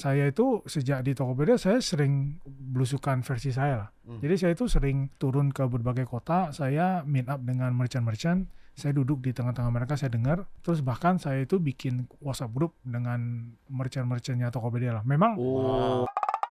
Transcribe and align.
saya 0.00 0.32
itu 0.32 0.64
sejak 0.64 1.04
di 1.04 1.12
Tokopedia 1.12 1.60
saya 1.60 1.84
sering 1.84 2.40
belusukan 2.48 3.20
versi 3.20 3.52
saya 3.52 3.86
lah. 3.86 3.88
Hmm. 4.08 4.24
Jadi 4.24 4.34
saya 4.40 4.52
itu 4.56 4.64
sering 4.66 5.12
turun 5.20 5.52
ke 5.52 5.62
berbagai 5.68 6.08
kota, 6.08 6.56
saya 6.56 7.04
meet 7.04 7.28
up 7.28 7.44
dengan 7.44 7.76
merchant-merchant, 7.76 8.48
saya 8.72 8.96
duduk 8.96 9.20
di 9.20 9.36
tengah-tengah 9.36 9.68
mereka, 9.68 10.00
saya 10.00 10.08
dengar, 10.08 10.48
terus 10.64 10.80
bahkan 10.80 11.20
saya 11.20 11.44
itu 11.44 11.60
bikin 11.60 12.08
WhatsApp 12.24 12.56
group 12.56 12.72
dengan 12.80 13.52
merchant-merchantnya 13.68 14.48
Tokopedia 14.48 14.96
lah. 14.96 15.04
Memang 15.04 15.36
Oh. 15.36 16.08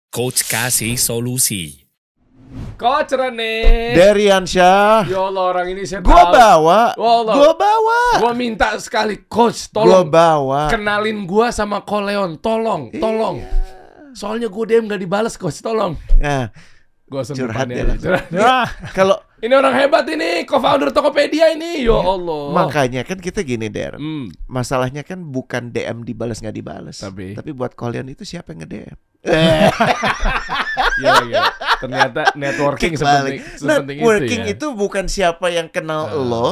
Coach 0.10 0.48
kasih 0.50 0.98
solusi. 0.98 1.85
Coach 2.76 3.16
Rene. 3.16 3.96
Deriansyah. 3.96 5.08
Ya 5.08 5.20
Allah 5.22 5.44
orang 5.48 5.68
ini 5.72 5.84
saya 5.84 6.04
Gua 6.04 6.28
tahu. 6.28 6.34
bawa. 6.34 6.82
Wallah. 6.96 7.36
Gua 7.36 7.52
bawa. 7.56 8.00
Gua 8.20 8.34
minta 8.34 8.76
sekali 8.78 9.24
coach 9.26 9.72
Gua 9.72 10.04
tolong 10.04 10.08
bawa. 10.08 10.62
kenalin 10.68 11.24
gua 11.24 11.50
sama 11.50 11.80
Koleon, 11.82 12.36
tolong, 12.38 12.92
tolong. 12.96 13.40
Soalnya 14.12 14.48
gua 14.48 14.64
DM 14.64 14.88
gak 14.88 15.00
dibales 15.00 15.36
coach, 15.36 15.60
tolong. 15.60 15.96
Nah, 16.20 16.52
Gua 17.06 17.22
langsung 17.22 17.38
Curhat 17.38 17.68
curhat. 17.70 18.28
ya 18.34 18.66
kalau 18.92 19.22
Ini 19.36 19.52
orang 19.52 19.76
hebat 19.76 20.08
ini, 20.08 20.44
co-founder 20.44 20.90
Tokopedia 20.90 21.52
ini. 21.52 21.84
Ya 21.84 21.92
Allah. 21.94 22.56
makanya 22.56 23.04
kan 23.04 23.20
kita 23.20 23.42
gini, 23.42 23.68
Der. 23.68 23.96
Hmm. 23.96 24.32
Masalahnya 24.46 25.04
kan 25.04 25.22
bukan 25.22 25.70
DM 25.70 26.02
dibalas 26.02 26.40
nggak 26.40 26.56
dibalas. 26.56 26.98
Tapi? 26.98 27.36
Tapi 27.36 27.52
buat 27.52 27.74
kalian 27.74 28.08
itu 28.08 28.24
siapa 28.24 28.52
yang 28.52 28.64
nge-DM? 28.64 28.98
Iya, 30.96 31.14
iya. 31.28 31.42
Ternyata 31.78 32.32
networking 32.36 32.96
sepenting, 32.96 33.44
sepenting 33.54 33.98
Networking 34.00 34.42
itu 34.44 34.48
ya. 34.48 34.56
itu 34.56 34.68
bukan 34.72 35.06
siapa 35.08 35.52
yang 35.52 35.68
kenal 35.68 36.08
Ah. 36.08 36.16
lo, 36.16 36.48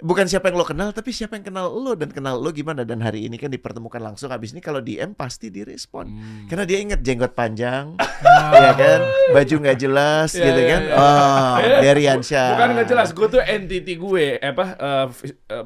bukan 0.00 0.24
siapa 0.24 0.48
yang 0.48 0.56
lo 0.56 0.64
kenal, 0.64 0.90
tapi 0.90 1.10
siapa 1.10 1.34
yang 1.34 1.44
kenal 1.44 1.68
lo 1.68 1.92
dan 1.92 2.08
kenal 2.08 2.36
lo 2.36 2.50
gimana. 2.50 2.82
Dan 2.82 3.00
hari 3.00 3.24
ini 3.24 3.36
kan 3.36 3.48
dipertemukan 3.48 4.00
langsung. 4.00 4.28
Habis 4.28 4.50
ini 4.50 4.58
kalau 4.58 4.78
DM 4.78 5.12
pasti 5.12 5.48
direspon. 5.48 6.06
Hmm. 6.06 6.44
Karena 6.46 6.64
dia 6.64 6.78
inget 6.78 7.00
jenggot 7.00 7.32
panjang, 7.32 7.94
Nah, 7.96 8.52
ya 8.66 8.72
kan, 8.72 9.00
baju 9.30 9.54
nggak 9.60 9.78
jelas, 9.78 10.28
Iya, 10.32 10.42
gitu 10.42 10.60
iya, 10.60 10.68
kan. 10.68 10.82
iya. 10.82 10.96
Oh, 10.96 11.56
Deriansyah. 11.80 12.48
Bukan 12.52 12.68
nggak 12.74 12.88
jelas, 12.88 13.08
gue 13.10 13.26
tuh 13.28 13.40
entity 13.40 13.94
gue, 13.94 14.24
apa 14.36 14.64
eh, 14.72 15.06
eh, 15.48 15.64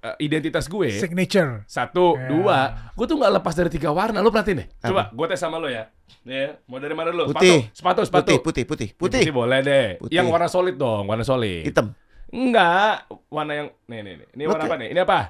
eh, 0.00 0.14
identitas 0.18 0.64
gue. 0.64 0.88
signature. 0.92 1.62
Satu, 1.64 2.14
Ya. 2.14 2.28
dua, 2.28 2.58
gue 2.92 3.06
tuh 3.06 3.16
nggak 3.16 3.32
lepas 3.34 3.54
dari 3.54 3.70
tiga 3.70 3.90
warna. 3.90 4.18
Lu 4.18 4.28
perhatiin 4.28 4.58
deh. 4.58 4.68
Coba, 4.80 5.08
gue 5.08 5.26
tes 5.26 5.36
sama 5.36 5.56
lo 5.56 5.66
ya. 5.66 5.90
Nih, 6.22 6.34
ya, 6.36 6.48
mau 6.66 6.76
dari 6.76 6.92
mana 6.92 7.08
dulu? 7.08 7.32
Putih. 7.32 7.70
Sepatu, 7.72 8.02
sepatu, 8.02 8.36
Putih, 8.36 8.36
sepatu. 8.36 8.44
putih, 8.44 8.64
putih, 8.64 8.88
Ya, 8.88 8.96
putih, 8.96 9.20
putih 9.22 9.32
boleh 9.32 9.58
deh. 9.62 9.88
Putih. 9.96 10.14
Yang 10.14 10.26
warna 10.28 10.48
solid 10.48 10.76
dong, 10.76 11.04
warna 11.06 11.24
solid. 11.24 11.64
hitam, 11.64 11.92
Enggak, 12.28 13.08
warna 13.32 13.52
yang 13.56 13.68
nih 13.88 14.00
nih 14.04 14.14
nih. 14.20 14.28
Ini 14.36 14.42
warna 14.44 14.64
apa 14.68 14.76
nih? 14.76 14.88
Ini 14.92 15.00
apa? 15.04 15.20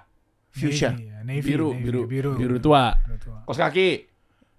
fuchsia. 0.49 0.91
Navy, 0.91 1.07
ya, 1.07 1.19
navy, 1.23 1.47
Biru, 1.47 1.69
navy, 1.71 1.83
biru, 1.87 2.01
biru, 2.11 2.31
biru 2.35 2.57
tua. 2.59 2.85
Biru 3.07 3.19
tua. 3.23 3.39
Kos 3.47 3.59
kaki, 3.59 3.89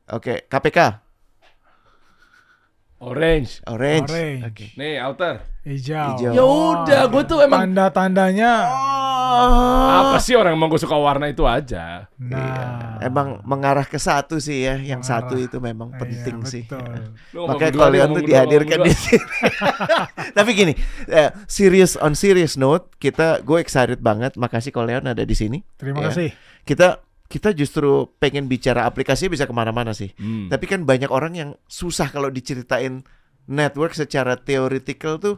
Oke, 0.10 0.48
KPK, 0.50 0.80
orange. 3.04 3.62
orange. 3.70 4.10
Orange. 4.10 4.42
Oke. 4.48 4.66
Nih, 4.80 4.98
outer. 5.04 5.36
Hijau. 5.68 6.18
Hijau. 6.18 6.34
Ya 6.34 6.44
udah, 6.46 7.02
gue 7.12 7.24
tuh 7.30 7.40
emang 7.46 7.68
tanda-tandanya. 7.68 8.54
Oh. 8.66 8.99
Apa 9.30 10.18
sih 10.18 10.34
orang 10.34 10.54
emang 10.54 10.68
gue 10.68 10.78
suka 10.78 10.94
warna 10.94 11.26
itu 11.26 11.44
aja. 11.44 12.08
Nah, 12.16 12.38
Iya. 13.00 13.08
Emang 13.08 13.40
mengarah 13.44 13.84
ke 13.84 13.96
satu 13.96 14.38
sih 14.38 14.64
ya, 14.64 14.76
yang 14.76 15.00
Mengarah. 15.00 15.24
satu 15.24 15.36
itu 15.36 15.58
memang 15.58 15.90
Iya, 15.90 16.00
penting 16.00 16.38
sih. 16.44 16.64
betul. 16.66 16.84
Lu 17.32 17.38
ngomong 17.42 17.56
Makanya 17.56 17.74
kalian 17.80 18.08
tuh 18.12 18.24
dihadirkan 18.24 18.80
di 18.82 18.92
sini. 18.92 19.24
Tapi 20.38 20.50
gini, 20.52 20.74
eh, 21.08 21.30
serious 21.46 21.96
on 21.96 22.12
serious 22.14 22.54
note, 22.56 22.92
kita 22.98 23.40
gue 23.40 23.58
excited 23.58 24.00
banget. 24.00 24.36
Makasih 24.36 24.70
kalian 24.70 25.08
ada 25.08 25.24
di 25.24 25.32
sini. 25.32 25.64
Terima 25.76 26.04
Ya. 26.04 26.12
kasih. 26.12 26.30
Kita 26.64 27.00
kita 27.26 27.54
justru 27.54 27.88
pengen 28.18 28.50
bicara 28.50 28.84
aplikasi 28.84 29.30
bisa 29.30 29.46
ke 29.46 29.54
mana-mana 29.54 29.94
sih. 29.94 30.12
Hmm. 30.18 30.50
Tapi 30.50 30.66
kan 30.66 30.84
banyak 30.84 31.08
orang 31.08 31.34
yang 31.34 31.50
susah 31.66 32.10
kalau 32.10 32.28
diceritain 32.28 33.06
network 33.46 33.94
secara 33.94 34.34
theoretical 34.36 35.18
tuh, 35.18 35.36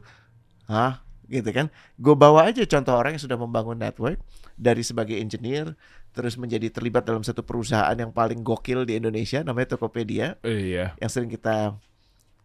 hah, 0.66 1.04
gitu 1.32 1.50
kan? 1.50 1.72
Gue 1.96 2.14
bawa 2.14 2.52
aja 2.52 2.62
contoh 2.68 2.92
orang 2.94 3.16
yang 3.16 3.24
sudah 3.24 3.40
membangun 3.40 3.80
network 3.80 4.20
dari 4.60 4.84
sebagai 4.84 5.16
engineer, 5.16 5.74
terus 6.12 6.36
menjadi 6.36 6.68
terlibat 6.68 7.08
dalam 7.08 7.24
satu 7.24 7.42
perusahaan 7.42 7.96
yang 7.96 8.12
paling 8.12 8.44
gokil 8.44 8.84
di 8.84 9.00
Indonesia, 9.00 9.40
namanya 9.42 9.74
Tokopedia, 9.74 10.36
Iya. 10.44 10.94
yang 11.00 11.10
sering 11.10 11.32
kita 11.32 11.80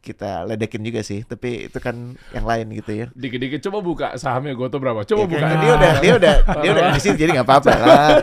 kita 0.06 0.46
ledekin 0.46 0.78
juga 0.80 1.02
sih. 1.02 1.26
Tapi 1.26 1.66
itu 1.66 1.78
kan 1.78 2.14
yang 2.30 2.46
lain 2.46 2.70
gitu 2.72 2.94
ya. 2.94 3.06
Dikit-dikit 3.10 3.58
coba 3.66 3.78
buka 3.82 4.06
sahamnya 4.14 4.54
gue 4.54 4.68
tuh 4.70 4.78
berapa? 4.78 5.02
Coba 5.02 5.18
Ya, 5.18 5.26
buka. 5.26 5.34
kayaknya 5.36 5.58
dia 5.58 5.72
udah 5.74 5.92
dia 5.98 6.12
udah 6.14 6.34
dia 6.62 6.70
udah 6.70 6.84
di 6.94 7.00
sini 7.02 7.16
jadi 7.18 7.30
nggak 7.34 7.48
apa-apa 7.50 7.70
lah. 7.74 8.08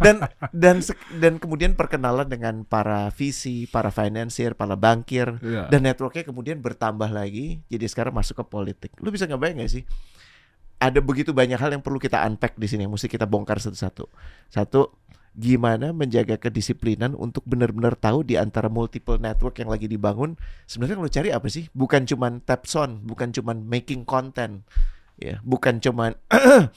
Dan 0.00 0.16
dan 0.48 0.76
dan 1.20 1.36
kemudian 1.36 1.76
perkenalan 1.76 2.24
dengan 2.24 2.64
para 2.64 3.12
VC, 3.12 3.68
para 3.68 3.92
financier, 3.92 4.56
para 4.56 4.72
bankir 4.72 5.36
Iya. 5.44 5.68
dan 5.68 5.84
networknya 5.84 6.24
kemudian 6.24 6.56
bertambah 6.58 7.12
lagi. 7.12 7.60
Jadi 7.68 7.84
sekarang 7.84 8.16
masuk 8.16 8.40
ke 8.40 8.44
politik. 8.48 8.90
Lu 8.96 9.12
bisa 9.12 9.28
ngebayang 9.28 9.60
gak 9.60 9.68
sih? 9.68 9.84
Ada 10.80 11.04
begitu 11.04 11.36
banyak 11.36 11.60
hal 11.60 11.68
yang 11.70 11.84
perlu 11.84 12.00
kita 12.00 12.24
unpack 12.24 12.56
di 12.56 12.64
sini 12.64 12.88
yang 12.88 12.96
mesti 12.96 13.04
kita 13.04 13.28
bongkar 13.28 13.60
satu-satu. 13.60 14.08
Satu, 14.48 14.88
gimana 15.38 15.94
menjaga 15.94 16.36
kedisiplinan 16.36 17.14
untuk 17.14 17.46
benar-benar 17.46 17.94
tahu 17.94 18.26
di 18.26 18.34
antara 18.34 18.66
multiple 18.66 19.16
network 19.16 19.62
yang 19.62 19.70
lagi 19.70 19.86
dibangun 19.86 20.34
sebenarnya 20.66 20.96
lu 20.98 21.12
cari 21.12 21.30
apa 21.30 21.46
sih? 21.46 21.70
Bukan 21.70 22.06
cuman 22.08 22.42
tap 22.42 22.66
on, 22.74 23.06
bukan 23.06 23.30
cuman 23.30 23.62
making 23.62 24.02
content. 24.02 24.66
Ya, 25.20 25.38
bukan 25.44 25.78
cuman 25.78 26.16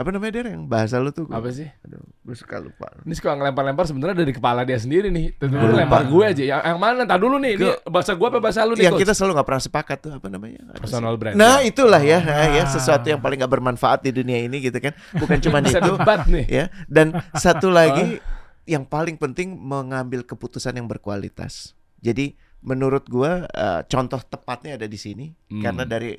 apa 0.00 0.08
namanya 0.08 0.32
Der 0.32 0.46
yang 0.50 0.64
bahasa 0.64 0.96
lu 0.96 1.10
tuh? 1.10 1.28
gua- 1.28 1.36
Apa 1.36 1.52
sih? 1.52 1.68
Aduh, 1.84 2.00
gue 2.00 2.32
suka 2.32 2.56
lupa. 2.56 2.88
Ini 3.00 3.12
suka 3.12 3.32
ngelempar-lempar 3.32 3.84
sebenarnya 3.84 4.16
dari 4.16 4.32
kepala 4.32 4.64
dia 4.64 4.74
sendiri 4.74 5.08
nih. 5.08 5.36
Tentu 5.36 5.54
dulu 5.54 5.76
lempar 5.76 6.08
gue 6.08 6.24
aja. 6.24 6.40
Yang, 6.42 6.60
yang 6.64 6.78
mana? 6.78 7.04
Tadi 7.04 7.20
dulu 7.20 7.36
nih. 7.36 7.52
Ini 7.54 7.62
Gua- 7.62 7.80
bahasa 7.92 8.12
gue 8.12 8.26
apa 8.26 8.38
bahasa 8.38 8.64
lu 8.64 8.72
nih? 8.72 8.82
yang 8.82 8.96
Coach? 8.96 9.02
kita 9.02 9.12
selalu 9.12 9.32
nggak 9.36 9.46
pernah 9.46 9.62
sepakat 9.62 9.98
tuh 10.00 10.12
apa 10.16 10.26
namanya? 10.26 10.60
Personal 10.74 11.14
brand. 11.14 11.36
Nah 11.36 11.60
itulah 11.60 12.00
ya, 12.00 12.18
nah, 12.18 12.48
ya 12.50 12.64
Ah. 12.64 12.66
sesuatu 12.66 13.04
yang 13.04 13.20
paling 13.20 13.36
nggak 13.36 13.52
bermanfaat 13.52 14.00
di 14.00 14.10
dunia 14.10 14.40
ini 14.40 14.56
gitu 14.58 14.80
kan. 14.80 14.96
Bukan 15.12 15.36
cuma 15.38 15.60
itu, 15.60 15.76
debat 15.76 16.24
nih. 16.24 16.46
ya. 16.48 16.64
Dan 16.86 17.12
satu 17.32 17.68
lagi 17.78 18.18
yang 18.64 18.82
paling 18.82 19.14
penting 19.14 19.52
mengambil 19.54 20.22
keputusan 20.22 20.72
yang 20.72 20.86
berkualitas. 20.86 21.76
Jadi 21.98 22.32
menurut 22.60 23.04
gua 23.06 23.44
eh, 23.46 23.80
contoh 23.86 24.18
tepatnya 24.18 24.74
ada 24.74 24.84
di 24.84 24.96
sini 24.96 25.30
Hmm. 25.46 25.60
karena 25.60 25.84
dari 25.84 26.16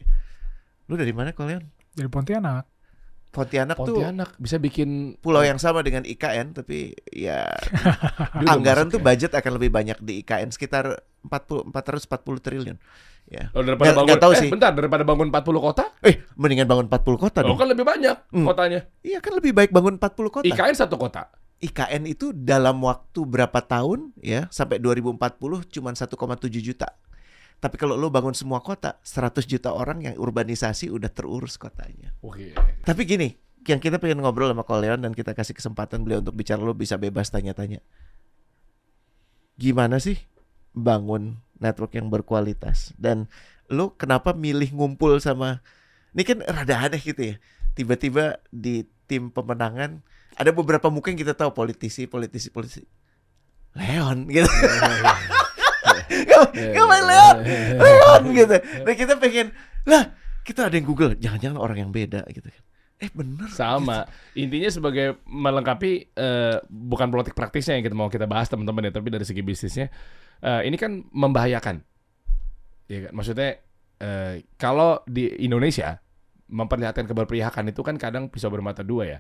lu 0.85 0.95
dari 0.95 1.11
mana 1.11 1.31
kalian? 1.31 1.63
Dari 1.91 2.07
Pontianak. 2.07 2.70
Pontianak, 3.31 3.79
tuh 3.79 3.95
Pontianak 3.95 4.35
bisa 4.35 4.59
bikin 4.59 5.15
pulau 5.17 5.39
yang 5.39 5.55
sama 5.55 5.79
dengan 5.79 6.03
IKN 6.03 6.51
tapi 6.51 6.91
ya 7.07 7.47
anggaran 8.51 8.87
tuh 8.87 8.99
ya. 8.99 9.05
budget 9.05 9.31
akan 9.31 9.51
lebih 9.55 9.71
banyak 9.71 9.97
di 9.99 10.19
IKN 10.19 10.51
sekitar 10.51 10.99
40 11.23 11.71
440 11.71 12.11
triliun. 12.37 12.77
Ya. 13.25 13.47
Oh, 13.53 13.61
daripada 13.61 13.87
Nggak- 13.87 13.95
bangun, 13.95 14.07
nggak 14.09 14.19
tahu 14.19 14.33
eh, 14.33 14.39
sih. 14.41 14.49
bentar, 14.49 14.71
daripada 14.73 15.03
bangun 15.05 15.27
40 15.29 15.61
kota, 15.61 15.83
Eh, 16.01 16.19
mendingan 16.35 16.67
bangun 16.67 16.85
40 16.85 17.15
kota 17.17 17.39
oh, 17.39 17.47
dong. 17.47 17.57
kan 17.57 17.67
lebih 17.69 17.85
banyak 17.85 18.17
Hmm. 18.29 18.43
kotanya. 18.43 18.79
Iya 18.99 19.19
kan 19.19 19.31
lebih 19.31 19.53
baik 19.53 19.71
bangun 19.71 19.95
40 19.95 20.27
kota. 20.29 20.43
IKN 20.43 20.75
satu 20.75 20.97
kota. 20.97 21.31
IKN 21.61 22.03
itu 22.05 22.33
dalam 22.33 22.81
waktu 22.81 23.21
berapa 23.21 23.61
tahun 23.61 24.11
ya 24.17 24.49
sampai 24.49 24.81
2040 24.81 25.15
cuma 25.69 25.93
1,7 25.93 26.17
juta. 26.59 26.89
Tapi 27.61 27.77
kalau 27.77 27.93
lo 27.93 28.09
bangun 28.09 28.33
semua 28.33 28.57
kota, 28.65 28.97
100 29.05 29.45
juta 29.45 29.69
orang 29.69 30.01
yang 30.01 30.17
urbanisasi 30.17 30.89
udah 30.89 31.13
terurus 31.13 31.61
kotanya. 31.61 32.09
Oke. 32.25 32.57
Tapi 32.81 33.01
gini, 33.05 33.37
yang 33.69 33.77
kita 33.77 34.01
pengen 34.01 34.25
ngobrol 34.25 34.49
sama 34.49 34.65
Koleon 34.65 35.05
dan 35.05 35.13
kita 35.13 35.37
kasih 35.37 35.53
kesempatan 35.53 36.01
beliau 36.01 36.25
untuk 36.25 36.33
bicara 36.33 36.57
lo 36.57 36.73
bisa 36.73 36.97
bebas 36.97 37.29
tanya-tanya. 37.29 37.85
Gimana 39.61 40.01
sih 40.01 40.17
bangun 40.73 41.37
network 41.61 41.93
yang 41.93 42.09
berkualitas 42.09 42.97
dan 42.97 43.29
lo 43.69 43.93
kenapa 43.93 44.33
milih 44.33 44.73
ngumpul 44.73 45.21
sama 45.21 45.61
ini 46.17 46.25
kan 46.25 46.41
rada 46.41 46.89
aneh 46.89 46.97
gitu 46.97 47.21
ya. 47.21 47.35
Tiba-tiba 47.77 48.41
di 48.49 48.89
tim 49.05 49.29
pemenangan 49.29 50.01
ada 50.33 50.49
beberapa 50.49 50.89
muka 50.89 51.13
yang 51.13 51.21
kita 51.21 51.37
tahu 51.37 51.53
politisi, 51.53 52.09
politisi, 52.09 52.49
politisi. 52.49 52.83
Leon 53.77 54.25
gitu. 54.33 54.49
Ngapain 56.53 57.03
Leon? 57.03 57.35
Leon 57.79 58.21
gitu. 58.35 58.55
Nah 58.85 58.93
kita 58.95 59.13
pengen 59.19 59.51
lah 59.87 60.13
kita 60.41 60.67
ada 60.69 60.75
yang 60.75 60.87
Google, 60.89 61.13
jangan-jangan 61.17 61.57
orang 61.61 61.77
yang 61.85 61.91
beda 61.93 62.25
gitu 62.33 62.49
kan. 62.49 62.63
Eh 63.01 63.09
bener. 63.09 63.49
Sama. 63.49 64.05
Intinya 64.37 64.69
sebagai 64.69 65.21
melengkapi 65.25 66.13
eh, 66.13 66.57
bukan 66.69 67.09
politik 67.09 67.33
praktisnya 67.33 67.77
yang 67.77 67.85
kita 67.85 67.97
mau 67.97 68.09
kita 68.13 68.29
bahas 68.29 68.45
teman-teman 68.45 68.89
ya, 68.89 68.91
tapi 68.93 69.09
dari 69.09 69.25
segi 69.25 69.41
bisnisnya 69.41 69.89
eh, 70.45 70.61
ini 70.69 70.77
kan 70.77 71.01
membahayakan. 71.09 71.81
Ya 72.89 73.09
kan? 73.09 73.11
Maksudnya 73.17 73.57
eh, 74.01 74.45
kalau 74.61 75.01
di 75.09 75.29
Indonesia 75.41 75.97
memperlihatkan 76.51 77.09
keberpihakan 77.09 77.73
itu 77.73 77.81
kan 77.81 77.97
kadang 77.97 78.29
pisau 78.29 78.53
bermata 78.53 78.85
dua 78.85 79.17
ya. 79.17 79.19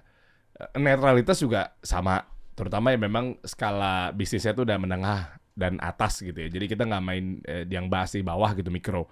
Netralitas 0.77 1.41
juga 1.41 1.73
sama, 1.81 2.21
terutama 2.53 2.93
yang 2.93 3.01
memang 3.01 3.39
skala 3.41 4.13
bisnisnya 4.13 4.53
itu 4.53 4.61
udah 4.61 4.77
menengah 4.77 5.40
dan 5.55 5.77
atas 5.83 6.23
gitu 6.23 6.35
ya. 6.35 6.49
Jadi 6.49 6.65
kita 6.71 6.83
nggak 6.87 7.03
main 7.03 7.25
eh, 7.43 7.63
yang 7.67 7.87
bahas 7.91 8.15
di 8.15 8.23
bawah 8.23 8.51
gitu 8.55 8.71
mikro. 8.71 9.07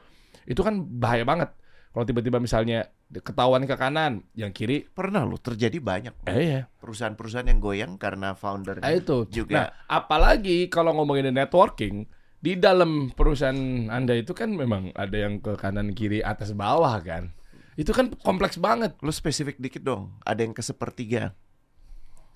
Itu 0.48 0.64
kan 0.66 0.82
bahaya 0.82 1.24
banget. 1.28 1.52
Kalau 1.90 2.06
tiba-tiba 2.06 2.38
misalnya 2.38 2.86
ketahuan 3.10 3.66
ke 3.66 3.74
kanan, 3.74 4.22
yang 4.38 4.54
kiri, 4.54 4.86
Pernah 4.86 5.26
loh 5.26 5.42
terjadi 5.42 5.82
banyak 5.82 6.14
eh 6.30 6.46
ya. 6.46 6.62
perusahaan-perusahaan 6.78 7.50
yang 7.50 7.58
goyang 7.58 7.98
karena 7.98 8.38
founder 8.38 8.78
Ah, 8.86 8.94
itu 8.94 9.26
juga 9.34 9.50
Nah, 9.58 9.68
apalagi 9.90 10.70
kalau 10.70 10.94
ngomongin 10.94 11.34
networking 11.34 12.06
di 12.40 12.56
dalam 12.56 13.10
perusahaan 13.12 13.90
anda 13.90 14.14
itu 14.16 14.32
kan 14.38 14.54
memang 14.54 14.94
ada 14.94 15.18
yang 15.18 15.42
ke 15.42 15.58
kanan 15.58 15.98
kiri 15.98 16.22
atas 16.22 16.54
bawah 16.54 16.94
kan. 17.02 17.34
Itu 17.74 17.90
kan 17.90 18.14
kompleks 18.22 18.62
banget. 18.62 18.94
lu 19.02 19.10
spesifik 19.10 19.58
dikit 19.58 19.82
dong. 19.82 20.16
Ada 20.24 20.46
yang 20.46 20.54
ke 20.54 20.62
sepertiga. 20.62 21.34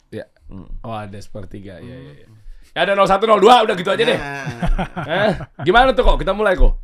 Ya. 0.09 0.25
Hmm. 0.49 0.69
Oh 0.81 0.97
ada 0.97 1.15
sepertiga. 1.21 1.77
Ya, 1.77 1.93
ya, 1.93 2.13
ya. 2.25 2.27
Ya 2.73 2.83
ada 2.83 2.97
0102 2.97 3.37
udah 3.39 3.75
gitu 3.75 3.89
aja 3.89 4.03
deh. 4.03 4.17
Nah, 4.17 4.45
Eh, 5.05 5.31
gimana 5.61 5.93
tuh 5.93 6.01
kok? 6.01 6.17
Kita 6.17 6.33
mulai 6.33 6.53
kok. 6.53 6.81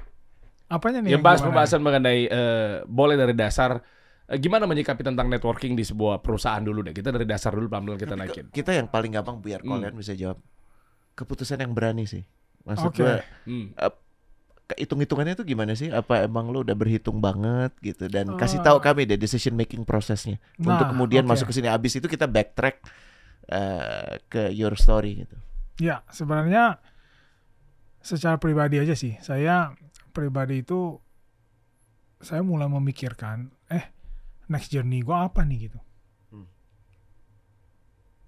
Apanya 0.67 1.01
nih? 1.01 1.11
Ya 1.11 1.17
bahas 1.17 1.41
gimana? 1.41 1.65
pembahasan 1.65 1.81
mengenai 1.81 2.21
eh, 2.23 2.73
boleh 2.85 3.15
dari 3.15 3.33
dasar 3.33 3.81
eh, 4.23 4.37
gimana 4.37 4.63
menyikapi 4.63 5.01
tentang 5.01 5.25
networking 5.25 5.73
di 5.73 5.81
sebuah 5.81 6.21
perusahaan 6.21 6.61
dulu 6.61 6.83
deh. 6.83 6.93
Kita 6.93 7.09
dari 7.09 7.25
dasar 7.25 7.51
dulu 7.51 7.65
pelan-pelan 7.67 7.97
kita 7.97 8.13
naikin. 8.13 8.45
kita 8.49 8.71
yang 8.71 8.85
paling 8.85 9.09
gampang 9.11 9.37
biar 9.39 9.59
Hmm. 9.59 9.81
kalian 9.81 9.95
bisa 9.95 10.13
jawab. 10.13 10.37
Keputusan 11.11 11.57
yang 11.57 11.73
berani 11.73 12.05
sih. 12.05 12.21
Maksud 12.61 12.93
Oke. 12.93 13.01
gua 13.01 13.17
Hmm. 13.43 13.73
hitung-hitungannya 14.71 15.33
tuh 15.33 15.43
gimana 15.43 15.73
sih? 15.73 15.89
Apa 15.89 16.21
emang 16.21 16.47
lu 16.47 16.61
udah 16.61 16.77
berhitung 16.77 17.17
banget 17.17 17.73
gitu 17.81 18.05
dan 18.05 18.37
kasih 18.37 18.61
Eh. 18.61 18.63
tahu 18.63 18.77
kami 18.77 19.03
deh 19.03 19.17
decision 19.17 19.57
making 19.57 19.81
prosesnya 19.81 20.37
Nah, 20.55 20.77
untuk 20.77 20.93
kemudian 20.93 21.25
oke. 21.25 21.33
masuk 21.33 21.49
ke 21.49 21.57
sini. 21.57 21.65
Abis 21.67 21.97
itu 21.97 22.05
kita 22.05 22.29
backtrack 22.29 22.77
eh, 23.49 24.21
ke 24.29 24.53
your 24.53 24.77
story 24.77 25.25
gitu. 25.25 25.33
Ya, 25.79 26.03
sebenarnya 26.11 26.83
secara 28.03 28.35
pribadi 28.35 28.83
aja 28.83 28.95
sih. 28.95 29.15
Saya 29.23 29.75
pribadi 30.11 30.59
itu 30.63 30.99
saya 32.19 32.43
mulai 32.43 32.67
memikirkan, 32.67 33.47
eh 33.71 33.95
next 34.51 34.75
journey 34.75 34.99
gue 34.99 35.15
apa 35.15 35.47
nih 35.47 35.71
gitu. 35.71 35.79
Hmm. 36.35 36.47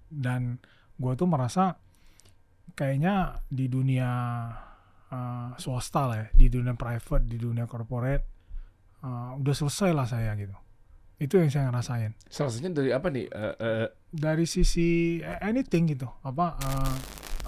Dan 0.08 0.40
gue 0.96 1.12
tuh 1.12 1.28
merasa 1.28 1.76
kayaknya 2.72 3.44
di 3.52 3.68
dunia 3.68 4.10
uh, 5.12 5.52
swasta 5.60 6.08
lah 6.08 6.16
ya, 6.24 6.26
di 6.32 6.48
dunia 6.48 6.72
private, 6.72 7.28
di 7.28 7.36
dunia 7.36 7.68
corporate, 7.68 8.24
uh, 9.04 9.36
udah 9.36 9.54
selesai 9.54 9.90
lah 9.92 10.08
saya 10.08 10.32
gitu. 10.40 10.56
Itu 11.20 11.38
yang 11.38 11.52
saya 11.52 11.68
ngerasain. 11.68 12.16
Salahnya 12.26 12.70
dari 12.74 12.90
apa 12.90 13.06
nih? 13.06 13.30
Eh, 13.30 13.54
eh, 13.60 13.88
Dari 14.10 14.42
sisi 14.42 15.20
anything 15.22 15.94
gitu, 15.94 16.10
apa 16.26 16.58
uh, 16.58 16.96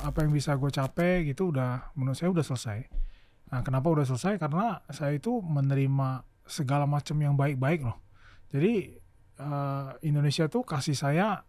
apa 0.04 0.20
yang 0.20 0.32
bisa 0.36 0.52
gue 0.60 0.68
capai 0.68 1.24
gitu 1.24 1.48
udah 1.48 1.96
menurut 1.96 2.16
saya 2.20 2.28
udah 2.28 2.44
selesai. 2.44 2.78
Nah, 3.48 3.60
kenapa 3.64 3.88
udah 3.88 4.04
selesai? 4.04 4.36
Karena 4.36 4.84
saya 4.92 5.16
itu 5.16 5.40
menerima 5.40 6.22
segala 6.44 6.84
macam 6.84 7.16
yang 7.16 7.34
baik-baik 7.34 7.88
loh. 7.88 7.96
Jadi 8.52 9.00
eh, 9.40 9.88
Indonesia 10.04 10.44
tuh 10.46 10.62
kasih 10.62 10.94
saya 10.94 11.40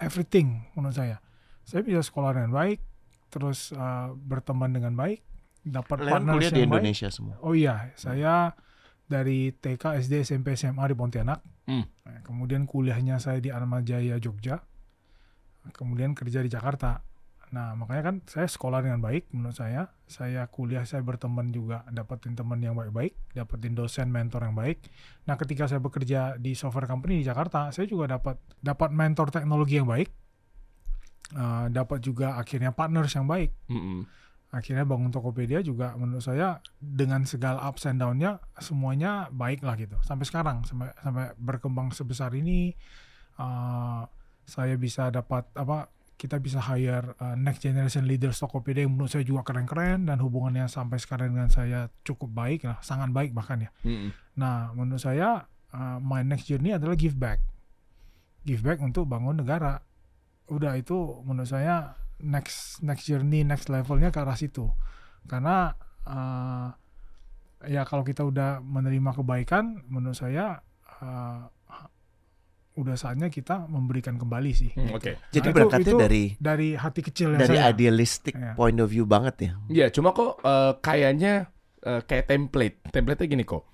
everything 0.00 0.72
menurut 0.72 0.96
saya. 0.96 1.20
Saya 1.62 1.84
bisa 1.84 2.02
sekolah 2.02 2.34
dengan 2.34 2.50
baik, 2.56 2.80
terus 3.28 3.76
eh, 3.76 4.08
berteman 4.16 4.72
dengan 4.72 4.96
baik, 4.96 5.20
dapat 5.62 6.02
Kalian 6.02 6.12
partners 6.16 6.34
kuliah 6.34 6.50
di 6.50 6.60
yang 6.64 6.72
baik. 6.72 6.82
Indonesia 6.82 7.08
semua. 7.12 7.34
Oh 7.44 7.54
iya, 7.54 7.92
saya 7.94 8.56
dari 9.06 9.52
TK, 9.52 10.00
SD, 10.00 10.24
SMP, 10.24 10.56
SMA 10.56 10.88
di 10.88 10.96
Pontianak. 10.96 11.44
Hmm. 11.68 11.84
Nah, 12.08 12.20
Kemudian 12.24 12.64
kuliahnya 12.64 13.20
saya 13.20 13.38
di 13.38 13.52
Atmajaya 13.52 14.16
Jogja. 14.16 14.64
Kemudian 15.76 16.16
kerja 16.16 16.40
di 16.42 16.50
Jakarta. 16.50 17.04
Nah, 17.52 17.76
makanya 17.76 18.02
kan 18.08 18.16
saya 18.24 18.48
sekolah 18.48 18.80
dengan 18.80 19.04
baik 19.04 19.28
menurut 19.36 19.52
saya. 19.52 19.92
Saya 20.08 20.48
kuliah, 20.48 20.88
saya 20.88 21.04
berteman 21.04 21.52
juga, 21.52 21.84
dapetin 21.92 22.32
teman 22.32 22.60
yang 22.64 22.72
baik-baik, 22.72 23.12
dapetin 23.36 23.76
dosen, 23.76 24.08
mentor 24.08 24.48
yang 24.48 24.56
baik. 24.56 24.80
Nah, 25.28 25.36
ketika 25.36 25.68
saya 25.68 25.80
bekerja 25.80 26.40
di 26.40 26.56
software 26.56 26.88
company 26.88 27.20
di 27.20 27.28
Jakarta, 27.28 27.68
saya 27.68 27.84
juga 27.84 28.16
dapat 28.16 28.40
dapat 28.64 28.88
mentor 28.92 29.28
teknologi 29.28 29.76
yang 29.76 29.88
baik. 29.88 30.08
Eh, 31.32 31.66
dapat 31.72 32.04
juga 32.04 32.36
akhirnya 32.36 32.76
partners 32.76 33.16
yang 33.16 33.24
baik 33.24 33.56
mm-mm. 33.72 34.04
akhirnya 34.52 34.84
bangun 34.84 35.08
Tokopedia 35.08 35.64
juga 35.64 35.96
menurut 35.96 36.20
saya 36.20 36.60
dengan 36.76 37.24
segala 37.24 37.64
ups 37.72 37.88
and 37.88 38.04
down-nya 38.04 38.36
semuanya 38.60 39.32
baik 39.32 39.64
lah 39.64 39.72
gitu 39.80 39.96
sampai 40.04 40.28
sekarang 40.28 40.60
sampai 40.68 40.92
sampai 41.00 41.32
berkembang 41.40 41.88
sebesar 41.88 42.36
ini 42.36 42.76
uh, 43.40 44.04
saya 44.44 44.76
bisa 44.76 45.08
dapat 45.08 45.48
apa 45.56 45.88
kita 46.20 46.38
bisa 46.38 46.62
hire 46.62 47.18
uh, 47.18 47.34
next 47.34 47.64
generation 47.64 48.06
leaders 48.06 48.38
Tokopedia 48.38 48.86
yang 48.86 48.94
menurut 48.94 49.10
saya 49.10 49.26
juga 49.26 49.42
keren-keren 49.42 50.06
dan 50.06 50.22
hubungannya 50.22 50.70
sampai 50.70 51.02
sekarang 51.02 51.34
dengan 51.34 51.50
saya 51.50 51.90
cukup 52.06 52.30
baik 52.30 52.68
lah 52.68 52.78
sangat 52.84 53.10
baik 53.10 53.34
bahkan 53.34 53.66
ya 53.66 53.70
Mm-mm. 53.82 54.14
Nah, 54.36 54.72
menurut 54.72 55.02
saya 55.02 55.44
uh, 55.72 55.98
my 56.00 56.24
next 56.24 56.48
journey 56.48 56.72
adalah 56.72 56.96
give 56.96 57.16
back. 57.16 57.40
Give 58.42 58.62
back 58.64 58.80
untuk 58.80 59.08
bangun 59.08 59.40
negara. 59.44 59.84
Udah 60.48 60.76
itu 60.76 61.22
menurut 61.24 61.48
saya 61.48 61.96
next 62.22 62.80
next 62.80 63.08
journey, 63.08 63.44
next 63.44 63.68
levelnya 63.68 64.08
ke 64.08 64.18
arah 64.22 64.38
situ. 64.38 64.72
Karena 65.28 65.76
uh, 66.08 66.68
ya 67.68 67.86
kalau 67.86 68.02
kita 68.02 68.24
udah 68.26 68.58
menerima 68.64 69.14
kebaikan, 69.14 69.84
menurut 69.86 70.18
saya 70.18 70.64
uh, 71.04 71.46
udah 72.74 72.94
saatnya 72.94 73.28
kita 73.28 73.66
memberikan 73.66 74.16
kembali 74.16 74.50
sih. 74.50 74.72
Hmm, 74.72 74.92
Oke. 74.92 75.20
Jadi 75.28 75.38
Nah, 75.38 75.44
itu- 75.44 75.54
berangkatnya 75.54 75.84
itu 75.86 75.98
dari 75.98 76.24
Dari 76.34 76.68
hati 76.72 77.00
kecil 77.00 77.28
dari 77.34 77.52
saya. 77.52 77.68
idealistic 77.68 78.32
Iya. 78.32 78.52
point 78.54 78.76
of 78.76 78.88
view 78.88 79.04
banget 79.04 79.34
ya. 79.38 79.52
Iya, 79.68 79.86
cuma 79.90 80.10
kok 80.10 80.40
eh, 80.40 80.72
kayaknya 80.78 81.52
eh, 81.80 82.00
kayak 82.00 82.26
template. 82.26 82.76
Template-nya 82.88 83.28
gini 83.28 83.42
kok. 83.42 83.66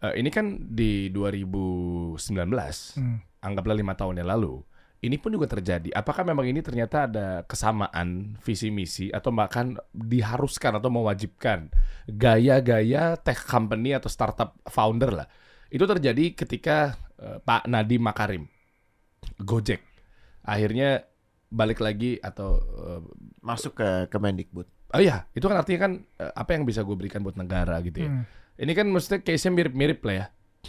Eh, 0.00 0.18
ini 0.18 0.28
kan 0.28 0.46
di 0.68 1.08
2019, 1.08 2.94
Hmm. 2.94 3.22
anggaplah 3.40 3.72
lima 3.72 3.94
tahun 3.94 4.18
yang 4.18 4.28
lalu. 4.28 4.60
Ini 4.98 5.18
pun 5.18 5.30
juga 5.30 5.46
terjadi. 5.48 5.90
Apakah 5.90 6.22
memang 6.22 6.42
ini 6.44 6.58
ternyata 6.58 7.06
ada 7.06 7.42
kesamaan 7.42 8.38
visi 8.38 8.70
misi 8.70 9.10
atau 9.10 9.30
bahkan 9.30 9.74
diharuskan 9.90 10.78
atau 10.78 10.90
mewajibkan 10.90 11.74
gaya-gaya 12.06 13.14
tech 13.16 13.42
company 13.42 13.90
atau 13.92 14.06
startup 14.06 14.54
founder 14.64 15.10
lah. 15.12 15.26
Itu 15.72 15.88
terjadi 15.88 16.36
ketika 16.36 16.76
eh, 17.16 17.40
Pak 17.40 17.64
Nadiem 17.64 18.04
Makarim, 18.04 18.44
Gojek, 19.40 19.80
akhirnya 20.44 21.08
balik 21.48 21.80
lagi 21.80 22.20
atau 22.20 22.60
eh, 22.60 23.00
Masuk 23.40 23.80
ke 23.80 24.12
Kemendikbud. 24.12 24.68
Oh 24.92 25.00
iya, 25.00 25.24
itu 25.32 25.48
kan 25.48 25.56
artinya 25.56 25.88
kan 25.88 25.92
eh, 26.20 26.32
apa 26.36 26.50
yang 26.52 26.68
bisa 26.68 26.84
gue 26.84 26.92
berikan 26.92 27.24
buat 27.24 27.34
negara 27.34 27.80
gitu 27.80 28.04
ya. 28.04 28.10
Hmm. 28.12 28.24
Ini 28.60 28.72
kan 28.76 28.86
maksudnya 28.92 29.24
case-nya 29.24 29.52
mirip-mirip 29.56 30.04
lah 30.04 30.14
ya. 30.14 30.26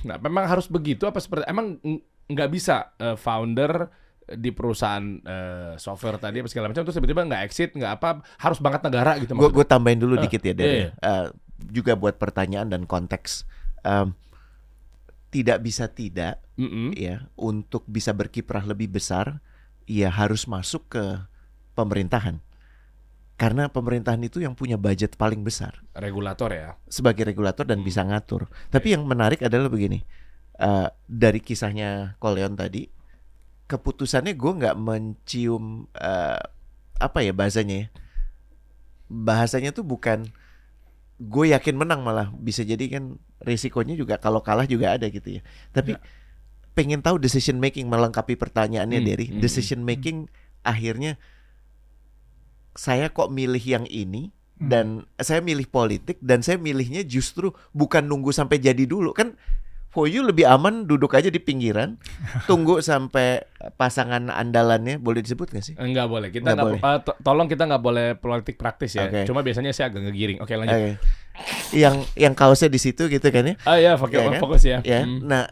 Nah, 0.08 0.18
memang 0.18 0.48
harus 0.48 0.72
begitu 0.72 1.04
apa 1.06 1.20
seperti 1.20 1.46
emang 1.46 1.78
ng- 1.84 2.02
nggak 2.32 2.50
bisa 2.50 2.96
eh, 2.98 3.20
founder 3.20 3.92
di 4.24 4.56
perusahaan 4.56 5.04
eh, 5.20 5.76
software 5.76 6.16
tadi 6.16 6.40
apa 6.40 6.48
segala 6.48 6.72
macam 6.72 6.88
terus 6.88 6.96
tiba-tiba 6.96 7.28
nggak 7.28 7.44
exit 7.44 7.76
nggak 7.76 7.94
apa 8.00 8.24
harus 8.40 8.64
banget 8.64 8.88
negara 8.88 9.20
gitu 9.20 9.36
Gue 9.36 9.68
tambahin 9.68 10.00
dulu 10.00 10.16
Eh, 10.16 10.24
dikit 10.24 10.40
ya 10.40 10.54
dari 10.56 10.88
iya. 10.88 10.90
eh, 10.96 11.28
juga 11.70 12.00
buat 12.00 12.16
pertanyaan 12.16 12.72
dan 12.72 12.88
konteks. 12.88 13.44
Em, 13.84 14.16
tidak 15.34 15.66
bisa 15.66 15.90
tidak 15.90 16.38
Mm-mm. 16.62 16.94
ya 16.94 17.26
untuk 17.34 17.82
bisa 17.90 18.14
berkiprah 18.14 18.62
lebih 18.70 18.94
besar 18.94 19.42
ya 19.90 20.14
harus 20.14 20.46
masuk 20.46 20.94
ke 20.94 21.04
pemerintahan. 21.74 22.38
Karena 23.34 23.66
pemerintahan 23.66 24.22
itu 24.22 24.46
yang 24.46 24.54
punya 24.54 24.78
budget 24.78 25.18
paling 25.18 25.42
besar 25.42 25.82
regulator 25.98 26.54
ya. 26.54 26.78
sebagai 26.86 27.26
regulator 27.26 27.66
dan 27.66 27.82
Hmm. 27.82 27.88
bisa 27.90 28.06
ngatur. 28.06 28.46
Tapi 28.70 28.94
yang 28.94 29.10
menarik 29.10 29.42
adalah 29.42 29.74
begini, 29.74 30.06
eh, 30.62 30.88
dari 31.10 31.42
kisahnya 31.42 32.14
Koleon 32.22 32.54
tadi, 32.54 32.86
keputusannya 33.66 34.38
gue 34.38 34.52
nggak 34.62 34.78
mencium 34.78 35.90
eh, 35.98 36.42
apa 37.02 37.20
ya 37.26 37.34
bahasanya 37.34 37.76
ya, 37.84 37.88
bahasanya 39.10 39.74
tuh 39.76 39.84
bukan 39.84 40.30
gue 41.20 41.46
yakin 41.54 41.76
menang 41.78 42.02
malah 42.06 42.30
bisa 42.38 42.62
jadi 42.66 42.86
kan 42.90 43.18
risikonya 43.44 43.94
juga 43.94 44.18
kalau 44.18 44.40
kalah 44.40 44.66
juga 44.66 44.96
ada 44.96 45.08
gitu 45.08 45.40
ya. 45.40 45.42
Tapi 45.70 45.96
Ya. 45.96 46.02
pengen 46.74 47.06
tahu 47.06 47.22
decision 47.22 47.62
making 47.62 47.86
melengkapi 47.86 48.34
pertanyaannya 48.34 49.00
Hmm, 49.00 49.08
dari 49.08 49.26
hmm, 49.30 49.40
decision 49.40 49.86
making 49.86 50.26
akhirnya 50.64 51.22
saya 52.74 53.14
kok 53.14 53.30
milih 53.30 53.62
yang 53.62 53.86
ini 53.86 54.34
Hmm. 54.54 54.70
dan 54.70 54.86
saya 55.18 55.42
milih 55.42 55.66
politik 55.66 56.22
dan 56.22 56.46
saya 56.46 56.62
milihnya 56.62 57.02
justru 57.04 57.52
bukan 57.74 58.06
nunggu 58.06 58.30
sampai 58.30 58.62
jadi 58.62 58.86
dulu 58.86 59.10
kan 59.12 59.34
for 59.94 60.10
you 60.10 60.26
lebih 60.26 60.50
aman 60.50 60.90
duduk 60.90 61.14
aja 61.14 61.30
di 61.30 61.38
pinggiran 61.38 61.96
tunggu 62.50 62.82
sampai 62.82 63.46
pasangan 63.78 64.28
andalannya 64.28 64.98
boleh 64.98 65.22
disebut 65.22 65.54
nggak 65.54 65.64
sih? 65.64 65.76
Enggak 65.78 66.10
boleh. 66.10 66.34
Kita 66.34 66.52
Nggak 66.52 66.82
nggak 66.82 66.82
eh, 66.84 67.00
to- 67.06 67.18
tolong 67.22 67.48
kita 67.48 67.64
nggak 67.70 67.84
boleh 67.84 68.08
politik 68.18 68.58
praktis 68.58 68.98
ya. 68.98 69.08
Oke. 69.08 69.24
Cuma 69.30 69.46
biasanya 69.46 69.72
saya 69.72 69.94
agak 69.94 70.10
ngegiring. 70.10 70.42
Oke, 70.42 70.54
lanjut. 70.58 70.74
Oke. 70.76 70.92
Yang 71.74 71.96
yang 72.18 72.34
kaosnya 72.34 72.70
di 72.70 72.82
situ 72.82 73.06
gitu 73.08 73.28
kan 73.30 73.54
ya? 73.54 73.56
Ah 73.64 73.78
ya, 73.78 73.94
fokus, 73.96 74.18
Iya 74.18 74.26
kan? 74.34 74.42
fokus 74.42 74.62
ya. 74.66 74.78
Ya. 74.82 75.02
Hmm. 75.06 75.22
Nah 75.24 75.46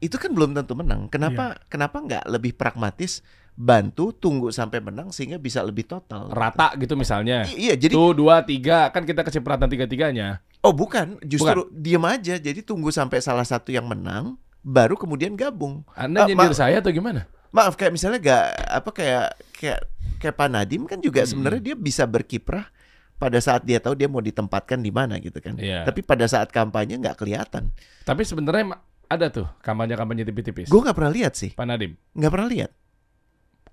itu 0.00 0.16
kan 0.16 0.32
belum 0.32 0.56
tentu 0.56 0.72
menang. 0.72 1.06
Kenapa 1.06 1.54
Iya. 1.54 1.68
kenapa 1.68 1.96
nggak 2.00 2.24
lebih 2.26 2.52
pragmatis 2.52 3.20
bantu 3.52 4.10
tunggu 4.10 4.48
sampai 4.48 4.80
menang 4.80 5.12
sehingga 5.12 5.36
bisa 5.36 5.60
lebih 5.60 5.84
total? 5.84 6.32
Rata 6.32 6.72
gitu 6.76 6.96
misalnya. 6.96 7.44
I- 7.46 7.68
iya 7.68 7.74
jadi 7.76 7.92
Tuh 7.92 8.16
dua 8.16 8.40
tiga 8.40 8.88
kan 8.88 9.04
kita 9.04 9.20
kecipratan 9.20 9.68
tiga 9.68 9.84
tiganya. 9.84 10.40
Oh 10.60 10.72
bukan, 10.72 11.16
justru 11.24 11.68
diem 11.72 12.04
aja. 12.04 12.36
Jadi 12.36 12.60
tunggu 12.60 12.92
sampai 12.92 13.20
salah 13.20 13.44
satu 13.44 13.72
yang 13.72 13.88
menang, 13.88 14.36
baru 14.60 14.92
kemudian 14.92 15.32
gabung. 15.32 15.84
Anda 15.92 16.24
Ah, 16.24 16.26
nyindir 16.28 16.52
saya 16.52 16.80
atau 16.80 16.92
gimana? 16.92 17.24
Maaf 17.48 17.74
kayak 17.74 17.92
misalnya 17.92 18.20
gak 18.20 18.44
apa 18.68 18.90
kayak 18.92 19.26
kayak 19.56 19.80
kayak 20.20 20.34
Pak 20.36 20.48
Nadim 20.48 20.84
kan 20.84 21.00
juga 21.00 21.24
Hmm. 21.24 21.28
sebenarnya 21.32 21.72
dia 21.72 21.76
bisa 21.76 22.04
berkiprah 22.04 22.68
pada 23.16 23.36
saat 23.40 23.64
dia 23.64 23.80
tahu 23.80 23.96
dia 23.96 24.08
mau 24.08 24.20
ditempatkan 24.20 24.80
di 24.80 24.88
mana 24.88 25.16
gitu 25.16 25.40
kan. 25.40 25.56
Iya. 25.56 25.84
Tapi 25.84 26.00
pada 26.00 26.24
saat 26.24 26.48
kampanye 26.48 26.96
nggak 26.96 27.16
kelihatan. 27.16 27.72
Tapi 28.04 28.22
sebenarnya 28.24 28.80
ada 29.10 29.26
tuh 29.34 29.46
kampanye-kampanye 29.66 30.22
tipis-tipis. 30.22 30.70
Gue 30.70 30.80
nggak 30.86 30.94
pernah 30.94 31.10
lihat 31.10 31.34
sih, 31.34 31.50
Pak 31.50 31.66
Nadim. 31.66 31.98
nggak 32.14 32.30
pernah 32.30 32.48
lihat. 32.48 32.70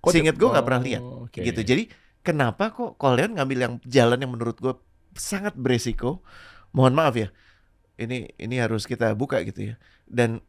Kok 0.02 0.10
Seingat 0.10 0.36
gue 0.36 0.50
nggak 0.50 0.66
oh, 0.66 0.68
pernah 0.68 0.82
lihat 0.82 1.04
oke. 1.06 1.40
gitu. 1.46 1.62
Jadi 1.62 1.84
kenapa 2.26 2.74
kok 2.74 2.98
kalian 2.98 3.38
ngambil 3.38 3.58
yang 3.62 3.74
jalan 3.86 4.18
yang 4.18 4.32
menurut 4.34 4.58
gue 4.58 4.74
sangat 5.14 5.54
beresiko? 5.54 6.26
Mohon 6.74 6.94
maaf 6.98 7.16
ya, 7.16 7.30
ini 8.02 8.34
ini 8.42 8.56
harus 8.58 8.90
kita 8.90 9.14
buka 9.14 9.46
gitu 9.46 9.74
ya. 9.74 9.76
Dan 10.10 10.42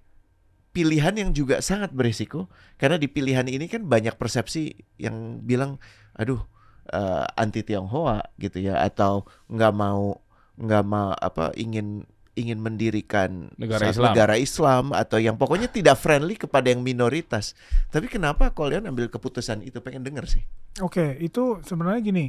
pilihan 0.73 1.12
yang 1.16 1.30
juga 1.37 1.61
sangat 1.61 1.92
beresiko 1.92 2.49
karena 2.80 2.97
di 2.97 3.09
pilihan 3.12 3.45
ini 3.45 3.68
kan 3.68 3.85
banyak 3.85 4.16
persepsi 4.16 4.73
yang 4.97 5.45
bilang, 5.45 5.76
aduh 6.16 6.40
eh, 6.88 7.25
anti 7.37 7.61
Tionghoa 7.61 8.25
gitu 8.40 8.64
ya, 8.64 8.80
atau 8.80 9.28
nggak 9.52 9.73
mau 9.76 10.25
nggak 10.59 10.85
mau 10.85 11.14
apa 11.14 11.54
ingin 11.54 12.09
ingin 12.38 12.62
mendirikan 12.62 13.50
Negara 13.59 13.90
Islam. 13.90 14.14
negara 14.14 14.35
Islam 14.38 14.85
atau 14.95 15.18
yang 15.18 15.35
pokoknya 15.35 15.66
tidak 15.66 15.99
friendly 15.99 16.38
kepada 16.38 16.71
yang 16.71 16.87
minoritas. 16.87 17.59
Tapi 17.90 18.07
kenapa 18.07 18.54
kalian 18.54 18.87
ambil 18.87 19.11
keputusan 19.11 19.66
itu? 19.66 19.83
Pengen 19.83 20.07
denger 20.07 20.30
sih. 20.30 20.42
Oke, 20.78 21.18
itu 21.18 21.59
sebenarnya 21.66 22.00
gini. 22.00 22.26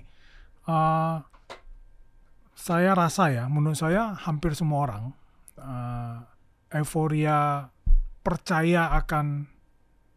eh, 0.69 1.17
saya 2.59 2.91
rasa 2.91 3.31
ya, 3.31 3.47
menurut 3.47 3.79
saya 3.79 4.13
hampir 4.19 4.51
semua 4.51 4.83
orang 4.89 5.03
eh, 5.55 6.17
euforia 6.81 7.69
percaya 8.19 8.91
akan 8.99 9.47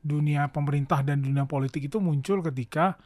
dunia 0.03 0.51
pemerintah 0.51 1.07
dan 1.07 1.23
dunia 1.23 1.47
politik 1.47 1.87
itu 1.87 2.03
muncul 2.03 2.43
ketika 2.43 2.99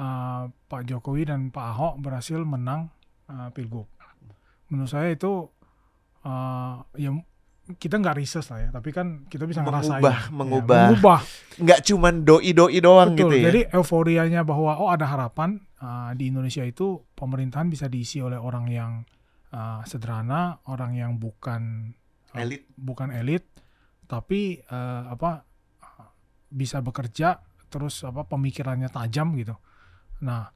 eh, 0.00 0.48
Pak 0.48 0.82
Jokowi 0.88 1.28
dan 1.28 1.52
Pak 1.52 1.66
Ahok 1.76 1.94
berhasil 2.00 2.40
menang 2.40 2.88
eh, 3.28 3.48
pilgub. 3.52 3.86
Menurut 4.70 4.90
saya 4.90 5.12
itu 5.12 5.50
eh, 6.22 6.74
ya 6.98 7.10
kita 7.70 8.02
nggak 8.02 8.18
research 8.18 8.50
lah 8.50 8.66
ya, 8.66 8.68
tapi 8.74 8.90
kan 8.90 9.30
kita 9.30 9.46
bisa 9.46 9.62
ngerasain. 9.62 10.02
Mengubah- 10.02 10.26
Ya, 10.26 10.34
mengubah. 10.34 10.80
mengubah 10.90 11.20
Nggak 11.62 11.80
cuman 11.86 12.14
doi-doi 12.26 12.78
doang 12.82 13.14
Betul. 13.14 13.30
gitu 13.30 13.34
ya. 13.38 13.46
Jadi 13.46 13.60
euforianya 13.70 14.40
bahwa 14.42 14.74
oh 14.74 14.90
ada 14.90 15.06
harapan 15.06 15.62
uh, 15.78 16.10
di 16.18 16.34
Indonesia 16.34 16.66
itu 16.66 16.98
pemerintahan 17.14 17.70
bisa 17.70 17.86
diisi 17.86 18.18
oleh 18.18 18.42
orang 18.42 18.66
yang 18.66 18.92
uh, 19.54 19.86
sederhana, 19.86 20.58
orang 20.66 20.98
yang 20.98 21.14
bukan 21.22 21.94
uh, 22.34 22.42
Elit. 22.42 22.66
bukan 22.74 23.14
elit, 23.14 23.46
tapi 24.10 24.58
uh, 24.66 25.14
apa 25.14 25.46
uh, 25.78 26.10
bisa 26.50 26.82
bekerja 26.82 27.38
terus 27.70 28.02
apa 28.02 28.26
pemikirannya 28.26 28.90
tajam 28.90 29.30
gitu. 29.38 29.54
Nah 30.26 30.50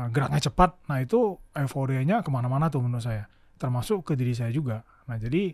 uh, 0.00 0.08
geraknya 0.08 0.40
cepat. 0.40 0.80
Nah 0.88 1.04
itu 1.04 1.36
euforianya 1.52 2.24
ke 2.24 2.32
mana-mana 2.32 2.72
tuh 2.72 2.80
menurut 2.80 3.04
saya, 3.04 3.28
termasuk 3.60 4.00
ke 4.00 4.16
diri 4.16 4.32
saya 4.32 4.48
juga. 4.48 4.80
Nah 5.08 5.16
jadi 5.20 5.52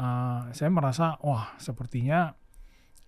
uh, 0.00 0.52
saya 0.52 0.70
merasa 0.72 1.16
wah 1.20 1.56
sepertinya 1.60 2.32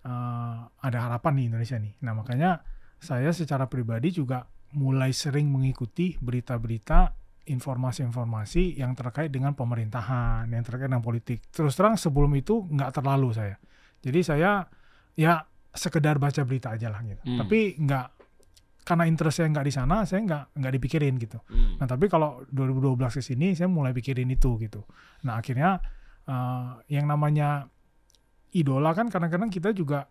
uh, 0.05 0.59
ada 0.69 0.99
harapan 1.09 1.33
di 1.39 1.43
Indonesia 1.49 1.77
nih. 1.81 1.95
Nah 2.05 2.13
makanya 2.17 2.61
saya 2.99 3.31
secara 3.31 3.71
pribadi 3.71 4.11
juga 4.11 4.45
mulai 4.77 5.17
sering 5.17 5.49
mengikuti 5.49 6.19
berita-berita 6.21 7.17
informasi-informasi 7.49 8.77
yang 8.77 8.93
terkait 8.93 9.33
dengan 9.33 9.57
pemerintahan, 9.57 10.45
yang 10.53 10.61
terkait 10.61 10.93
dengan 10.93 11.01
politik. 11.01 11.49
Terus 11.49 11.73
terang 11.73 11.97
sebelum 11.97 12.29
itu 12.37 12.69
nggak 12.69 13.01
terlalu 13.01 13.33
saya. 13.33 13.57
Jadi 14.05 14.21
saya 14.21 14.69
ya 15.17 15.41
sekedar 15.73 16.21
baca 16.21 16.45
berita 16.45 16.77
aja 16.77 16.93
lah 16.93 17.01
gitu. 17.01 17.23
Hmm. 17.25 17.39
Tapi 17.41 17.81
nggak 17.81 18.07
karena 18.89 19.05
interest 19.05 19.45
saya 19.45 19.53
nggak 19.53 19.67
di 19.69 19.73
sana, 19.77 20.09
saya 20.09 20.25
nggak 20.25 20.57
nggak 20.57 20.73
dipikirin 20.81 21.21
gitu. 21.21 21.37
Hmm. 21.45 21.77
Nah 21.77 21.85
tapi 21.85 22.09
kalau 22.09 22.41
2012 22.49 23.21
ke 23.21 23.21
sini 23.21 23.53
saya 23.53 23.69
mulai 23.69 23.93
pikirin 23.93 24.33
itu 24.33 24.57
gitu. 24.57 24.89
Nah 25.29 25.37
akhirnya 25.37 25.77
eh, 26.25 26.69
yang 26.97 27.05
namanya 27.05 27.69
idola 28.57 28.97
kan 28.97 29.13
kadang-kadang 29.13 29.53
kita 29.53 29.77
juga 29.77 30.09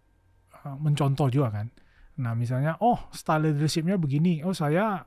eh, 0.54 0.78
mencontoh 0.78 1.26
juga 1.34 1.50
kan. 1.58 1.74
Nah 2.22 2.38
misalnya 2.38 2.78
oh 2.86 3.10
style 3.10 3.50
leadershipnya 3.50 3.98
begini, 3.98 4.46
oh 4.46 4.54
saya 4.54 5.02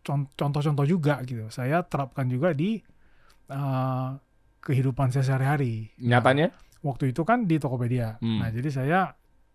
con- 0.00 0.32
contoh-contoh 0.32 0.88
juga 0.88 1.20
gitu. 1.28 1.52
Saya 1.52 1.84
terapkan 1.84 2.24
juga 2.24 2.56
di 2.56 2.80
eh, 3.52 4.10
kehidupan 4.64 5.12
saya 5.12 5.28
sehari-hari. 5.28 5.92
Nah, 6.00 6.24
Nyatanya? 6.24 6.56
waktu 6.80 7.12
itu 7.12 7.20
kan 7.28 7.44
di 7.44 7.60
Tokopedia. 7.60 8.16
Hmm. 8.20 8.40
Nah, 8.40 8.48
jadi 8.48 8.68
saya 8.72 9.00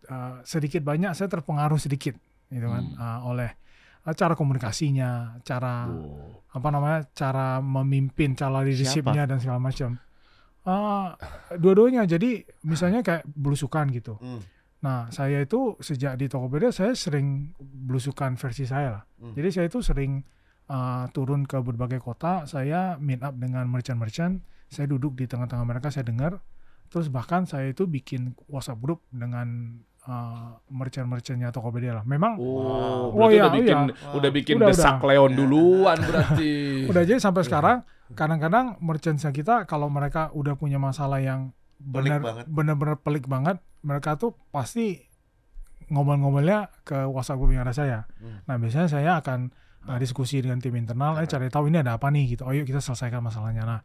uh, 0.10 0.42
sedikit 0.46 0.82
banyak 0.86 1.14
saya 1.18 1.30
terpengaruh 1.30 1.82
sedikit 1.82 2.18
gitu 2.50 2.68
kan 2.70 2.84
Hmm. 2.84 3.00
uh, 3.00 3.20
oleh 3.30 3.50
uh, 4.06 4.14
cara 4.14 4.34
komunikasinya, 4.34 5.42
cara 5.42 5.90
Oh. 5.90 6.42
apa 6.54 6.68
namanya? 6.70 7.00
cara 7.12 7.60
memimpin, 7.60 8.34
cara 8.34 8.62
leadershipnya 8.62 9.26
dan 9.26 9.38
segala 9.42 9.60
macam. 9.60 9.98
Uh, 10.66 11.14
dua-duanya. 11.58 12.10
Jadi 12.10 12.42
misalnya 12.66 13.06
kayak 13.06 13.26
belusukan 13.30 13.86
gitu. 13.94 14.18
Hmm. 14.18 14.42
Nah, 14.82 15.10
saya 15.10 15.42
itu 15.42 15.78
sejak 15.82 16.18
di 16.18 16.30
Tokopedia 16.30 16.70
saya 16.70 16.94
sering 16.94 17.54
belusukan 17.58 18.38
versi 18.38 18.66
saya 18.66 19.02
lah. 19.02 19.04
Hmm. 19.22 19.34
Jadi 19.34 19.50
saya 19.50 19.66
itu 19.70 19.82
sering 19.82 20.22
uh, 20.70 21.06
turun 21.10 21.46
ke 21.46 21.58
berbagai 21.62 22.02
kota, 22.02 22.46
saya 22.46 22.98
meet 23.02 23.22
up 23.22 23.38
dengan 23.38 23.66
merchant-merchant, 23.66 24.42
saya 24.70 24.86
duduk 24.86 25.18
di 25.18 25.26
tengah-tengah 25.26 25.66
mereka, 25.66 25.90
saya 25.94 26.06
dengar, 26.06 26.42
terus 26.90 27.10
bahkan 27.10 27.46
saya 27.46 27.70
itu 27.74 27.86
bikin 27.86 28.34
WhatsApp 28.50 28.82
group 28.82 29.02
dengan 29.10 29.78
uh, 30.06 30.58
merchant-merchantnya 30.70 31.50
Tokopedia 31.50 31.98
lah. 32.02 32.06
Memang 32.06 32.38
Oh, 32.38 33.12
Oh, 33.14 33.28
iya, 33.30 33.50
udah 33.50 33.54
bikin 33.54 33.78
iya. 33.90 34.14
udah 34.14 34.32
bikin 34.32 34.56
Udah, 34.62 34.68
desak 34.72 34.98
udah. 35.02 35.10
Leon 35.12 35.32
duluan 35.34 35.98
berarti. 36.00 36.54
udah 36.92 37.02
jadi 37.04 37.20
sampai 37.20 37.44
sekarang 37.46 37.78
kadang-kadang 38.14 38.78
merchant 38.86 39.18
kita 39.18 39.66
kalau 39.66 39.90
mereka 39.90 40.30
udah 40.38 40.54
punya 40.54 40.78
masalah 40.78 41.18
yang 41.18 41.52
benar 41.82 42.22
banget. 42.22 42.46
benar-benar 42.48 42.98
pelik 43.02 43.26
banget, 43.28 43.58
mereka 43.82 44.16
tuh 44.16 44.38
pasti 44.54 45.02
ngomel-ngomelnya 45.92 46.74
ke 46.82 47.06
WhatsApp 47.06 47.38
group 47.38 47.54
yang 47.54 47.66
ada 47.66 47.76
saya. 47.76 48.10
Hmm. 48.18 48.42
Nah 48.50 48.56
biasanya 48.58 48.90
saya 48.90 49.12
akan 49.22 49.54
uh, 49.86 49.98
diskusi 50.02 50.42
dengan 50.42 50.58
tim 50.62 50.74
internal, 50.74 51.18
eh 51.22 51.28
cari 51.30 51.50
tahu 51.50 51.70
ini 51.70 51.82
ada 51.82 51.98
apa 51.98 52.10
nih 52.10 52.38
gitu. 52.38 52.46
Oh 52.48 52.54
yuk 52.54 52.66
kita 52.66 52.82
selesaikan 52.82 53.22
masalahnya. 53.22 53.64
Nah 53.66 53.80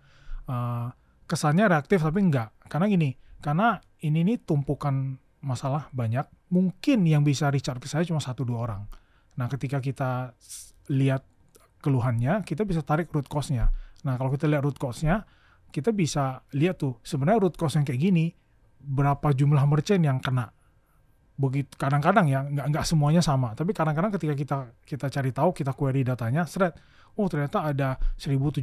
uh, 0.48 0.86
kesannya 1.28 1.68
reaktif 1.68 2.00
tapi 2.00 2.20
enggak, 2.24 2.52
karena 2.72 2.86
gini, 2.88 3.10
karena 3.44 3.78
ini 4.00 4.24
nih 4.24 4.36
tumpukan 4.48 5.20
masalah 5.40 5.88
banyak. 5.92 6.24
Mungkin 6.52 7.04
yang 7.04 7.24
bisa 7.24 7.48
out 7.48 7.80
ke 7.80 7.88
saya 7.88 8.04
cuma 8.04 8.20
satu 8.20 8.44
dua 8.44 8.64
orang. 8.68 8.82
Nah 9.36 9.46
ketika 9.48 9.80
kita 9.80 10.36
lihat 10.92 11.24
keluhannya, 11.80 12.44
kita 12.44 12.68
bisa 12.68 12.84
tarik 12.84 13.08
root 13.12 13.28
cause-nya. 13.28 13.72
Nah 14.04 14.20
kalau 14.20 14.28
kita 14.32 14.44
lihat 14.48 14.62
root 14.64 14.76
cause-nya, 14.76 15.24
kita 15.70 15.94
bisa 15.94 16.42
lihat 16.52 16.82
tuh 16.82 16.98
sebenarnya 17.06 17.46
root 17.46 17.56
cause 17.56 17.78
yang 17.78 17.86
kayak 17.86 18.02
gini 18.02 18.34
berapa 18.82 19.30
jumlah 19.32 19.62
merchant 19.70 20.02
yang 20.02 20.18
kena 20.18 20.50
begitu 21.40 21.72
kadang-kadang 21.80 22.28
ya 22.28 22.44
nggak 22.44 22.66
nggak 22.68 22.84
semuanya 22.84 23.24
sama 23.24 23.56
tapi 23.56 23.72
kadang-kadang 23.72 24.12
ketika 24.12 24.34
kita 24.36 24.56
kita 24.84 25.06
cari 25.08 25.30
tahu 25.32 25.56
kita 25.56 25.72
query 25.72 26.04
datanya 26.04 26.44
thread 26.44 26.76
oh 27.16 27.24
ternyata 27.32 27.64
ada 27.64 27.96
1.700 28.20 28.60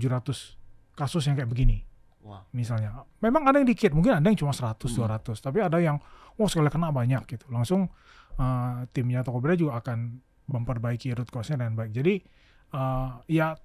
kasus 0.94 1.24
yang 1.26 1.34
kayak 1.34 1.50
begini 1.50 1.82
Wah. 2.28 2.44
misalnya 2.52 2.92
memang 3.18 3.48
ada 3.48 3.58
yang 3.58 3.66
dikit 3.66 3.92
mungkin 3.92 4.12
ada 4.14 4.26
yang 4.26 4.36
cuma 4.36 4.52
100 4.52 4.84
Hmm. 4.84 5.08
200 5.08 5.40
tapi 5.40 5.58
ada 5.60 5.80
yang 5.80 5.96
oh 6.36 6.46
sekali 6.46 6.68
kena 6.68 6.92
banyak 6.92 7.24
gitu 7.26 7.48
langsung 7.48 7.88
uh, 8.36 8.84
timnya 8.92 9.24
Tokopedia 9.24 9.56
juga 9.58 9.80
akan 9.80 10.20
memperbaiki 10.46 11.12
root 11.14 11.28
cause-nya 11.28 11.58
dengan 11.58 11.76
baik 11.78 11.92
jadi 11.92 12.20
uh, 12.72 13.24
ya 13.26 13.56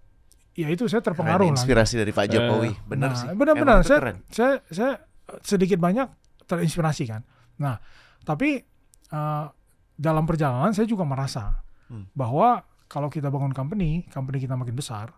ya 0.52 0.68
itu 0.68 0.84
saya 0.84 0.98
Keren, 0.98 1.08
terpengaruh 1.10 1.44
lah 1.44 1.54
inspirasi 1.54 1.94
dari 1.96 2.12
Pak 2.12 2.28
Jokowi. 2.28 2.70
Bener 2.84 3.08
Nah, 3.08 3.16
sih. 3.16 3.28
benar-benar. 3.30 3.80
Saya- 3.82 4.00
keren. 4.00 4.16
saya 4.28 4.52
saya 4.68 4.92
sedikit 5.40 5.80
banyak 5.80 6.04
terinspirasi 6.44 7.08
kan. 7.08 7.24
Nah, 7.56 7.80
tapi 8.20 8.60
eh, 9.08 9.46
dalam 9.94 10.24
perjalanan 10.24 10.72
saya 10.72 10.84
juga 10.84 11.02
merasa 11.02 11.64
Hmm. 11.88 12.04
bahwa 12.12 12.60
kalau 12.84 13.08
kita 13.08 13.28
bangun 13.28 13.50
company, 13.50 14.04
company 14.06 14.38
kita 14.38 14.52
makin 14.52 14.72
besar, 14.72 15.16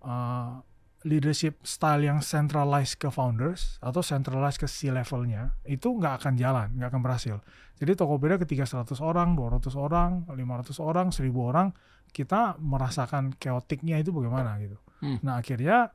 eh, 0.00 0.50
leadership 1.06 1.62
style 1.62 2.02
yang 2.02 2.18
centralized 2.18 2.98
ke 2.98 3.06
founders 3.12 3.78
atau 3.78 4.02
centralized 4.02 4.58
ke 4.58 4.66
C 4.66 4.90
levelnya 4.90 5.54
itu 5.62 5.94
nggak 5.94 6.22
akan 6.22 6.34
jalan, 6.34 6.68
nggak 6.74 6.90
akan 6.90 7.02
berhasil. 7.02 7.36
Jadi 7.78 7.94
Tokopedia 7.94 8.42
ketika 8.42 8.66
100 8.66 8.98
orang, 8.98 9.38
200 9.38 9.70
orang, 9.78 10.26
500 10.26 10.82
orang, 10.82 11.06
1000 11.14 11.30
orang, 11.38 11.68
kita 12.10 12.58
merasakan 12.58 13.38
chaoticnya 13.38 14.02
itu 14.02 14.10
bagaimana 14.10 14.58
gitu. 14.58 14.74
Hmm. 14.98 15.22
Nah 15.22 15.38
akhirnya 15.38 15.94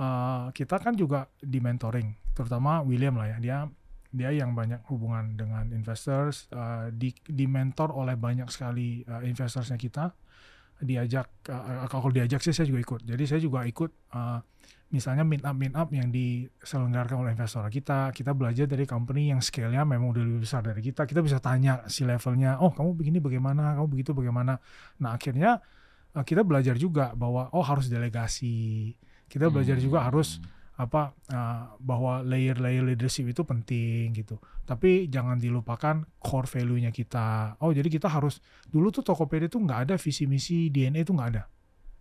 eh, 0.00 0.44
kita 0.56 0.80
kan 0.80 0.96
juga 0.96 1.28
di 1.36 1.60
mentoring, 1.60 2.32
terutama 2.32 2.80
William 2.80 3.20
lah 3.20 3.36
ya, 3.36 3.38
dia 3.38 3.58
dia 4.08 4.32
yang 4.32 4.56
banyak 4.56 4.88
hubungan 4.88 5.36
dengan 5.36 5.68
investors, 5.68 6.48
eh, 6.48 6.88
di 6.96 7.12
di 7.28 7.44
mentor 7.44 7.92
oleh 7.92 8.16
banyak 8.16 8.48
sekali 8.48 9.04
eh, 9.04 9.22
investorsnya 9.28 9.76
kita, 9.76 10.16
diajak 10.78 11.26
eh, 11.50 11.86
kalau 11.90 12.10
diajak 12.14 12.40
sih 12.42 12.54
saya 12.54 12.66
juga 12.70 12.80
ikut, 12.82 13.00
jadi 13.02 13.22
saya 13.26 13.40
juga 13.42 13.66
ikut 13.66 13.90
eh, 13.90 14.38
misalnya 14.88 15.24
meet 15.26 15.44
up 15.44 15.56
meet 15.58 15.74
up 15.76 15.88
yang 15.92 16.08
diselenggarakan 16.08 17.26
oleh 17.26 17.32
investor 17.36 17.66
kita, 17.68 18.14
kita 18.14 18.32
belajar 18.32 18.64
dari 18.64 18.88
company 18.88 19.34
yang 19.34 19.42
scale-nya 19.42 19.84
memang 19.84 20.14
udah 20.14 20.22
lebih 20.24 20.46
besar 20.46 20.64
dari 20.64 20.80
kita, 20.80 21.04
kita 21.04 21.20
bisa 21.20 21.42
tanya 21.42 21.84
si 21.90 22.06
levelnya, 22.08 22.62
oh 22.62 22.72
kamu 22.72 22.96
begini 22.96 23.18
bagaimana, 23.20 23.76
kamu 23.76 23.88
begitu 23.90 24.10
bagaimana. 24.14 24.56
Nah 25.02 25.18
akhirnya 25.18 25.60
eh, 26.14 26.24
kita 26.24 26.46
belajar 26.46 26.78
juga 26.78 27.12
bahwa 27.18 27.50
oh 27.52 27.64
harus 27.66 27.90
delegasi, 27.90 28.94
kita 29.28 29.50
belajar 29.50 29.76
juga 29.76 30.06
harus 30.06 30.40
apa 30.78 31.10
eh, 31.26 31.62
bahwa 31.82 32.22
layer-layer 32.22 32.86
leadership 32.86 33.26
itu 33.26 33.42
penting 33.42 34.14
gitu. 34.14 34.38
Tapi 34.62 35.10
jangan 35.10 35.34
dilupakan 35.34 36.06
core 36.22 36.46
value-nya 36.46 36.94
kita. 36.94 37.58
Oh 37.58 37.74
jadi 37.74 37.90
kita 37.90 38.06
harus 38.06 38.38
dulu 38.70 38.94
tuh 38.94 39.02
Tokopedia 39.02 39.50
tuh 39.50 39.66
nggak 39.66 39.90
ada 39.90 39.94
visi 39.98 40.30
misi 40.30 40.70
DNA 40.70 41.02
itu 41.02 41.10
nggak 41.10 41.30
ada. 41.34 41.50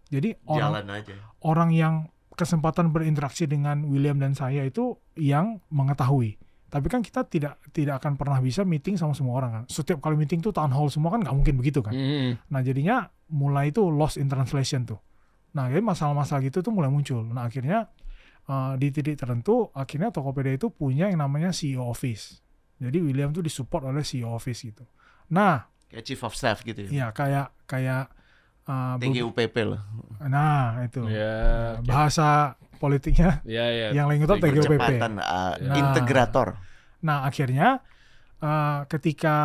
Jadi 0.08 0.38
orang 0.48 0.72
Jalan 0.72 0.88
aja. 0.94 1.16
orang 1.44 1.70
yang 1.74 1.94
kesempatan 2.38 2.94
berinteraksi 2.94 3.50
dengan 3.50 3.82
William 3.90 4.22
dan 4.22 4.38
saya 4.38 4.62
itu 4.62 4.94
yang 5.18 5.58
mengetahui. 5.74 6.38
Tapi 6.68 6.88
kan 6.92 7.02
kita 7.02 7.26
tidak 7.26 7.58
tidak 7.74 8.04
akan 8.04 8.14
pernah 8.14 8.38
bisa 8.44 8.62
meeting 8.62 8.94
sama 8.94 9.18
semua 9.18 9.42
orang 9.42 9.52
kan. 9.52 9.64
Setiap 9.72 10.04
kali 10.04 10.14
meeting 10.14 10.46
tuh 10.46 10.54
town 10.54 10.70
hall 10.70 10.92
semua 10.94 11.18
kan 11.18 11.26
nggak 11.26 11.34
mungkin 11.34 11.56
begitu 11.58 11.82
kan. 11.82 11.98
Hmm. 11.98 12.38
Nah 12.54 12.62
jadinya 12.62 13.10
mulai 13.34 13.74
itu 13.74 13.82
lost 13.90 14.22
in 14.22 14.30
translation 14.30 14.86
tuh. 14.86 15.02
Nah 15.58 15.66
jadi 15.74 15.82
masalah-masalah 15.82 16.46
gitu 16.46 16.62
tuh 16.62 16.70
mulai 16.70 16.94
muncul. 16.94 17.26
Nah 17.26 17.50
akhirnya 17.50 17.90
eh, 18.48 18.74
di 18.76 18.88
titik 18.90 19.16
tertentu 19.16 19.68
akhirnya 19.72 20.10
Tokopedia 20.10 20.56
itu 20.56 20.68
punya 20.68 21.08
yang 21.08 21.20
namanya 21.20 21.50
CEO 21.50 21.84
office. 21.84 22.40
Jadi 22.78 22.98
William 23.00 23.30
tuh 23.30 23.42
disupport 23.42 23.90
oleh 23.90 24.02
CEO 24.02 24.32
office 24.32 24.62
gitu. 24.64 24.86
Nah 25.30 25.66
Kayak 25.88 26.04
chief 26.04 26.22
of 26.22 26.32
staff 26.32 26.62
gitu 26.62 26.84
ya. 26.84 26.90
ya 26.90 27.08
kayak 27.10 27.48
kayak 27.64 28.12
eh, 28.64 28.94
be- 29.00 29.08
TGUPP 29.10 29.56
loh. 29.64 29.82
nah 30.22 30.82
itu 30.82 31.08
Ya, 31.08 31.80
bahasa 31.82 32.54
politiknya 32.78 33.40
ya, 33.48 33.66
ya. 33.68 33.88
yang 33.92 34.06
lain 34.06 34.22
itu 34.22 34.30
TGUPP. 34.30 34.78
Percepatan 34.78 35.18
uh, 35.18 35.56
Nah. 35.58 35.76
integrator. 35.76 36.48
Nah, 37.00 37.24
akhirnya 37.24 37.82
eh, 38.38 38.80
ketika 38.86 39.36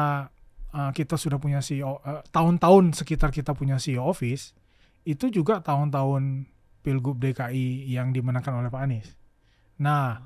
eh, 0.69 0.91
kita 0.93 1.15
sudah 1.15 1.37
punya 1.37 1.61
CEO 1.61 2.01
tahun-tahun 2.29 2.93
sekitar 2.95 3.31
kita 3.31 3.53
punya 3.53 3.77
CEO 3.77 4.05
office, 4.05 4.53
itu 5.03 5.29
juga 5.29 5.61
tahun-tahun 5.61 6.52
Pilgub 6.83 7.17
DKI 7.23 7.89
yang 7.89 8.11
dimenangkan 8.11 8.59
oleh 8.59 8.69
Pak 8.69 8.83
Anies. 8.83 9.09
Nah, 9.79 10.19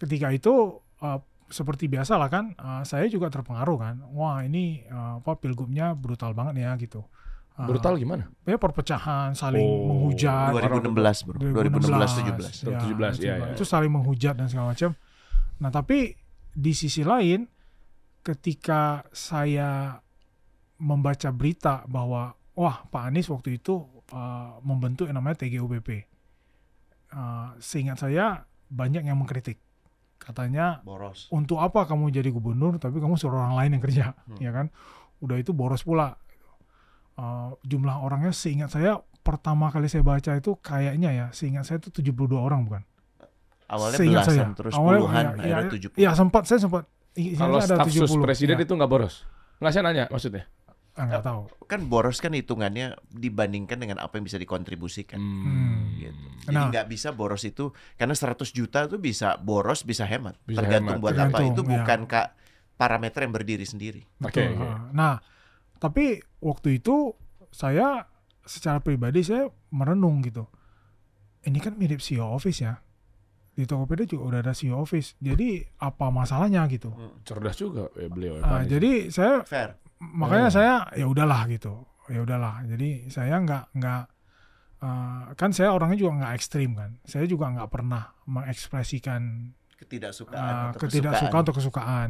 ketika 0.00 0.32
itu 0.32 0.80
eh, 1.04 1.20
seperti 1.52 1.86
biasa 1.86 2.16
lah 2.16 2.32
kan, 2.32 2.56
eh, 2.56 2.82
saya 2.88 3.04
juga 3.12 3.28
terpengaruh 3.28 3.76
kan. 3.78 3.94
Wah, 4.16 4.40
ini 4.42 4.82
eh, 4.88 5.12
apa 5.20 5.36
Pilgubnya 5.36 5.92
brutal 5.92 6.32
banget 6.32 6.64
ya 6.64 6.72
gitu. 6.80 7.04
Eh, 7.52 7.68
Brutal 7.68 8.00
gimana? 8.00 8.32
Ya 8.48 8.56
perpecahan, 8.56 9.36
saling 9.36 9.60
Oh, 9.60 9.92
menghujat. 9.92 10.56
2016 10.56 11.28
bro. 11.28 11.36
2016 11.36 12.64
17. 12.64 12.64
Ya, 12.64 12.80
17, 12.80 13.20
itu, 13.20 13.28
ya, 13.28 13.34
ya. 13.36 13.52
itu 13.52 13.64
saling 13.68 13.92
menghujat 13.92 14.40
dan 14.40 14.48
segala 14.48 14.72
macam. 14.72 14.96
Nah, 15.60 15.68
tapi 15.68 16.16
di 16.56 16.72
sisi 16.72 17.04
lain 17.04 17.44
ketika 18.24 19.04
saya 19.12 20.00
membaca 20.80 21.28
berita 21.30 21.84
bahwa 21.84 22.32
wah 22.56 22.76
Pak 22.88 23.12
Anies 23.12 23.28
waktu 23.28 23.60
itu 23.60 23.84
uh, 24.12 24.60
membentuk 24.60 25.08
yang 25.08 25.16
namanya 25.16 25.40
TGUPP. 25.40 25.88
Uh, 27.10 27.52
seingat 27.58 27.96
saya 27.96 28.44
banyak 28.68 29.02
yang 29.02 29.16
mengkritik. 29.16 29.56
Katanya 30.16 30.78
Boros. 30.80 31.26
untuk 31.28 31.58
apa 31.58 31.82
kamu 31.82 32.14
jadi 32.14 32.30
gubernur 32.30 32.78
tapi 32.78 33.02
kamu 33.02 33.18
suruh 33.18 33.42
orang 33.42 33.58
lain 33.58 33.70
yang 33.74 33.82
kerja 33.82 34.04
Hmm. 34.22 34.38
ya 34.38 34.54
kan 34.54 34.70
udah 35.18 35.34
itu 35.36 35.50
boros 35.50 35.82
pula 35.82 36.14
Uh, 37.12 37.52
jumlah 37.60 38.00
orangnya 38.00 38.32
seingat 38.32 38.72
saya 38.72 38.96
pertama 39.20 39.68
kali 39.68 39.84
saya 39.84 40.00
baca 40.00 40.32
itu 40.32 40.56
kayaknya 40.56 41.12
ya 41.12 41.26
seingat 41.28 41.68
saya 41.68 41.76
itu 41.76 41.92
72 41.92 42.08
orang 42.32 42.64
bukan 42.64 42.82
Awalnya 43.68 43.98
Seingat 44.00 44.24
belasan 44.24 44.32
saya. 44.32 44.56
terus 44.56 44.72
Awalnya, 44.72 44.96
puluhan, 44.96 45.20
ya, 45.20 45.28
akhirnya 45.28 45.52
ya, 45.52 45.72
70. 45.92 45.92
ya 45.98 46.10
sempat 46.16 46.42
saya 46.48 46.58
sempat 46.58 46.82
Kalau 47.12 47.60
staf 47.60 47.84
sus 47.86 48.08
70 48.08 48.24
presiden 48.24 48.56
ya. 48.56 48.64
itu 48.64 48.72
nggak 48.72 48.88
boros? 48.88 49.28
Nggak 49.60 49.70
saya 49.70 49.82
nanya 49.84 50.04
maksudnya. 50.08 50.48
Ah, 50.92 51.08
nggak 51.08 51.24
tahu 51.24 51.42
Kan 51.64 51.88
boros 51.88 52.20
kan 52.20 52.30
hitungannya 52.30 52.92
dibandingkan 53.08 53.80
dengan 53.80 53.96
apa 53.96 54.20
yang 54.20 54.28
bisa 54.28 54.36
dikontribusikan. 54.36 55.16
Hmm. 55.16 55.96
Gitu. 55.96 56.26
Jadi 56.44 56.52
Nah. 56.52 56.68
nggak 56.68 56.84
bisa 56.86 57.10
boros 57.10 57.42
itu 57.42 57.70
karena 57.96 58.12
100 58.12 58.52
juta 58.52 58.84
tuh 58.84 58.98
bisa 58.98 59.40
boros 59.40 59.82
bisa 59.82 60.04
hemat. 60.04 60.36
Bisa 60.44 60.60
Tergantung 60.60 60.96
hemat. 60.96 61.02
buat 61.02 61.14
apa 61.14 61.20
Tergantung, 61.32 61.48
itu 61.48 61.62
ya. 61.62 61.70
bukan 61.74 62.00
kak 62.04 62.28
parameter 62.74 63.20
yang 63.22 63.32
berdiri 63.32 63.64
sendiri. 63.64 64.02
Oke, 64.20 64.52
ah. 64.52 64.92
Nah, 64.92 65.16
tapi 65.78 66.20
waktu 66.38 66.76
itu 66.76 67.16
saya 67.48 68.04
secara 68.42 68.78
pribadi 68.78 69.22
saya 69.22 69.48
merenung 69.70 70.20
gitu. 70.20 70.44
Ini 71.42 71.58
kan 71.58 71.74
mirip 71.74 71.98
CEO 71.98 72.28
Office 72.28 72.60
ya. 72.60 72.78
Di 73.52 73.64
Tokopedia 73.64 74.06
juga 74.06 74.24
udah 74.28 74.40
ada 74.40 74.52
CEO 74.52 74.76
Office. 74.76 75.16
Jadi 75.18 75.60
apa 75.78 76.08
masalahnya 76.08 76.64
gitu? 76.68 76.92
Cerdas 77.22 77.56
juga 77.56 77.88
ya 77.94 78.08
beliau. 78.08 78.38
ya, 78.38 78.42
Ah, 78.42 78.62
jadi 78.62 79.08
saya 79.08 79.44
Fair. 79.44 79.76
Makanya 80.02 80.48
Oh. 80.50 80.54
saya 80.54 80.74
ya 80.92 81.06
udahlah 81.06 81.46
gitu. 81.46 81.86
Ya 82.10 82.20
udahlah. 82.20 82.66
Jadi 82.66 83.06
saya 83.06 83.38
nggak 83.38 83.64
nggak 83.72 84.02
eh, 84.80 85.22
kan 85.32 85.50
saya 85.50 85.70
orangnya 85.70 85.96
juga 85.96 86.12
nggak 86.18 86.32
ekstrim 86.34 86.74
kan. 86.74 86.98
Saya 87.02 87.24
juga 87.24 87.46
nggak 87.48 87.70
pernah 87.70 88.10
mengekspresikan 88.26 89.54
Ketidaksukaan 89.74 90.38
uh, 90.38 90.68
atau 90.70 90.78
ketidaksukaan 90.80 91.18
kesukaan. 91.26 91.42
atau 91.42 91.52
kesukaan 91.52 92.08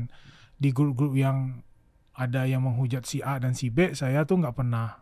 di 0.55 0.71
grup-grup 0.71 1.13
yang 1.15 1.65
ada 2.13 2.45
yang 2.45 2.61
menghujat 2.61 3.03
si 3.03 3.21
A 3.21 3.37
dan 3.37 3.53
si 3.53 3.69
B 3.69 3.93
saya 3.93 4.25
tuh 4.25 4.37
nggak 4.39 4.53
pernah 4.53 5.01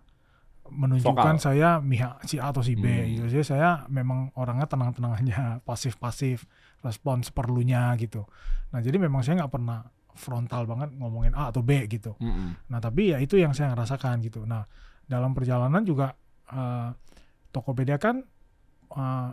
menunjukkan 0.70 1.34
Vokal. 1.34 1.42
saya 1.42 1.82
mihak 1.82 2.22
si 2.24 2.38
A 2.38 2.54
atau 2.54 2.62
si 2.62 2.78
B 2.78 2.86
Hmm. 2.86 3.06
gitu 3.10 3.24
jadi 3.28 3.42
saya 3.44 3.70
memang 3.88 4.30
orangnya 4.34 4.70
tenang-tenang 4.70 5.18
aja 5.18 5.38
pasif-pasif 5.66 6.46
respon 6.78 7.20
seperlunya 7.20 7.90
gitu 7.98 8.22
nah 8.70 8.78
jadi 8.78 8.94
memang 8.96 9.26
saya 9.26 9.42
nggak 9.42 9.50
pernah 9.50 9.90
frontal 10.14 10.66
banget 10.66 10.94
ngomongin 10.96 11.34
A 11.34 11.50
atau 11.50 11.62
B 11.62 11.86
gitu 11.86 12.16
Mm-mm. 12.18 12.70
Nah, 12.70 12.78
tapi 12.82 13.14
ya 13.14 13.18
itu 13.22 13.36
yang 13.38 13.54
saya 13.54 13.74
ngerasakan 13.74 14.22
gitu. 14.24 14.46
Nah, 14.46 14.66
dalam 15.06 15.34
perjalanan 15.34 15.82
juga 15.82 16.14
eh, 16.50 16.90
Tokopedia 17.50 17.98
kan 17.98 18.22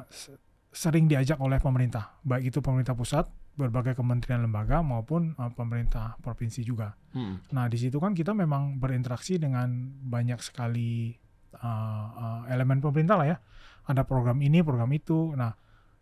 se- 0.10 0.38
sering 0.74 1.10
diajak 1.10 1.42
oleh 1.42 1.58
pemerintah, 1.58 2.18
baik 2.22 2.54
itu 2.54 2.62
pemerintah 2.62 2.94
pusat, 2.94 3.26
berbagai 3.58 3.98
kementerian 3.98 4.46
lembaga 4.46 4.86
maupun 4.86 5.34
eh, 5.38 5.52
pemerintah 5.54 6.18
provinsi 6.22 6.62
juga. 6.62 6.94
Mm. 7.14 7.54
Nah, 7.54 7.66
di 7.70 7.78
situ 7.78 7.98
kan 7.98 8.14
kita 8.14 8.34
memang 8.38 8.78
berinteraksi 8.78 9.42
dengan 9.42 9.70
banyak 10.06 10.42
sekali 10.42 11.14
eh, 11.54 12.08
eh, 12.22 12.42
elemen 12.54 12.82
pemerintah 12.82 13.18
lah 13.18 13.28
ya. 13.34 13.38
Ada 13.88 14.04
program 14.04 14.38
ini, 14.44 14.62
program 14.62 14.92
itu. 14.94 15.34
Nah, 15.34 15.54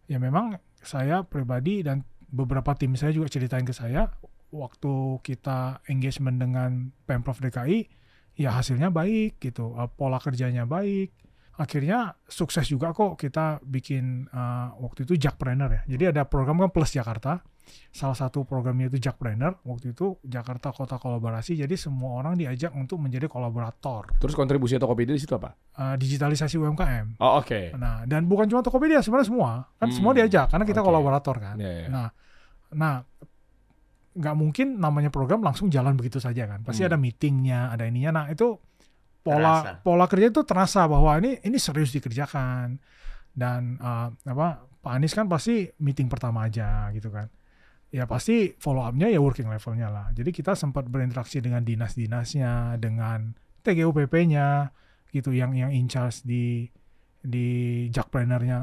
ya 0.10 0.18
memang 0.20 0.58
saya 0.82 1.24
pribadi 1.26 1.82
dan 1.82 2.04
beberapa 2.30 2.74
tim 2.76 2.98
saya 2.98 3.14
juga 3.14 3.32
ceritain 3.32 3.64
ke 3.64 3.72
saya 3.72 4.12
waktu 4.56 4.94
kita 5.22 5.84
engagement 5.88 6.40
dengan 6.40 6.72
Pemprov 7.04 7.38
DKI 7.38 7.80
ya 8.36 8.52
hasilnya 8.52 8.88
baik 8.90 9.40
gitu, 9.40 9.76
eh, 9.76 9.90
pola 9.92 10.18
kerjanya 10.18 10.64
baik. 10.64 11.12
Akhirnya 11.56 12.12
sukses 12.28 12.68
juga 12.68 12.92
kok 12.92 13.16
kita 13.16 13.64
bikin 13.64 14.28
eh, 14.28 14.68
waktu 14.76 15.04
itu 15.04 15.16
Jakpreneur 15.16 15.72
ya. 15.72 15.82
Jadi 15.88 16.04
ada 16.12 16.24
program 16.24 16.60
kan 16.60 16.72
Plus 16.72 16.92
Jakarta. 16.92 17.40
Salah 17.90 18.14
satu 18.14 18.44
programnya 18.44 18.92
itu 18.92 19.00
Jakpreneur. 19.00 19.58
Waktu 19.64 19.96
itu 19.96 20.20
Jakarta 20.22 20.70
Kota 20.70 21.00
Kolaborasi. 21.00 21.56
Jadi 21.56 21.74
semua 21.74 22.20
orang 22.20 22.36
diajak 22.36 22.76
untuk 22.76 23.00
menjadi 23.00 23.26
kolaborator. 23.26 24.20
Terus 24.20 24.36
kontribusi 24.36 24.76
Tokopedia 24.78 25.16
di 25.16 25.24
situ 25.24 25.34
apa? 25.34 25.56
Eh, 25.74 25.96
digitalisasi 25.98 26.60
UMKM. 26.60 27.18
Oh 27.18 27.40
oke. 27.40 27.72
Nah, 27.74 28.04
dan 28.04 28.28
bukan 28.28 28.46
cuma 28.46 28.60
Tokopedia, 28.62 29.00
sebenarnya 29.00 29.32
semua. 29.32 29.52
Kan 29.80 29.88
Hmm, 29.90 29.96
semua 29.96 30.12
diajak 30.12 30.52
karena 30.52 30.66
kita 30.68 30.84
oke. 30.84 30.88
kolaborator 30.92 31.36
kan. 31.40 31.56
Iya, 31.58 31.72
iya. 31.72 31.88
Nah, 31.88 32.08
nah 32.70 32.94
nggak 34.16 34.36
mungkin 34.36 34.80
namanya 34.80 35.12
program 35.12 35.44
langsung 35.44 35.68
jalan 35.68 35.94
begitu 35.94 36.18
saja 36.18 36.48
kan. 36.48 36.64
Pasti 36.64 36.82
Hmm. 36.82 36.90
ada 36.94 36.98
meetingnya, 36.98 37.60
ada 37.70 37.84
ininya. 37.84 38.24
Nah, 38.24 38.26
itu 38.32 38.56
pola 39.20 39.60
Terasa. 39.60 39.72
pola 39.84 40.06
kerja 40.08 40.28
itu 40.30 40.42
terasa 40.42 40.88
bahwa 40.88 41.12
ini 41.20 41.44
ini 41.44 41.58
serius 41.60 41.92
dikerjakan. 41.92 42.80
Dan 43.36 43.76
eh, 43.76 44.08
apa 44.32 44.48
Pak 44.80 44.92
Anies 44.96 45.12
kan 45.12 45.28
pasti 45.28 45.68
meeting 45.82 46.08
pertama 46.08 46.48
aja 46.48 46.88
gitu 46.92 47.12
kan. 47.12 47.28
Ya 47.92 48.06
pasti 48.06 48.56
follow 48.56 48.84
up-nya 48.84 49.08
ya 49.08 49.20
working 49.20 49.48
levelnya 49.48 49.88
lah. 49.88 50.08
Jadi 50.12 50.32
kita 50.32 50.56
sempat 50.56 50.88
berinteraksi 50.88 51.40
dengan 51.40 51.64
dinas-dinasnya, 51.64 52.76
dengan 52.78 53.36
TGUPP-nya 53.64 54.72
gitu 55.10 55.32
yang 55.32 55.52
yang 55.52 55.72
in 55.72 55.88
charge 55.88 56.24
di 56.24 56.68
di 57.20 57.48
Jakpreneur-nya. 57.90 58.60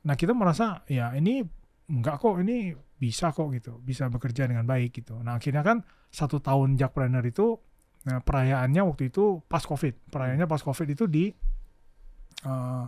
Nah, 0.00 0.14
kita 0.16 0.32
merasa 0.32 0.80
ya 0.86 1.12
ini 1.12 1.44
enggak 1.86 2.18
kok 2.18 2.40
ini 2.40 2.72
bisa 3.00 3.32
kok 3.32 3.48
gitu, 3.50 3.80
bisa 3.80 4.12
bekerja 4.12 4.44
dengan 4.44 4.68
baik 4.68 4.92
gitu. 4.92 5.16
Nah, 5.24 5.40
akhirnya 5.40 5.64
kan 5.64 5.80
satu 6.12 6.36
tahun 6.38 6.76
Jakpreneur 6.76 7.24
itu 7.24 7.56
nah, 8.04 8.20
perayaannya 8.20 8.84
waktu 8.84 9.08
itu 9.08 9.40
pas 9.48 9.64
Covid. 9.64 10.12
Perayaannya 10.12 10.44
pas 10.44 10.60
Covid 10.60 10.88
itu 10.92 11.08
di 11.08 11.32
eh, 12.44 12.84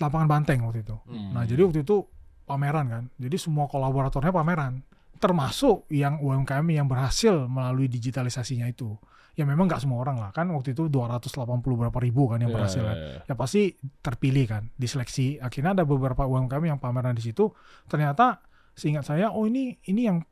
lapangan 0.00 0.28
Banteng 0.28 0.66
waktu 0.66 0.82
itu. 0.82 0.96
Hmm. 1.06 1.30
Nah, 1.36 1.44
jadi 1.46 1.62
waktu 1.62 1.86
itu 1.86 2.02
pameran 2.42 2.86
kan. 2.90 3.04
Jadi 3.16 3.36
semua 3.38 3.70
kolaboratornya 3.70 4.34
pameran. 4.34 4.82
termasuk 5.22 5.86
yang 5.86 6.18
UMKM 6.18 6.66
yang 6.66 6.90
berhasil 6.90 7.46
melalui 7.46 7.86
digitalisasinya 7.86 8.66
itu. 8.66 8.98
Ya 9.38 9.46
memang 9.46 9.70
nggak 9.70 9.78
semua 9.78 10.02
orang 10.02 10.18
lah 10.18 10.34
kan 10.34 10.50
waktu 10.50 10.74
itu 10.74 10.90
280 10.90 11.62
berapa 11.62 11.94
ribu 12.02 12.26
kan 12.26 12.42
yang 12.42 12.50
Ya, 12.50 12.56
berhasil 12.58 12.82
kan. 12.82 12.96
ya, 12.98 13.06
ya. 13.06 13.20
Ya 13.30 13.34
pasti 13.38 13.70
terpilih 14.02 14.50
kan, 14.50 14.62
diseleksi. 14.74 15.38
Akhirnya 15.38 15.78
ada 15.78 15.86
beberapa 15.86 16.26
UMKM 16.26 16.74
yang 16.74 16.82
pameran 16.82 17.14
di 17.14 17.22
situ. 17.22 17.54
Ternyata 17.86 18.42
seingat 18.74 19.04
saya, 19.06 19.30
oh 19.32 19.44
ini 19.48 19.76
ini 19.88 20.08
yang 20.08 20.24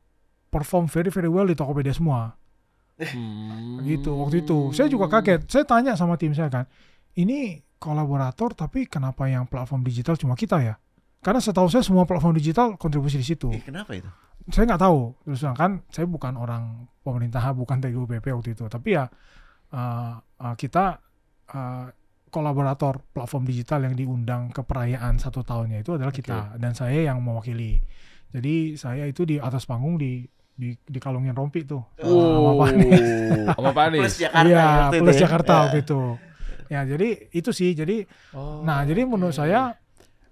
perform 0.51 0.89
very 0.91 1.09
very 1.09 1.31
well 1.31 1.47
di 1.47 1.55
Tokopedia 1.55 1.95
semua. 1.95 2.35
Hmm. 3.01 3.81
gitu 3.81 4.13
waktu 4.13 4.45
itu. 4.45 4.69
Saya 4.77 4.85
juga 4.85 5.09
kaget. 5.09 5.49
Saya 5.49 5.65
tanya 5.65 5.97
sama 5.97 6.21
tim 6.21 6.37
saya 6.37 6.53
kan 6.53 6.69
ini 7.17 7.59
kolaborator 7.81 8.53
tapi 8.53 8.85
kenapa 8.85 9.25
yang 9.25 9.49
platform 9.49 9.81
digital 9.81 10.15
cuma 10.15 10.37
kita 10.37 10.61
ya? 10.61 10.75
Karena 11.21 11.41
setahu 11.41 11.69
saya 11.69 11.81
semua 11.85 12.05
platform 12.05 12.37
digital 12.37 12.77
kontribusi 12.77 13.17
di 13.17 13.25
situ. 13.25 13.49
Eh, 13.53 13.61
kenapa 13.61 13.93
itu? 13.97 14.09
saya 14.49 14.73
nggak 14.73 14.81
tahu. 14.81 15.01
Terus 15.29 15.41
kan 15.53 15.85
saya 15.93 16.05
bukan 16.09 16.33
orang 16.33 16.89
pemerintah 17.05 17.41
bukan 17.61 17.77
TGUPP 17.77 18.25
waktu 18.33 18.57
itu. 18.57 18.65
Tapi 18.65 18.89
ya 18.97 19.05
uh, 19.73 20.13
uh, 20.17 20.55
kita 20.57 20.97
uh, 21.53 21.85
kolaborator 22.31 23.03
platform 23.11 23.43
digital 23.45 23.85
yang 23.85 23.93
diundang 23.93 24.49
ke 24.49 24.63
perayaan 24.63 25.19
satu 25.19 25.45
tahunnya 25.45 25.85
itu 25.85 25.93
adalah 25.99 26.13
kita. 26.13 26.57
Dan 26.57 26.73
saya 26.73 27.11
yang 27.11 27.21
mewakili 27.21 27.77
jadi 28.31 28.55
saya 28.75 29.03
itu 29.05 29.23
di 29.23 29.35
atas 29.37 29.63
panggung 29.63 29.95
di 29.95 30.23
di 30.51 30.75
dikalungin 30.83 31.31
rompi 31.31 31.63
tuh 31.63 31.81
Oh, 31.99 32.37
sama 32.37 32.51
Pak 32.59 32.67
Anies. 32.71 33.01
sama 33.57 33.69
Pak 33.71 33.83
Anies. 33.87 34.01
Plus 34.03 34.17
Jakarta 34.19 34.47
Iya, 34.47 34.63
waktu 34.63 34.95
itu 34.95 35.03
plus 35.03 35.15
ya. 35.15 35.21
Jakarta 35.21 35.51
Ya. 35.51 35.59
waktu 35.61 35.77
itu. 35.79 36.01
Ya, 36.71 36.81
jadi 36.85 37.09
itu 37.29 37.49
sih. 37.51 37.69
Jadi, 37.73 37.97
Oh, 38.31 38.61
nah, 38.61 38.79
jadi 38.83 39.03
menurut 39.03 39.33
saya 39.33 39.75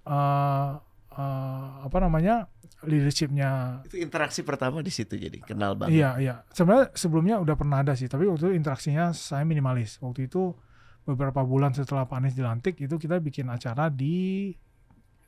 eh 0.02 0.70
eh, 1.10 1.66
apa 1.82 1.98
namanya 1.98 2.48
leadershipnya. 2.80 3.82
Itu 3.84 3.98
interaksi 3.98 4.40
pertama 4.40 4.80
di 4.80 4.88
situ 4.88 5.14
jadi 5.14 5.36
kenal 5.40 5.76
banget. 5.76 6.00
Iya, 6.00 6.10
iya. 6.16 6.34
Sebenarnya 6.48 6.94
sebelumnya 6.94 7.36
udah 7.36 7.54
pernah 7.54 7.82
ada 7.82 7.92
sih, 7.92 8.06
tapi 8.06 8.24
waktu 8.24 8.48
itu 8.48 8.52
interaksinya 8.54 9.12
saya 9.12 9.44
minimalis. 9.44 10.00
Waktu 10.00 10.30
itu 10.30 10.56
beberapa 11.04 11.42
bulan 11.42 11.74
setelah 11.74 12.06
Pak 12.06 12.16
Anies 12.16 12.32
dilantik 12.32 12.78
itu 12.78 12.96
kita 12.96 13.18
bikin 13.18 13.48
acara 13.48 13.90
di 13.90 14.52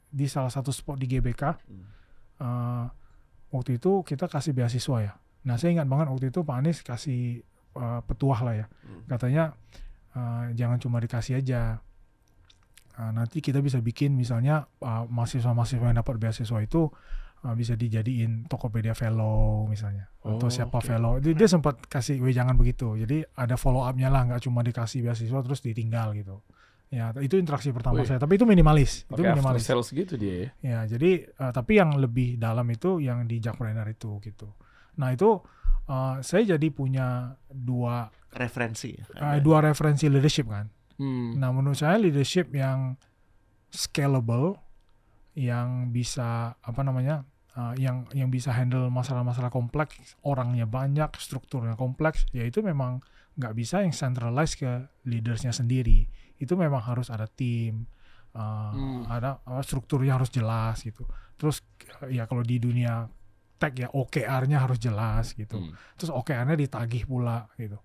di 0.09 0.27
salah 0.29 0.49
satu 0.49 0.71
spot 0.71 0.97
di 0.97 1.09
GBK. 1.09 1.43
Hmm. 1.45 1.85
Eh, 2.41 2.87
waktu 3.53 3.77
itu 3.77 4.01
kita 4.03 4.31
kasih 4.31 4.57
beasiswa 4.57 4.97
ya. 5.03 5.13
Nah 5.45 5.59
saya 5.59 5.75
ingat 5.77 5.91
banget 5.91 6.07
waktu 6.09 6.27
itu 6.33 6.41
Pak 6.41 6.57
Anies 6.57 6.81
kasih 6.81 7.45
eh, 7.77 8.01
petuah 8.07 8.41
lah 8.41 8.55
ya. 8.55 8.67
Hmm. 8.87 9.05
Katanya 9.11 9.45
eh, 10.17 10.45
jangan 10.57 10.79
cuma 10.81 11.03
dikasih 11.03 11.43
aja. 11.43 11.83
Eh, 12.93 13.11
nanti 13.13 13.41
kita 13.41 13.61
bisa 13.65 13.81
bikin 13.81 14.17
misalnya 14.17 14.69
eh, 14.81 15.05
mahasiswa-mahasiswa 15.09 15.87
yang 15.93 15.99
dapat 16.01 16.17
beasiswa 16.21 16.59
itu 16.61 16.89
eh, 17.45 17.55
bisa 17.57 17.75
dijadiin 17.77 18.47
Tokopedia 18.49 18.93
Fellow 18.93 19.67
misalnya 19.67 20.09
atau 20.23 20.47
Oh, 20.47 20.53
siapa 20.53 20.79
oke. 20.79 20.87
Fellow. 20.87 21.19
Dia, 21.19 21.35
dia 21.35 21.49
sempat 21.51 21.83
kasih, 21.91 22.23
"Weh 22.23 22.31
jangan 22.31 22.55
begitu." 22.55 22.95
Jadi 22.95 23.27
ada 23.35 23.59
follow 23.59 23.83
up-nya 23.83 24.07
lah, 24.07 24.23
nggak 24.31 24.47
cuma 24.47 24.63
dikasih 24.63 25.03
beasiswa 25.03 25.41
terus 25.43 25.59
ditinggal 25.61 26.15
gitu. 26.15 26.39
Ya 26.93 27.09
itu 27.25 27.41
interaksi 27.41 27.73
pertama 27.73 28.05
Wih. 28.05 28.05
saya, 28.05 28.21
tapi 28.21 28.37
itu 28.37 28.45
minimalis. 28.45 29.09
Itu 29.09 29.17
Pakai 29.17 29.33
after 29.33 29.37
minimalis. 29.41 29.65
sales 29.65 29.89
gitu 29.89 30.21
dia 30.21 30.35
ya. 30.37 30.49
Ya, 30.61 30.81
jadi 30.93 31.25
eh, 31.25 31.53
tapi 31.57 31.81
yang 31.81 31.97
lebih 31.97 32.37
dalam 32.37 32.69
itu 32.69 33.01
yang 33.01 33.25
di 33.25 33.41
Jackpreneur 33.41 33.89
itu 33.89 34.21
gitu. 34.21 34.53
Nah, 35.01 35.09
itu 35.09 35.41
eh, 35.89 36.17
saya 36.21 36.43
jadi 36.53 36.69
punya 36.69 37.33
dua 37.49 38.13
Referensi. 38.33 38.93
Ada. 39.17 39.41
dua 39.41 39.61
referensi 39.61 40.09
leadership 40.09 40.49
kan. 40.49 40.69
Hmm. 41.01 41.37
Nah, 41.37 41.49
menurut 41.53 41.77
saya 41.77 41.97
leadership 41.97 42.53
yang 42.53 42.97
scalable 43.73 44.61
yang 45.33 45.89
bisa 45.91 46.57
apa 46.61 46.81
namanya? 46.85 47.25
eh, 47.53 47.75
yang 47.85 48.09
yang 48.17 48.33
bisa 48.33 48.49
handle 48.53 48.89
masalah-masalah 48.89 49.53
kompleks, 49.53 50.17
orangnya 50.25 50.65
banyak, 50.65 51.13
strukturnya 51.21 51.77
kompleks, 51.77 52.25
ya 52.33 52.45
itu 52.45 52.65
memang 52.65 53.05
nggak 53.37 53.53
bisa 53.53 53.81
yang 53.85 53.93
centralize 53.93 54.57
ke 54.57 54.89
leadersnya 55.05 55.53
sendiri. 55.53 56.09
Itu 56.43 56.59
memang 56.59 56.83
harus 56.83 57.07
ada 57.07 57.31
tim, 57.31 57.87
eh, 58.35 58.41
Hmm. 58.75 59.07
ada 59.07 59.39
apa, 59.39 59.63
strukturnya 59.63 60.19
harus 60.19 60.29
jelas 60.29 60.83
gitu. 60.83 61.07
Terus 61.39 61.63
eh, 62.03 62.19
ya 62.19 62.27
kalau 62.27 62.43
di 62.43 62.59
dunia 62.59 63.07
tech 63.57 63.79
ya 63.79 63.87
OKR-nya 63.89 64.59
harus 64.59 64.75
jelas 64.77 65.39
gitu 65.39 65.55
Hmm. 65.55 65.71
terus 65.95 66.11
OKR-nya 66.11 66.59
ditagih 66.59 67.07
pula 67.07 67.47
gitu. 67.55 67.79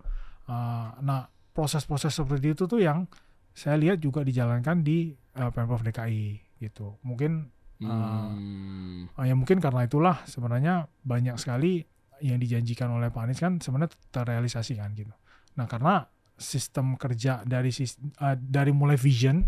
Uh, 0.50 0.90
nah 1.06 1.30
proses-proses 1.54 2.10
seperti 2.10 2.58
itu 2.58 2.66
tuh 2.66 2.82
yang 2.82 3.06
saya 3.54 3.78
lihat 3.78 4.02
juga 4.02 4.26
dijalankan 4.26 4.82
di 4.82 5.14
uh, 5.38 5.54
pemprov 5.54 5.86
DKI 5.86 6.58
gitu. 6.58 6.98
Mungkin 7.06 7.54
Hmm. 7.78 9.06
uh, 9.14 9.22
ya 9.22 9.38
mungkin 9.38 9.62
karena 9.62 9.86
itulah 9.86 10.26
sebenarnya 10.26 10.90
banyak 11.06 11.38
sekali 11.38 11.86
yang 12.26 12.42
dijanjikan 12.42 12.90
oleh 12.90 13.14
Pak 13.14 13.30
Anies 13.30 13.38
kan 13.38 13.62
sebenarnya 13.62 13.94
terrealisasi 14.10 14.82
kan 14.82 14.98
gitu. 14.98 15.14
Nah 15.62 15.70
karena 15.70 16.10
sistem 16.38 16.96
kerja 16.96 17.42
dari 17.44 17.74
uh, 17.74 18.38
dari 18.38 18.72
mulai 18.72 18.96
vision, 18.96 19.44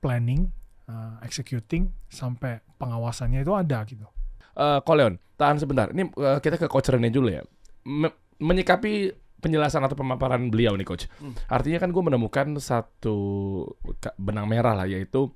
planning, 0.00 0.48
uh, 0.88 1.20
executing 1.22 1.92
sampai 2.08 2.64
pengawasannya 2.80 3.44
itu 3.44 3.52
ada 3.52 3.84
gitu. 3.84 4.08
Eh, 4.54 4.80
Koleon, 4.86 5.18
tahan 5.34 5.58
sebentar. 5.58 5.90
Ini 5.90 6.14
eh, 6.14 6.38
kita 6.38 6.56
ke 6.58 6.70
coach 6.70 6.86
Rene 6.86 7.10
dulu 7.10 7.26
ya. 7.26 7.42
Me- 7.90 8.14
menyikapi 8.38 9.10
penjelasan 9.42 9.82
atau 9.84 9.98
pemaparan 9.98 10.48
beliau 10.48 10.78
nih 10.78 10.86
coach. 10.86 11.10
Hmm. 11.20 11.34
Artinya 11.50 11.82
kan 11.82 11.90
gue 11.90 12.02
menemukan 12.02 12.46
satu 12.62 13.16
benang 14.16 14.48
merah 14.48 14.72
lah 14.72 14.86
yaitu 14.88 15.28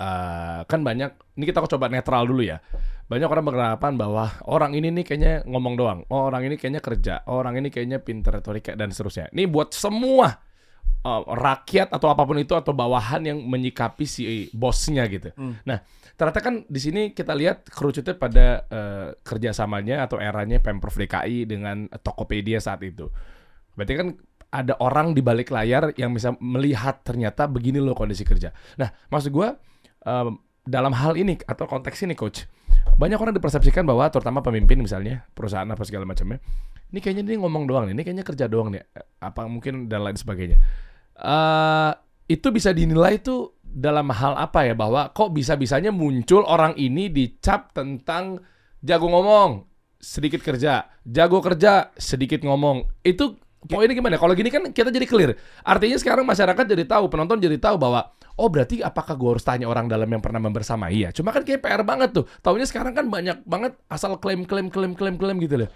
eh, 0.00 0.60
kan 0.64 0.80
banyak. 0.80 1.36
Ini 1.36 1.44
kita 1.44 1.64
coba 1.64 1.86
netral 1.88 2.28
dulu 2.28 2.42
ya. 2.44 2.58
Banyak 3.10 3.26
orang 3.26 3.44
beranggapan 3.44 3.92
bahwa 3.98 4.24
orang 4.46 4.70
ini 4.78 4.94
nih 4.94 5.04
kayaknya 5.04 5.34
ngomong 5.42 5.74
doang. 5.74 6.00
Oh, 6.14 6.30
orang 6.30 6.46
ini 6.46 6.54
kayaknya 6.54 6.78
kerja. 6.78 7.14
Oh, 7.26 7.42
orang 7.42 7.58
ini 7.58 7.66
kayaknya 7.66 7.98
pinter 7.98 8.38
retorika 8.38 8.78
dan 8.78 8.94
seterusnya. 8.94 9.34
Ini 9.34 9.50
buat 9.50 9.74
semua 9.74 10.30
eh, 11.02 11.22
rakyat 11.26 11.90
atau 11.90 12.06
apa 12.06 12.22
pun 12.22 12.38
itu 12.38 12.54
atau 12.54 12.70
bawahan 12.70 13.26
yang 13.26 13.38
menyikapi 13.42 14.06
si 14.06 14.46
bosnya 14.54 15.10
gitu. 15.10 15.34
Hmm. 15.34 15.58
Nah, 15.66 15.82
ternyata 16.14 16.38
kan 16.38 16.54
di 16.70 16.80
sini 16.80 17.02
kita 17.10 17.34
lihat 17.34 17.66
kerucutnya 17.66 18.14
pada 18.14 18.46
eh, 18.70 19.08
kerjasamanya 19.26 20.06
atau 20.06 20.22
eranya 20.22 20.62
pemprov 20.62 20.94
DKI 20.94 21.50
dengan 21.50 21.90
Tokopedia 21.90 22.62
saat 22.62 22.84
itu. 22.86 23.10
Berarti 23.74 23.94
kan 23.96 24.08
ada 24.50 24.74
orang 24.82 25.14
di 25.14 25.22
balik 25.22 25.54
layar 25.54 25.94
yang 25.94 26.10
bisa 26.10 26.34
melihat 26.42 27.06
ternyata 27.06 27.46
begini 27.46 27.78
loh 27.78 27.94
kondisi 27.94 28.26
kerja. 28.26 28.50
Nah, 28.78 28.90
maksud 29.10 29.30
gua 29.30 29.54
em, 30.04 30.38
dalam 30.64 30.92
hal 30.94 31.16
ini 31.16 31.40
atau 31.44 31.64
konteks 31.64 32.04
ini 32.04 32.14
coach, 32.14 32.44
banyak 33.00 33.16
orang 33.16 33.34
dipersepsikan 33.34 33.84
bahwa 33.88 34.06
terutama 34.12 34.44
pemimpin 34.44 34.80
misalnya 34.80 35.24
perusahaan 35.32 35.68
apa 35.68 35.82
segala 35.88 36.04
macamnya, 36.04 36.38
ini 36.92 36.98
kayaknya 37.00 37.24
dia 37.26 37.36
ngomong 37.40 37.64
doang 37.64 37.88
nih, 37.88 37.94
ini 37.96 38.02
kayaknya 38.04 38.24
kerja 38.24 38.44
doang 38.46 38.72
nih, 38.72 38.84
apa 39.20 39.46
mungkin 39.48 39.88
dan 39.88 40.04
lain 40.04 40.16
sebagainya. 40.16 40.58
eh 41.20 41.92
itu 42.30 42.46
bisa 42.54 42.70
dinilai 42.70 43.18
tuh 43.18 43.58
dalam 43.58 44.06
hal 44.14 44.38
apa 44.38 44.62
ya 44.62 44.78
bahwa 44.78 45.10
kok 45.10 45.34
bisa-bisanya 45.34 45.90
muncul 45.90 46.46
orang 46.46 46.78
ini 46.78 47.10
dicap 47.10 47.74
tentang 47.74 48.38
jago 48.78 49.10
ngomong, 49.10 49.66
sedikit 49.98 50.38
kerja, 50.38 50.86
jago 51.02 51.42
kerja, 51.42 51.90
sedikit 51.98 52.46
ngomong. 52.46 52.86
Itu 53.02 53.34
poinnya 53.66 53.92
gimana? 53.92 54.16
Kalau 54.16 54.32
gini 54.32 54.48
kan 54.48 54.62
kita 54.70 54.88
jadi 54.88 55.04
clear. 55.04 55.30
Artinya 55.60 55.96
sekarang 56.00 56.24
masyarakat 56.24 56.64
jadi 56.64 56.84
tahu, 56.86 57.08
penonton 57.08 57.36
jadi 57.36 57.60
tahu 57.60 57.76
bahwa 57.76 58.08
oh 58.40 58.48
berarti 58.48 58.80
apakah 58.80 59.12
gue 59.12 59.36
harus 59.36 59.44
tanya 59.44 59.68
orang 59.68 59.84
dalam 59.84 60.08
yang 60.08 60.24
pernah 60.24 60.40
membersamai 60.40 60.96
ya? 60.96 61.12
Cuma 61.12 61.28
kan 61.28 61.44
kayak 61.44 61.60
PR 61.60 61.84
banget 61.84 62.16
tuh. 62.16 62.24
Taunya 62.40 62.64
sekarang 62.64 62.96
kan 62.96 63.12
banyak 63.12 63.44
banget 63.44 63.76
asal 63.92 64.16
klaim 64.16 64.48
klaim 64.48 64.72
klaim 64.72 64.96
klaim 64.96 65.20
klaim 65.20 65.36
gitu 65.44 65.60
loh. 65.60 65.68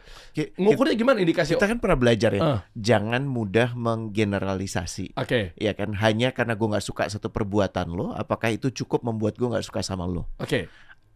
Ngukurnya 0.57 0.97
gimana 0.97 1.21
indikasi? 1.21 1.53
Kita 1.53 1.69
kan 1.69 1.77
pernah 1.77 2.01
belajar 2.01 2.33
ya, 2.33 2.41
Eh. 2.41 2.61
jangan 2.73 3.29
mudah 3.29 3.77
menggeneralisasi. 3.77 5.13
Oke, 5.21 5.53
Ya 5.61 5.77
kan, 5.77 5.93
hanya 6.01 6.33
karena 6.33 6.57
gue 6.57 6.69
nggak 6.73 6.85
suka 6.85 7.05
satu 7.07 7.29
perbuatan 7.29 7.93
lo, 7.93 8.17
apakah 8.17 8.49
itu 8.49 8.73
cukup 8.73 9.05
membuat 9.05 9.37
gue 9.37 9.47
nggak 9.47 9.65
suka 9.65 9.85
sama 9.85 10.09
lo? 10.09 10.27
oke. 10.41 10.67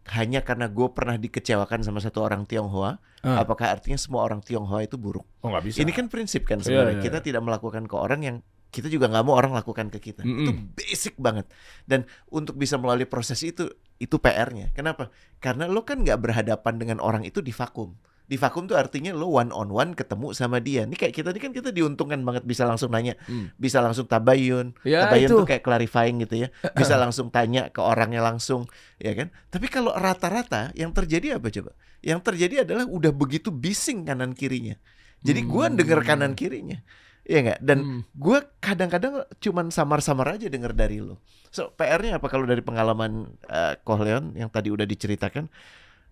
Hanya 0.09 0.41
karena 0.41 0.65
gue 0.65 0.87
pernah 0.89 1.15
dikecewakan 1.15 1.85
sama 1.85 2.01
satu 2.01 2.25
orang 2.25 2.49
Tionghoa, 2.49 2.97
Eh. 3.21 3.29
apakah 3.29 3.69
artinya 3.69 3.99
semua 3.99 4.25
orang 4.25 4.41
Tionghoa 4.41 4.81
itu 4.81 4.97
buruk? 4.97 5.27
Oh 5.43 5.53
nggak 5.53 5.63
bisa. 5.69 5.77
Ini 5.83 5.91
kan 5.93 6.09
prinsip 6.09 6.49
kan 6.49 6.57
Iya, 6.59 6.65
sebenarnya. 6.65 6.95
iya, 6.97 7.03
Kita 7.03 7.17
iya. 7.19 7.25
tidak 7.29 7.41
melakukan 7.45 7.83
ke 7.85 7.95
orang 7.95 8.21
yang 8.25 8.37
kita 8.69 8.85
juga 8.85 9.09
nggak 9.09 9.25
mau 9.25 9.33
orang 9.33 9.53
lakukan 9.53 9.89
ke 9.89 9.97
kita. 9.99 10.21
Mm-mm. 10.21 10.45
Itu 10.45 10.51
basic 10.77 11.13
banget. 11.17 11.49
Dan 11.85 12.05
untuk 12.29 12.53
bisa 12.53 12.77
melalui 12.77 13.09
proses 13.09 13.41
itu, 13.41 13.65
itu 13.97 14.15
PR-nya. 14.17 14.69
Kenapa? 14.73 15.09
Karena 15.37 15.65
lo 15.65 15.81
kan 15.85 16.01
nggak 16.01 16.21
berhadapan 16.21 16.77
dengan 16.77 16.97
orang 17.01 17.25
itu 17.25 17.41
di 17.41 17.49
vakum. 17.49 17.97
Di 18.29 18.37
vakum 18.37 18.69
tuh 18.69 18.77
artinya 18.77 19.09
lo 19.09 19.25
one 19.33 19.49
on 19.49 19.73
one 19.73 19.97
ketemu 19.97 20.37
sama 20.37 20.61
dia. 20.61 20.85
Ini 20.85 20.93
kayak 20.93 21.17
kita 21.17 21.33
ini 21.33 21.41
kan 21.41 21.49
kita 21.49 21.73
diuntungkan 21.73 22.21
banget 22.21 22.45
bisa 22.45 22.61
langsung 22.61 22.93
nanya, 22.93 23.17
Hmm. 23.25 23.49
bisa 23.57 23.81
langsung 23.81 24.05
tabayun. 24.05 24.77
Ya, 24.85 25.09
tabayun 25.09 25.25
itu. 25.25 25.37
tuh 25.41 25.47
kayak 25.49 25.65
clarifying 25.65 26.21
gitu 26.21 26.45
ya. 26.45 26.53
Bisa 26.77 26.93
langsung 26.93 27.33
tanya 27.33 27.73
ke 27.73 27.81
orangnya 27.81 28.21
langsung, 28.21 28.69
ya 29.01 29.17
kan? 29.17 29.33
Tapi 29.49 29.65
kalau 29.65 29.89
rata-rata 29.97 30.69
yang 30.77 30.93
terjadi 30.93 31.41
apa 31.41 31.49
coba? 31.49 31.73
Yang 32.05 32.19
terjadi 32.21 32.55
adalah 32.69 32.85
udah 32.85 33.09
begitu 33.09 33.49
bising 33.49 34.05
kanan 34.05 34.37
kirinya. 34.37 34.77
Jadi 35.25 35.41
gua 35.43 35.67
Hmm. 35.67 35.81
denger 35.81 35.99
kanan 36.05 36.37
kirinya. 36.37 36.77
Iya 37.25 37.39
nggak? 37.45 37.59
Dan 37.61 37.77
Hmm. 37.81 38.01
gue 38.13 38.39
kadang-kadang 38.57 39.21
cuman 39.37 39.69
samar-samar 39.69 40.33
aja 40.33 40.49
denger 40.49 40.73
dari 40.73 40.97
lo. 40.97 41.21
So 41.49 41.69
PR-nya 41.73 42.17
apa 42.17 42.25
kalau 42.25 42.45
dari 42.45 42.61
pengalaman 42.61 43.37
eh, 43.45 43.77
Kohleon 43.81 44.33
yang 44.33 44.49
tadi 44.49 44.69
udah 44.69 44.85
diceritakan? 44.85 45.45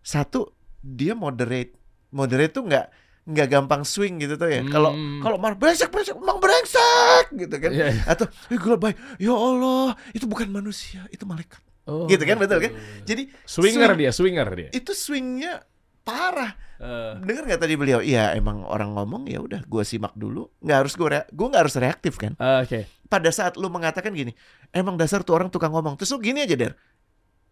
Satu, 0.02 0.54
dia 0.80 1.14
moderate. 1.14 1.74
Moderate 2.10 2.52
tuh 2.52 2.64
nggak 2.64 2.86
nggak 3.28 3.48
gampang 3.50 3.84
swing 3.84 4.18
gitu 4.18 4.36
tuh 4.36 4.48
ya. 4.48 4.64
Kalau 4.64 4.96
Hmm. 4.96 5.20
kalau 5.20 5.36
marah 5.36 5.54
brengsek 5.54 5.88
brengsek 5.88 6.16
emang 6.16 6.40
brengsek 6.40 7.26
gitu 7.36 7.56
kan. 7.58 7.72
Iya, 7.72 7.86
iya. 7.92 8.04
Atau 8.08 8.26
gue 8.48 8.72
lebay, 8.72 8.96
ya 9.18 9.32
Allah 9.32 9.92
itu 10.12 10.24
bukan 10.24 10.48
manusia 10.48 11.04
itu 11.10 11.24
malaikat. 11.24 11.60
Oh, 11.84 12.04
Gitu 12.04 12.20
kan, 12.22 12.36
betul 12.36 12.60
kan? 12.60 12.72
Jadi 13.04 13.32
Swinger 13.44 13.92
swing- 13.92 14.00
dia, 14.00 14.12
swinger 14.12 14.48
dia. 14.50 14.70
itu 14.72 14.92
swingnya 14.92 15.64
parah. 16.02 16.56
Eh, 16.78 17.20
Dengar 17.20 17.44
nggak 17.44 17.62
tadi 17.62 17.74
beliau? 17.74 18.00
Iya 18.00 18.32
emang 18.32 18.64
orang 18.64 18.92
ngomong 18.92 19.24
ya 19.26 19.40
udah 19.40 19.60
gue 19.62 19.84
simak 19.84 20.12
dulu. 20.14 20.48
Nggak 20.60 20.78
harus 20.78 20.94
gue 20.94 21.08
gue 21.10 21.48
nggak 21.48 21.64
harus 21.64 21.76
reaktif 21.76 22.16
kan. 22.16 22.32
eh, 22.34 22.60
Oke. 22.62 22.80
Pada 23.06 23.28
saat 23.30 23.56
lu 23.56 23.68
mengatakan 23.68 24.12
gini, 24.12 24.32
emang 24.70 24.96
dasar 24.96 25.20
tuh 25.22 25.34
orang 25.34 25.48
tukang 25.48 25.72
ngomong. 25.72 25.96
Terus 25.96 26.12
lu 26.12 26.20
gini 26.22 26.44
aja 26.44 26.56
der. 26.56 26.76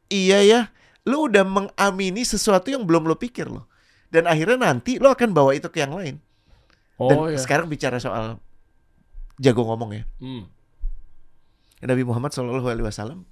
Iya 0.07 0.39
ya, 0.39 0.59
lu 1.03 1.25
udah 1.25 1.43
mengamini 1.43 2.21
sesuatu 2.21 2.69
yang 2.69 2.83
belum 2.83 3.03
lu 3.03 3.15
pikir 3.15 3.49
loh. 3.49 3.67
Dan 4.15 4.23
akhirnya 4.25 4.55
nanti 4.57 4.95
lu 4.95 5.11
akan 5.11 5.35
bawa 5.35 5.51
itu 5.51 5.67
ke 5.67 5.83
yang 5.83 5.91
lain. 5.91 6.23
Dan 6.95 7.15
Oh 7.19 7.27
ya. 7.27 7.35
sekarang 7.35 7.67
bicara 7.67 7.99
soal 7.99 8.39
jago 9.35 9.67
ngomong 9.67 9.91
ya. 9.91 10.03
Hmm. 10.23 10.47
Nabi 11.83 12.07
Muhammad 12.07 12.31
Shallallahu 12.31 12.65
Alaihi 12.65 12.87
Wasallam 12.87 13.27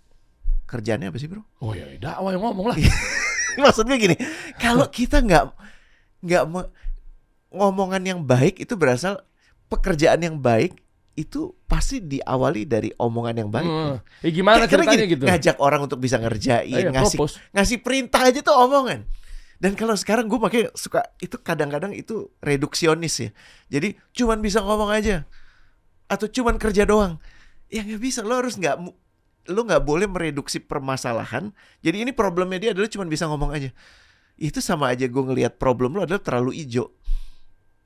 kerjanya 0.68 1.08
apa 1.08 1.16
sih 1.16 1.32
bro? 1.32 1.48
Oh 1.64 1.72
ya, 1.72 1.88
dakwah 1.96 2.36
yang 2.36 2.44
ngomong 2.44 2.68
lah. 2.70 2.78
Maksudnya 3.64 3.96
gini, 3.96 4.16
kalau 4.60 4.84
kita 4.90 5.24
nggak 5.24 5.56
nggak 6.20 6.44
ngomongan 7.50 8.04
yang 8.04 8.20
baik 8.20 8.60
itu 8.60 8.74
berasal 8.76 9.22
pekerjaan 9.70 10.20
yang 10.20 10.38
baik 10.38 10.76
itu 11.14 11.54
pasti 11.70 12.02
diawali 12.02 12.66
dari 12.66 12.90
omongan 12.98 13.36
yang 13.38 13.50
baik. 13.50 13.70
Hmm. 13.70 13.96
Eh, 14.26 14.34
gimana 14.34 14.66
Karena 14.66 14.90
ceritanya 14.90 15.06
gini, 15.06 15.14
gitu? 15.14 15.24
Ngajak 15.30 15.56
orang 15.62 15.82
untuk 15.86 16.02
bisa 16.02 16.18
ngerjain, 16.18 16.68
Iya, 16.68 16.90
ngasih 16.90 17.18
propose. 17.22 17.38
ngasih 17.54 17.78
perintah 17.86 18.22
aja 18.26 18.40
tuh 18.42 18.58
omongan. 18.58 19.06
Dan 19.64 19.80
kalau 19.80 19.96
sekarang 19.96 20.28
gue 20.28 20.36
makanya 20.36 20.76
suka 20.76 21.08
itu 21.24 21.40
kadang-kadang 21.40 21.96
itu 21.96 22.28
reduksionis 22.44 23.16
ya. 23.16 23.30
Jadi 23.72 23.96
cuman 24.12 24.44
bisa 24.44 24.60
ngomong 24.60 24.92
aja 24.92 25.24
atau 26.12 26.28
cuman 26.28 26.60
kerja 26.60 26.84
doang. 26.84 27.16
Ya 27.72 27.88
nggak 27.88 28.04
bisa. 28.04 28.20
Lo 28.28 28.44
harus 28.44 28.60
nggak 28.60 28.76
lo 29.48 29.62
nggak 29.64 29.88
boleh 29.88 30.04
mereduksi 30.12 30.60
permasalahan. 30.60 31.56
Jadi 31.80 32.04
ini 32.04 32.12
problemnya 32.12 32.60
dia 32.60 32.72
adalah 32.76 32.92
cuman 32.92 33.08
bisa 33.08 33.24
ngomong 33.32 33.56
aja. 33.56 33.72
Itu 34.36 34.60
sama 34.60 34.92
aja 34.92 35.08
gue 35.08 35.24
ngelihat 35.24 35.56
problem 35.56 35.96
lo 35.96 36.04
adalah 36.04 36.20
terlalu 36.20 36.60
hijau. 36.60 36.92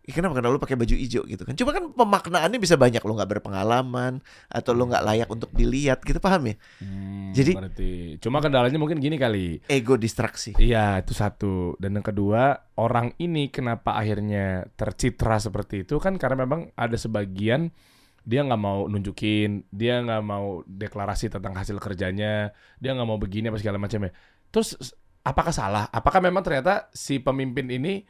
Ya, 0.07 0.15
kenapa 0.15 0.39
karena 0.39 0.55
lo 0.55 0.55
pakai 0.55 0.79
baju 0.79 0.95
hijau 0.95 1.27
gitu 1.27 1.43
kan? 1.43 1.51
Cuma 1.51 1.75
kan 1.75 1.91
pemaknaannya 1.91 2.63
bisa 2.63 2.79
banyak 2.79 3.03
lo 3.03 3.11
nggak 3.11 3.27
berpengalaman 3.27 4.23
atau 4.47 4.71
lo 4.71 4.87
nggak 4.87 5.03
layak 5.03 5.27
untuk 5.27 5.51
dilihat 5.51 5.99
gitu 5.99 6.15
paham 6.23 6.47
ya? 6.47 6.55
Hmm, 6.79 7.35
Jadi- 7.35 7.59
ngerti. 7.59 7.91
Cuma 8.23 8.39
kendalanya 8.39 8.79
mungkin 8.79 9.03
gini 9.03 9.19
kali. 9.19 9.59
Ego 9.67 9.99
distraksi. 9.99 10.55
Iya, 10.55 11.03
itu 11.03 11.11
satu. 11.11 11.75
Dan 11.75 11.99
yang 11.99 12.07
kedua, 12.07 12.55
orang 12.79 13.19
ini 13.19 13.51
kenapa 13.51 13.99
akhirnya 13.99 14.71
tercitra 14.79 15.43
seperti 15.43 15.83
itu 15.83 15.99
kan 15.99 16.15
karena 16.15 16.47
memang 16.47 16.71
ada 16.79 16.95
sebagian 16.95 17.75
dia 18.23 18.47
nggak 18.47 18.61
mau 18.63 18.87
nunjukin, 18.87 19.67
dia 19.75 19.99
nggak 19.99 20.23
mau 20.23 20.63
deklarasi 20.63 21.27
tentang 21.27 21.51
hasil 21.51 21.83
kerjanya, 21.83 22.55
dia 22.79 22.95
nggak 22.95 23.07
mau 23.07 23.19
begini 23.19 23.51
apa 23.51 23.59
segala 23.59 23.75
macamnya. 23.75 24.15
Terus 24.55 24.71
s- 24.79 24.95
apakah 25.19 25.51
salah? 25.51 25.91
Apakah 25.91 26.23
memang 26.23 26.47
ternyata 26.47 26.87
si 26.95 27.19
pemimpin 27.19 27.67
ini 27.67 28.07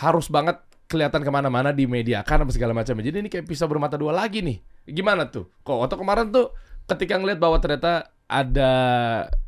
harus 0.00 0.32
banget 0.32 0.60
kelihatan 0.86 1.22
ke 1.22 1.30
mana-mana 1.30 1.74
di 1.74 1.84
media 1.86 2.22
kan 2.22 2.42
apa 2.42 2.50
segala 2.54 2.70
macamnya. 2.70 3.04
Jadi 3.10 3.26
ini 3.26 3.28
kayak 3.30 3.46
pisau 3.46 3.66
bermata 3.66 3.98
dua 3.98 4.14
lagi 4.14 4.42
nih. 4.42 4.58
Gimana 4.86 5.26
tuh? 5.26 5.50
Kok 5.66 5.82
waktu 5.82 5.96
kemarin 5.98 6.30
tuh 6.30 6.54
ketika 6.86 7.18
ngeliat 7.18 7.42
bahwa 7.42 7.58
ternyata 7.58 8.14
ada 8.26 8.72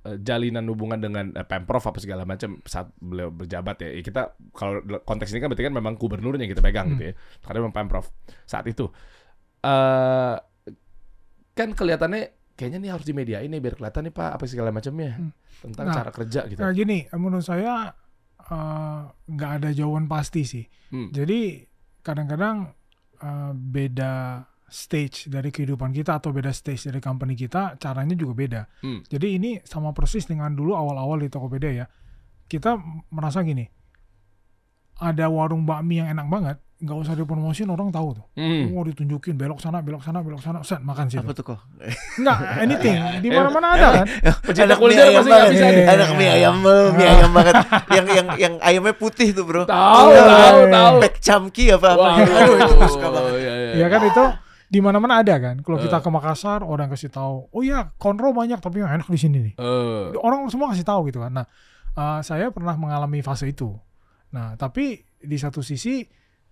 eh, 0.07 0.19
jalinan 0.23 0.67
hubungan 0.71 0.99
dengan 0.99 1.31
eh, 1.35 1.47
pemprov 1.47 1.83
apa 1.83 1.99
segala 1.99 2.23
macam 2.27 2.59
saat 2.67 2.91
beliau 2.99 3.31
berjabat 3.31 3.83
ya. 3.83 3.89
Ya, 3.95 4.03
kita 4.03 4.23
kalau 4.55 4.83
konteks 5.03 5.31
ini 5.35 5.43
kan 5.43 5.51
berarti 5.51 5.67
kan 5.67 5.75
memang 5.75 5.95
gubernurnya 5.95 6.47
yang 6.47 6.53
kita 6.55 6.63
pegang 6.63 6.95
gitu 6.99 7.11
ya. 7.11 7.15
Karena 7.43 7.59
memang 7.63 7.75
pemprov 7.75 8.07
saat 8.47 8.67
itu. 8.67 8.91
eh 9.59 10.37
kan 11.59 11.75
kelihatannya 11.75 12.55
kayaknya 12.55 12.79
nih 12.79 12.91
harus 12.95 13.07
di 13.07 13.15
media 13.15 13.43
ini 13.43 13.59
biar 13.59 13.75
kelihatan 13.75 14.07
nih 14.07 14.15
Pak 14.15 14.31
apa 14.39 14.45
segala 14.47 14.71
macamnya 14.71 15.19
Hmm. 15.19 15.31
tentang 15.59 15.87
Nah, 15.91 15.95
cara 15.95 16.11
kerja 16.15 16.41
gitu. 16.47 16.59
Nah 16.63 16.71
gini, 16.71 17.11
menurut 17.19 17.43
saya 17.43 17.91
eh, 18.51 19.01
nggak 19.09 19.51
ada 19.63 19.69
jawaban 19.73 20.09
pasti 20.09 20.43
sih. 20.45 20.65
Hmm. 20.93 21.13
Jadi 21.13 21.63
kadang-kadang 22.03 22.73
eh, 23.21 23.53
beda 23.53 24.45
stage 24.69 25.33
dari 25.33 25.49
kehidupan 25.49 25.97
kita 25.97 26.21
atau 26.21 26.29
beda 26.29 26.53
stage 26.53 26.93
dari 26.93 27.01
company 27.01 27.33
kita, 27.33 27.81
caranya 27.81 28.13
juga 28.13 28.33
beda. 28.37 28.63
Hmm. 28.85 29.01
Jadi 29.09 29.41
ini 29.41 29.51
sama 29.65 29.97
persis 29.97 30.29
dengan 30.29 30.53
dulu 30.53 30.77
awal-awal 30.77 31.25
di 31.25 31.33
Tokopedia 31.33 31.73
ya. 31.73 31.87
Kita 32.49 32.77
merasa 33.13 33.45
gini, 33.45 33.65
ada 35.01 35.29
warung 35.29 35.65
bakmi 35.65 36.01
yang 36.01 36.13
enak 36.13 36.29
banget, 36.29 36.57
nggak 36.79 36.95
usah 36.97 37.13
dipromosin 37.13 37.67
orang 37.67 37.91
tahu 37.91 38.15
tuh. 38.15 38.27
Hmm. 38.35 38.71
Mau 38.71 38.83
ditunjukin 38.83 39.35
belok 39.35 39.59
sana, 39.59 39.83
belok 39.83 39.99
sana, 39.99 40.23
belok 40.23 40.39
sana, 40.39 40.63
set 40.63 40.79
makan 40.79 41.07
situ. 41.07 41.19
Apa 41.19 41.35
tuh 41.35 41.45
kok? 41.45 41.59
Enggak, 42.17 42.39
anything. 42.57 42.95
Di 43.25 43.29
mana-mana 43.29 43.67
ada 43.75 43.89
kan. 43.93 44.07
Pecinta 44.47 44.73
Anak 44.73 44.79
kuliner 44.79 45.07
pasti 45.11 45.27
nggak 45.27 45.27
banget. 45.43 45.53
bisa 45.53 45.67
nih. 45.69 45.85
Anak 45.85 46.09
mie 46.15 46.31
ayam, 46.31 46.55
mie 46.95 47.07
ayam 47.09 47.31
banget. 47.33 47.55
Yang 47.91 48.07
yang 48.15 48.27
yang 48.39 48.55
ayamnya 48.63 48.95
putih 48.95 49.35
tuh 49.35 49.43
bro. 49.43 49.67
Tahu, 49.67 50.07
Iya. 50.09 50.23
tahu, 50.23 50.61
tahu. 50.71 50.97
Pek 51.03 51.15
camki 51.19 51.65
apa 51.69 51.89
apa. 51.89 51.99
Wah, 51.99 52.15
Aduh 52.23 52.57
itu 52.57 52.75
suka 52.89 53.09
banget. 53.11 53.33
iya, 53.37 53.53
iya. 53.59 53.73
Ya 53.75 53.87
kan 53.89 54.01
itu 54.05 54.25
di 54.69 54.79
mana-mana 54.79 55.15
ada 55.19 55.35
kan. 55.37 55.57
Kalau 55.59 55.79
kita 55.79 55.99
Eh. 55.99 56.03
ke 56.05 56.09
Makassar, 56.09 56.61
orang 56.63 56.87
kasih 56.89 57.11
tahu, 57.11 57.51
oh 57.51 57.63
iya 57.65 57.91
konro 57.97 58.31
banyak 58.31 58.61
tapi 58.61 58.79
yang 58.79 58.93
enak 58.93 59.09
di 59.09 59.19
sini 59.19 59.39
nih. 59.43 59.55
Eh, 59.59 60.15
Orang 60.15 60.47
semua 60.47 60.71
kasih 60.71 60.87
tahu 60.87 61.11
gitu 61.11 61.19
kan. 61.19 61.35
Nah, 61.35 61.47
eh, 61.91 62.21
saya 62.23 62.55
pernah 62.55 62.79
mengalami 62.79 63.19
fase 63.19 63.51
itu. 63.51 63.75
Nah, 64.31 64.55
tapi 64.55 64.95
di 65.19 65.35
satu 65.35 65.59
sisi 65.59 66.07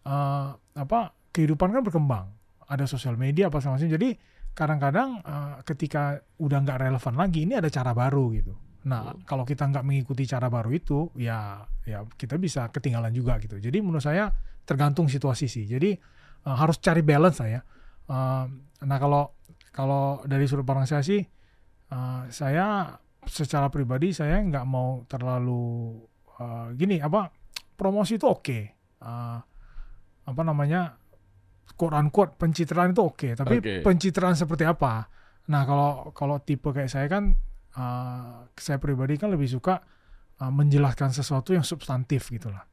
eh, 0.06 0.48
apa 0.54 1.00
kehidupan 1.34 1.74
kan 1.74 1.82
berkembang. 1.82 2.26
Ada 2.66 2.86
sosial 2.86 3.18
media 3.18 3.50
apa 3.50 3.58
segala 3.58 3.78
macam. 3.78 3.90
Jadi 3.90 4.08
kadang-kadang 4.54 5.08
eh, 5.20 5.54
ketika 5.66 6.22
udah 6.38 6.58
nggak 6.62 6.78
relevan 6.86 7.14
lagi, 7.18 7.44
ini 7.44 7.58
ada 7.58 7.68
cara 7.68 7.90
baru 7.92 8.30
gitu. 8.32 8.54
Nah, 8.86 9.18
kalau 9.26 9.42
kita 9.42 9.66
nggak 9.66 9.82
mengikuti 9.82 10.22
cara 10.30 10.46
baru 10.46 10.70
itu, 10.70 11.10
ya 11.18 11.58
ya 11.82 12.06
kita 12.06 12.38
bisa 12.38 12.70
ketinggalan 12.70 13.10
juga 13.10 13.34
gitu. 13.42 13.58
Jadi 13.58 13.82
menurut 13.82 14.02
saya 14.02 14.30
tergantung 14.62 15.10
situasi 15.10 15.50
sih. 15.50 15.66
Jadi 15.66 15.90
eh, 16.46 16.56
harus 16.56 16.78
cari 16.78 17.02
balance 17.02 17.42
lah 17.42 17.50
ya. 17.50 17.60
Eh, 18.06 18.44
nah 18.86 18.98
kalau 19.02 19.34
kalau 19.74 20.22
dari 20.24 20.46
sudut 20.46 20.64
pandang 20.64 20.86
saya 20.86 21.02
sih, 21.02 21.20
eh, 21.90 22.22
saya 22.30 22.94
secara 23.26 23.66
pribadi 23.74 24.14
saya 24.14 24.38
nggak 24.38 24.66
mau 24.70 25.02
terlalu 25.10 25.98
eh, 26.38 26.66
gini 26.78 27.02
apa 27.02 27.26
promosi 27.74 28.16
itu 28.16 28.26
oke, 28.30 28.58
Eh, 28.96 29.38
apa 30.26 30.42
namanya 30.42 30.98
quote 31.78 31.94
unquote 31.94 32.34
pencitraan 32.38 32.90
itu 32.94 33.02
oke, 33.02 33.28
tapi 33.38 33.62
Oke. 33.62 33.74
pencitraan 33.82 34.34
seperti 34.34 34.66
apa? 34.66 35.06
Nah 35.50 35.62
kalau 35.62 36.10
kalau 36.10 36.36
tipe 36.42 36.70
kayak 36.74 36.90
saya 36.90 37.06
kan, 37.06 37.34
eh, 37.74 38.34
saya 38.58 38.78
pribadi 38.82 39.14
kan 39.18 39.30
lebih 39.30 39.46
suka 39.46 39.78
eh, 40.42 40.52
menjelaskan 40.52 41.14
sesuatu 41.14 41.54
yang 41.54 41.62
substantif 41.62 42.30
gitulah. 42.30 42.66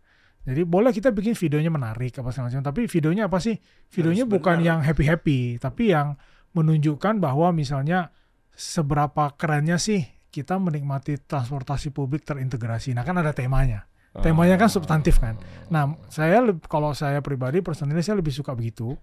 Jadi 0.44 0.68
boleh 0.68 0.92
kita 0.92 1.16
bikin 1.16 1.40
videonya 1.40 1.72
menarik 1.72 2.20
apa 2.20 2.36
segala 2.36 2.52
macam, 2.52 2.64
tapi 2.68 2.82
videonya 2.92 3.32
apa 3.32 3.40
sih? 3.40 3.56
Videonya 3.96 4.28
Harus 4.28 4.36
bukan 4.36 4.58
benar. 4.60 4.68
yang 4.68 4.80
happy 4.84 5.06
happy, 5.08 5.40
tapi 5.56 5.96
yang 5.96 6.20
menunjukkan 6.52 7.24
bahwa 7.24 7.56
misalnya 7.56 8.12
seberapa 8.54 9.34
kerennya 9.40 9.80
sih 9.80 10.04
kita 10.34 10.60
menikmati 10.60 11.22
transportasi 11.24 11.94
publik 11.96 12.26
terintegrasi. 12.28 12.92
Nah 12.92 13.06
kan 13.08 13.18
ada 13.22 13.32
temanya. 13.32 13.88
Temanya 14.22 14.62
kan 14.62 14.70
substantif 14.70 15.18
kan. 15.18 15.40
Nah 15.74 15.98
saya 16.12 16.46
kalau 16.70 16.94
saya 16.94 17.18
pribadi 17.26 17.66
personally 17.66 18.06
saya 18.06 18.22
lebih 18.22 18.30
suka 18.30 18.54
begitu 18.54 18.94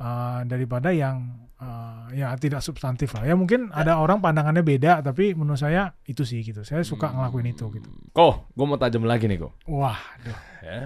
uh, 0.00 0.40
daripada 0.48 0.88
yang 0.94 1.48
uh, 1.60 2.08
ya 2.14 2.32
tidak 2.40 2.64
substantif 2.64 3.12
lah. 3.12 3.28
Ya 3.28 3.34
mungkin 3.36 3.68
ada 3.74 3.98
orang 4.00 4.22
pandangannya 4.22 4.64
beda, 4.64 5.04
tapi 5.04 5.36
menurut 5.36 5.60
saya 5.60 5.92
itu 6.08 6.24
sih 6.24 6.40
gitu. 6.40 6.64
Saya 6.64 6.80
suka 6.86 7.12
ngelakuin 7.12 7.52
itu 7.52 7.66
gitu. 7.76 7.88
Kok, 8.14 8.54
gue 8.54 8.64
mau 8.66 8.80
tajam 8.80 9.04
lagi 9.04 9.28
nih 9.28 9.38
kok. 9.42 9.52
Wah, 9.68 9.98
aduh. 10.16 10.38
Ya. 10.64 10.80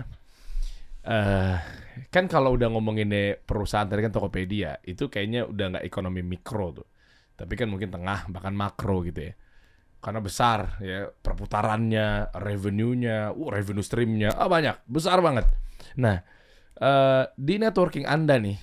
Eh, 1.02 1.56
kan 2.14 2.30
kalau 2.30 2.54
udah 2.54 2.70
ngomongin 2.70 3.10
perusahaan 3.42 3.86
tadi 3.86 4.06
kan 4.06 4.14
Tokopedia, 4.14 4.78
itu 4.86 5.10
kayaknya 5.10 5.46
udah 5.46 5.78
nggak 5.78 5.84
ekonomi 5.86 6.22
mikro 6.22 6.82
tuh. 6.82 6.88
Tapi 7.34 7.52
kan 7.58 7.66
mungkin 7.66 7.90
tengah 7.90 8.30
bahkan 8.30 8.54
makro 8.54 9.02
gitu 9.02 9.30
ya. 9.30 9.34
Karena 10.02 10.18
besar 10.18 10.82
ya 10.82 11.06
perputarannya, 11.14 12.34
revenue-nya, 12.34 13.30
uh, 13.30 13.50
revenue 13.54 13.86
stream-nya, 13.86 14.34
ah 14.34 14.50
banyak, 14.50 14.82
besar 14.90 15.22
banget. 15.22 15.46
Nah, 15.94 16.18
eh, 16.74 17.24
di 17.38 17.54
networking 17.62 18.02
Anda 18.10 18.34
nih, 18.42 18.58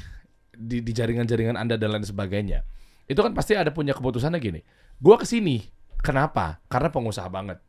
di, 0.51 0.83
di 0.83 0.91
jaringan-jaringan 0.91 1.55
Anda 1.55 1.79
dan 1.79 1.95
lain 1.95 2.03
sebagainya, 2.03 2.59
itu 3.07 3.19
kan 3.23 3.31
pasti 3.31 3.55
ada 3.55 3.71
punya 3.71 3.95
keputusannya 3.95 4.35
gini. 4.43 4.59
Gua 4.99 5.15
ke 5.15 5.23
sini, 5.23 5.63
kenapa? 6.03 6.59
Karena 6.67 6.91
pengusaha 6.91 7.31
banget. 7.31 7.63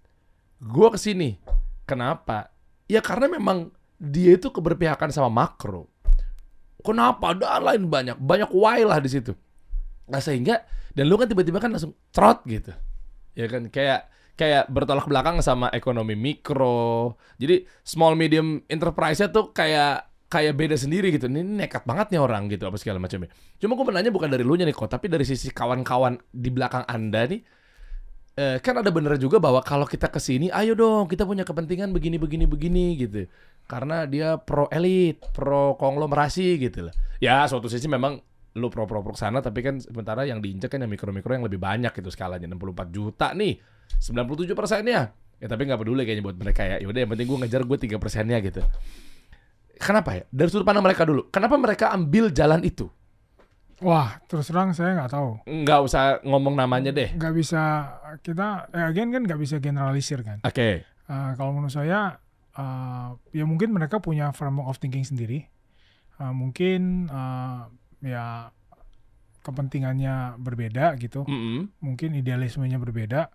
Gua 0.59 0.91
ke 0.91 0.99
sini, 0.99 1.39
kenapa? 1.87 2.51
Ya 2.91 2.99
karena 2.99 3.31
memang 3.31 3.71
dia 4.03 4.35
itu 4.35 4.51
keberpihakan 4.51 5.15
sama 5.15 5.31
makro. 5.31 5.87
Kenapa? 6.83 7.39
Dan 7.39 7.63
lain 7.63 7.83
banyak, 7.87 8.19
banyak 8.19 8.51
why 8.51 8.83
lah 8.83 8.99
di 8.99 9.15
situ. 9.15 9.31
Nah 10.11 10.19
sehingga 10.19 10.67
dan 10.91 11.07
lu 11.07 11.15
kan 11.15 11.31
tiba-tiba 11.31 11.63
kan 11.63 11.71
langsung 11.71 11.95
trot 12.11 12.43
gitu. 12.51 12.75
Ya 13.41 13.49
kan 13.49 13.73
kayak 13.73 14.13
kayak 14.37 14.69
bertolak 14.69 15.09
belakang 15.09 15.41
sama 15.41 15.73
ekonomi 15.73 16.13
mikro. 16.13 17.17
Jadi 17.41 17.65
small 17.81 18.17
medium 18.21 18.61
enterprise-nya 18.69 19.33
tuh 19.33 19.57
kayak 19.57 20.29
kayak 20.29 20.53
beda 20.61 20.77
sendiri 20.77 21.09
gitu. 21.17 21.33
Ini 21.33 21.41
nekat 21.41 21.89
banget 21.89 22.13
nih 22.13 22.21
orang 22.21 22.53
gitu 22.53 22.69
apa 22.69 22.77
segala 22.77 23.01
macamnya. 23.01 23.33
Cuma 23.57 23.73
gue 23.77 23.87
menanya 23.89 24.13
bukan 24.13 24.29
dari 24.29 24.45
lu 24.45 24.61
nya 24.61 24.69
nih 24.69 24.77
kok, 24.77 24.93
tapi 24.93 25.09
dari 25.09 25.25
sisi 25.25 25.49
kawan-kawan 25.49 26.21
di 26.29 26.53
belakang 26.53 26.85
Anda 26.85 27.25
nih 27.25 27.41
eh, 28.41 28.57
kan 28.65 28.81
ada 28.81 28.89
bener 28.89 29.21
juga 29.21 29.37
bahwa 29.37 29.61
kalau 29.61 29.85
kita 29.85 30.09
ke 30.09 30.17
sini, 30.23 30.49
ayo 30.49 30.73
dong 30.73 31.05
kita 31.11 31.29
punya 31.29 31.45
kepentingan 31.45 31.93
begini 31.93 32.17
begini 32.17 32.45
begini 32.49 32.87
gitu. 32.97 33.29
Karena 33.69 34.09
dia 34.09 34.41
pro 34.41 34.67
elit, 34.73 35.21
pro 35.37 35.77
konglomerasi 35.77 36.59
gitu 36.59 36.89
lah. 36.91 36.95
Ya 37.21 37.45
suatu 37.47 37.69
sisi 37.69 37.87
memang 37.87 38.19
lu 38.59 38.67
pro 38.67 38.83
pro 38.87 39.05
pro 39.05 39.15
sana 39.15 39.39
tapi 39.39 39.63
kan 39.63 39.79
sementara 39.79 40.27
yang 40.27 40.43
diinjak 40.43 40.75
kan 40.75 40.83
yang 40.83 40.91
mikro 40.91 41.15
mikro 41.15 41.31
yang 41.31 41.47
lebih 41.47 41.63
banyak 41.63 41.95
gitu 41.95 42.11
skalanya 42.11 42.51
64 42.51 42.91
juta 42.91 43.31
nih. 43.35 43.63
97 44.03 44.55
persennya. 44.55 45.15
Ya 45.41 45.47
tapi 45.49 45.65
nggak 45.67 45.81
peduli 45.81 46.03
kayaknya 46.05 46.25
buat 46.27 46.39
mereka 46.39 46.63
ya. 46.67 46.77
Yaudah 46.83 47.01
yang 47.07 47.11
penting 47.15 47.27
gue 47.31 47.39
ngejar 47.47 47.63
gue 47.65 47.79
tiga 47.79 47.97
persennya 47.97 48.39
gitu. 48.43 48.61
Kenapa 49.81 50.13
ya? 50.19 50.23
Dari 50.29 50.49
sudut 50.53 50.67
pandang 50.69 50.85
mereka 50.85 51.09
dulu 51.09 51.33
kenapa 51.33 51.57
mereka 51.57 51.95
ambil 51.95 52.29
jalan 52.29 52.61
itu? 52.67 52.91
Wah, 53.81 54.21
terus 54.29 54.53
terang 54.53 54.77
saya 54.77 54.93
nggak 54.93 55.13
tahu. 55.17 55.31
nggak 55.49 55.81
usah 55.89 56.21
ngomong 56.21 56.53
namanya 56.53 56.93
deh. 56.93 57.17
Nggak 57.17 57.33
bisa 57.33 57.63
kita, 58.21 58.69
eh, 58.77 58.85
again 58.85 59.09
kan 59.09 59.25
nggak 59.25 59.41
bisa 59.41 59.57
generalisir 59.57 60.21
kan. 60.21 60.37
oke. 60.45 60.85
Eh, 60.85 61.31
kalau 61.41 61.57
menurut 61.57 61.73
saya, 61.73 62.21
eh, 62.61 63.09
ya 63.33 63.45
mungkin 63.49 63.73
mereka 63.73 63.97
punya 64.05 64.37
framework 64.37 64.69
of 64.69 64.77
thinking 64.77 65.01
sendiri. 65.01 65.49
Eh, 66.21 66.33
mungkin 66.37 67.09
eh, 67.09 67.63
ya 68.01 68.49
kepentingannya 69.41 70.37
berbeda 70.37 70.97
gitu. 71.01 71.25
Mm-mm. 71.25 71.73
Mungkin 71.81 72.13
idealismenya 72.17 72.77
berbeda. 72.77 73.33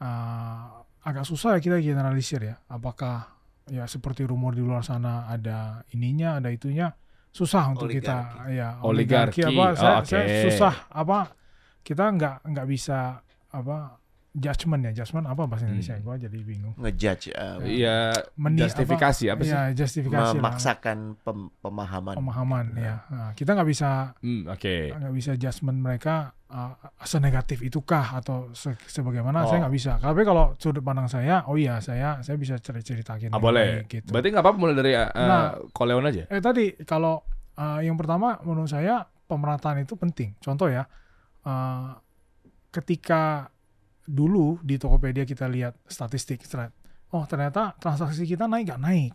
Eh, 0.00 0.64
agak 1.02 1.24
susah 1.28 1.58
ya 1.58 1.60
kita 1.60 1.76
generalisir 1.82 2.40
ya. 2.42 2.56
Apakah 2.68 3.28
ya 3.70 3.86
seperti 3.86 4.26
rumor 4.26 4.56
di 4.56 4.62
luar 4.64 4.82
sana 4.82 5.28
ada 5.28 5.84
ininya, 5.92 6.40
ada 6.40 6.48
itunya. 6.50 6.90
Susah 7.32 7.72
untuk 7.72 7.88
kita 7.88 8.44
ya 8.52 8.76
Oligarki. 8.84 9.40
apa? 9.40 9.72
Oh, 9.72 9.72
Saya, 9.72 9.96
oke. 10.04 10.08
saya 10.08 10.26
susah 10.48 10.74
apa? 10.92 11.32
Kita 11.80 12.04
nggak 12.12 12.44
nggak 12.44 12.66
bisa 12.68 13.24
apa 13.52 14.01
judgement 14.32 14.80
ya 14.80 14.92
judgement 14.94 15.26
apa 15.26 15.44
bahasa 15.44 15.64
Indonesia? 15.64 15.92
Hmm. 15.92 16.02
gua 16.02 16.16
jadi 16.16 16.38
bingung. 16.38 16.72
Ngejudge 16.74 17.30
uh, 17.30 17.60
Iya 17.60 18.16
Meni- 18.34 18.60
justifikasi 18.60 19.24
apa, 19.28 19.42
sih? 19.42 19.52
Ya 19.52 19.68
justifikasi 19.70 20.34
memaksakan 20.34 20.98
pem- 21.18 21.52
pemahaman. 21.58 22.16
Pemahaman 22.16 22.64
ya. 22.74 23.04
Nah, 23.06 23.30
kita 23.32 23.52
nggak 23.52 23.68
bisa 23.68 24.16
Hmm, 24.18 24.48
oke. 24.48 24.76
nggak 24.90 25.12
bisa 25.12 25.32
judgement 25.34 25.78
mereka 25.78 26.14
uh, 26.48 26.72
senegatif 27.02 27.60
itukah 27.60 28.16
atau 28.16 28.48
se- 28.52 28.80
sebagaimana? 28.86 29.44
Oh. 29.44 29.46
saya 29.46 29.68
nggak 29.68 29.74
bisa. 29.76 29.92
Tapi 29.96 30.20
kalau 30.22 30.56
sudut 30.56 30.80
pandang 30.80 31.06
saya 31.06 31.44
oh 31.44 31.54
iya 31.54 31.76
saya 31.78 32.16
saya 32.20 32.36
bisa 32.36 32.56
cer- 32.56 32.80
ceritakin 32.80 33.28
ah, 33.28 33.38
boleh. 33.38 33.84
gitu. 33.84 34.08
Berarti 34.08 34.28
nggak 34.28 34.40
apa-apa 34.40 34.56
mulai 34.56 34.74
dari 34.74 34.92
uh, 34.92 35.12
Nah. 35.12 35.60
Koleon 35.70 36.02
aja? 36.02 36.24
eh 36.26 36.40
tadi 36.40 36.72
kalau 36.82 37.20
uh, 37.54 37.84
yang 37.84 37.94
pertama 37.94 38.40
menurut 38.40 38.66
saya 38.66 39.04
pemerataan 39.28 39.84
itu 39.84 39.92
penting. 39.92 40.32
Contoh 40.38 40.72
ya 40.72 40.88
uh, 41.44 42.00
ketika 42.72 43.51
dulu 44.04 44.58
di 44.60 44.76
Tokopedia 44.76 45.22
kita 45.22 45.46
lihat 45.46 45.78
statistik 45.86 46.42
thread 46.42 46.70
oh 47.10 47.22
ternyata 47.24 47.74
transaksi 47.76 48.24
kita 48.24 48.46
naik 48.46 48.68
nggak 48.68 48.82
naik 48.82 49.12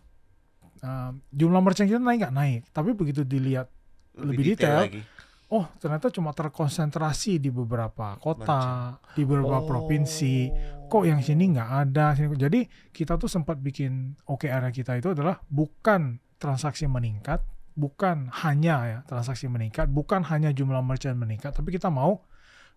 Uh, 0.78 1.10
jumlah 1.34 1.58
merchant 1.58 1.90
kita 1.90 1.98
naik 1.98 2.22
nggak 2.22 2.36
naik 2.38 2.60
tapi 2.70 2.94
begitu 2.94 3.26
dilihat 3.26 3.66
lebih 4.14 4.54
detail, 4.54 4.86
lagi. 4.86 5.02
oh 5.50 5.66
ternyata 5.82 6.06
cuma 6.14 6.30
terkonsentrasi 6.30 7.42
di 7.42 7.50
beberapa 7.50 8.14
kota, 8.22 8.94
di 9.18 9.26
beberapa 9.26 9.58
Oh. 9.58 9.66
provinsi. 9.66 10.46
Kok 10.86 11.02
yang 11.02 11.18
sini 11.18 11.50
nggak 11.50 11.70
ada? 11.82 12.14
Sini. 12.14 12.30
Jadi 12.30 12.62
kita 12.94 13.18
tuh 13.18 13.26
sempat 13.26 13.58
bikin 13.58 14.22
OKR 14.22 14.70
kita 14.70 15.02
itu 15.02 15.10
adalah 15.10 15.42
bukan 15.50 16.22
transaksi 16.38 16.86
meningkat, 16.86 17.42
bukan 17.74 18.30
hanya 18.46 18.76
ya 18.86 18.98
transaksi 19.02 19.50
meningkat, 19.50 19.90
bukan 19.90 20.22
hanya 20.30 20.54
jumlah 20.54 20.78
merchant 20.78 21.18
meningkat, 21.18 21.58
tapi 21.58 21.74
kita 21.74 21.90
mau 21.90 22.22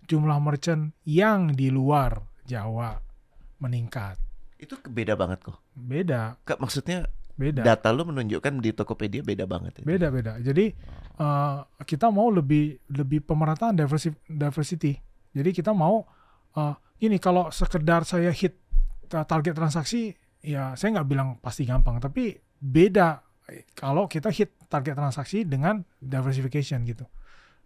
jumlah 0.05 0.37
merchant 0.39 0.93
yang 1.03 1.51
di 1.51 1.69
luar 1.69 2.21
Jawa 2.43 2.97
meningkat. 3.59 4.17
itu 4.57 4.77
beda 4.85 5.17
banget 5.17 5.41
kok 5.41 5.57
Beda, 5.73 6.37
Kak, 6.45 6.61
maksudnya 6.61 7.09
beda. 7.33 7.65
data 7.65 7.89
lu 7.89 8.05
menunjukkan 8.05 8.61
di 8.61 8.69
Tokopedia 8.71 9.25
beda 9.25 9.49
banget 9.49 9.81
ya 9.81 9.83
beda-beda. 9.87 10.37
Jadi 10.37 10.69
eh, 11.17 11.57
kita 11.81 12.13
mau 12.13 12.29
lebih 12.29 12.77
lebih 12.93 13.25
pemerataan 13.25 13.73
diversi, 13.73 14.13
diversity. 14.29 14.93
Jadi 15.33 15.49
kita 15.49 15.73
mau 15.73 16.05
eh, 16.53 16.75
ini 17.01 17.17
kalau 17.17 17.49
sekedar 17.49 18.05
saya 18.05 18.29
hit 18.29 18.53
ta- 19.09 19.25
target 19.25 19.57
transaksi, 19.57 20.13
ya 20.45 20.77
saya 20.77 21.01
nggak 21.01 21.07
bilang 21.09 21.29
pasti 21.41 21.65
gampang, 21.65 21.97
tapi 21.97 22.37
beda 22.61 23.17
kalau 23.73 24.05
kita 24.05 24.29
hit 24.29 24.53
target 24.69 24.93
transaksi 24.93 25.41
dengan 25.41 25.81
diversification 25.97 26.85
gitu. 26.85 27.09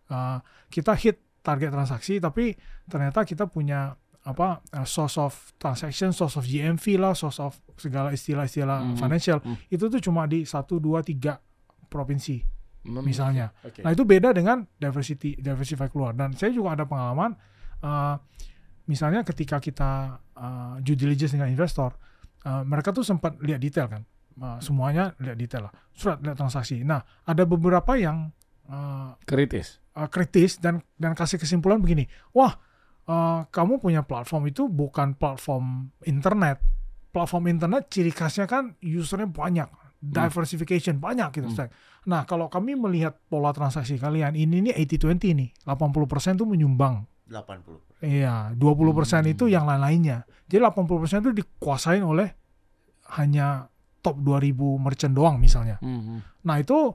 Eh, 0.07 0.37
kita 0.71 0.95
hit 0.95 1.19
target 1.45 1.69
transaksi, 1.69 2.17
tapi 2.17 2.57
ternyata 2.85 3.21
kita 3.21 3.45
punya 3.45 3.93
apa 4.25 4.65
eh, 4.73 4.81
source 4.83 5.21
of 5.21 5.33
transaction, 5.55 6.09
source 6.09 6.33
of 6.35 6.43
GMV 6.43 6.97
lah, 6.97 7.13
source 7.13 7.37
of 7.37 7.53
segala 7.77 8.09
istilah-istilah 8.09 8.81
Mhm. 8.81 8.97
financial 8.97 9.37
Mhm. 9.39 9.69
itu 9.69 9.85
tuh 9.85 10.01
cuma 10.01 10.25
di 10.25 10.41
satu 10.43 10.81
dua 10.81 11.05
tiga 11.05 11.37
provinsi 11.85 12.41
Hmm, 12.85 13.01
misalnya. 13.01 13.53
oke. 13.61 13.81
Nah 13.81 13.93
itu 13.93 14.01
beda 14.01 14.29
dengan 14.29 14.65
diversity 14.75 15.37
diversify 15.37 15.85
keluar. 15.87 16.13
Dan 16.13 16.33
saya 16.33 16.49
juga 16.49 16.73
ada 16.73 16.85
pengalaman, 16.85 17.37
eh, 17.79 18.15
misalnya 18.85 19.21
ketika 19.21 19.57
kita 19.57 20.17
eh, 20.35 20.75
due 20.81 20.97
diligence 20.97 21.31
dengan 21.31 21.47
investor, 21.47 21.93
eh, 22.41 22.63
mereka 22.63 22.91
tuh 22.91 23.05
sempat 23.05 23.37
lihat 23.39 23.61
detail 23.61 23.87
kan, 23.87 24.03
Eh, 24.35 24.59
semuanya 24.59 25.15
lihat 25.15 25.39
detail 25.39 25.63
lah, 25.63 25.73
surat 25.95 26.19
lihat 26.19 26.35
transaksi. 26.35 26.83
Nah 26.83 26.99
ada 27.23 27.47
beberapa 27.47 27.95
yang 27.95 28.35
eh, 28.67 29.09
kritis 29.23 29.79
eh, 29.95 30.07
kritis 30.07 30.59
dan 30.59 30.83
dan 30.95 31.15
kasih 31.15 31.39
kesimpulan 31.39 31.79
begini, 31.79 32.05
wah 32.31 32.53
eh, 33.05 33.39
kamu 33.47 33.79
punya 33.79 34.03
platform 34.03 34.47
itu 34.47 34.67
bukan 34.67 35.15
platform 35.15 35.89
internet, 36.03 36.59
platform 37.09 37.47
internet 37.47 37.87
ciri 37.87 38.11
khasnya 38.11 38.45
kan 38.45 38.75
usernya 38.79 39.25
banyak, 39.25 39.69
diversification 39.99 40.99
banyak 40.99 41.31
gitu. 41.33 41.49
Hmm. 41.49 41.69
Nah 42.05 42.23
kalau 42.23 42.47
kami 42.47 42.77
melihat 42.77 43.17
pola 43.25 43.49
transaksi 43.49 43.97
kalian 43.97 44.35
ini 44.35 44.61
nih 44.61 44.75
80-20 44.77 45.33
nih, 45.33 45.49
80% 45.65 46.37
tuh 46.37 46.45
menyumbang. 46.45 47.05
80 47.25 47.81
Iya, 48.05 48.53
20% 48.53 49.25
Hmm. 49.25 49.33
itu 49.33 49.49
yang 49.49 49.65
lain-lainnya. 49.65 50.29
Jadi 50.45 50.61
80% 50.61 51.25
itu 51.25 51.33
dikuasain 51.33 52.03
oleh 52.05 52.29
hanya 53.17 53.65
top 54.01 54.21
2000 54.21 54.77
merchant 54.77 55.13
doang 55.13 55.41
misalnya. 55.41 55.81
Hmm, 55.81 56.21
Nah 56.45 56.55
itu 56.61 56.93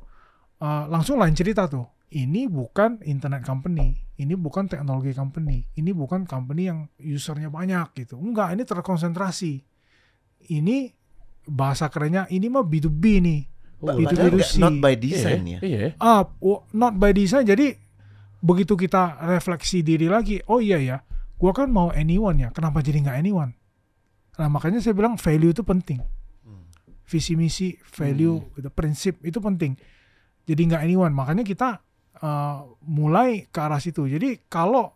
uh, 0.62 0.84
langsung 0.86 1.18
lain 1.18 1.34
cerita 1.34 1.66
tuh. 1.66 1.82
Ini 2.10 2.50
bukan 2.50 2.98
internet 3.06 3.46
company, 3.46 3.94
ini 4.18 4.34
bukan 4.34 4.66
teknologi 4.66 5.14
company, 5.14 5.62
ini 5.72 5.94
bukan 5.94 6.26
company 6.26 6.66
yang 6.66 6.90
usernya 6.98 7.46
banyak 7.48 7.94
gitu. 7.94 8.18
Enggak, 8.18 8.50
ini 8.50 8.66
terkonsentrasi. 8.66 9.62
Ini 10.50 10.90
bahasa 11.46 11.86
kerennya 11.86 12.26
ini 12.28 12.50
mah 12.50 12.66
B2B 12.66 13.04
nih. 13.22 13.40
Oh, 13.78 13.94
B2B 13.94 14.10
Padahal 14.10 14.30
nggak- 14.34 14.50
C. 14.50 14.58
not 14.58 14.74
by 14.76 14.92
Iya, 14.92 14.98
design 14.98 15.42
ya 15.46 15.58
iya 15.62 15.78
Ah, 15.96 16.26
oh, 16.42 16.66
not 16.74 16.98
by 16.98 17.14
design. 17.14 17.46
Jadi 17.46 17.78
begitu 18.40 18.74
kita 18.74 19.16
refleksi 19.22 19.80
diri 19.80 20.10
lagi, 20.10 20.42
oh 20.46 20.58
iya 20.58 20.82
ya, 20.82 20.98
gua 21.36 21.54
kan 21.54 21.70
mau 21.70 21.94
anyone 21.94 22.42
ya. 22.42 22.48
Kenapa 22.50 22.82
jadi 22.82 23.00
nggak 23.00 23.16
anyone? 23.16 23.54
Nah 24.34 24.50
makanya 24.50 24.82
saya 24.82 24.92
bilang 24.92 25.14
value 25.14 25.54
itu 25.54 25.62
penting. 25.62 26.02
Hmm. 26.42 26.66
Visi 27.06 27.38
misi, 27.38 27.78
value, 27.86 28.50
gitu, 28.52 28.68
prinsip 28.68 29.22
itu 29.22 29.38
penting. 29.38 29.78
Jadi 30.42 30.60
nggak 30.66 30.82
anyone. 30.82 31.14
Makanya 31.14 31.46
kita 31.46 31.78
uh, 32.22 32.64
mulai 32.86 33.48
ke 33.48 33.58
arah 33.60 33.80
situ. 33.80 34.06
Jadi 34.06 34.46
kalau 34.48 34.92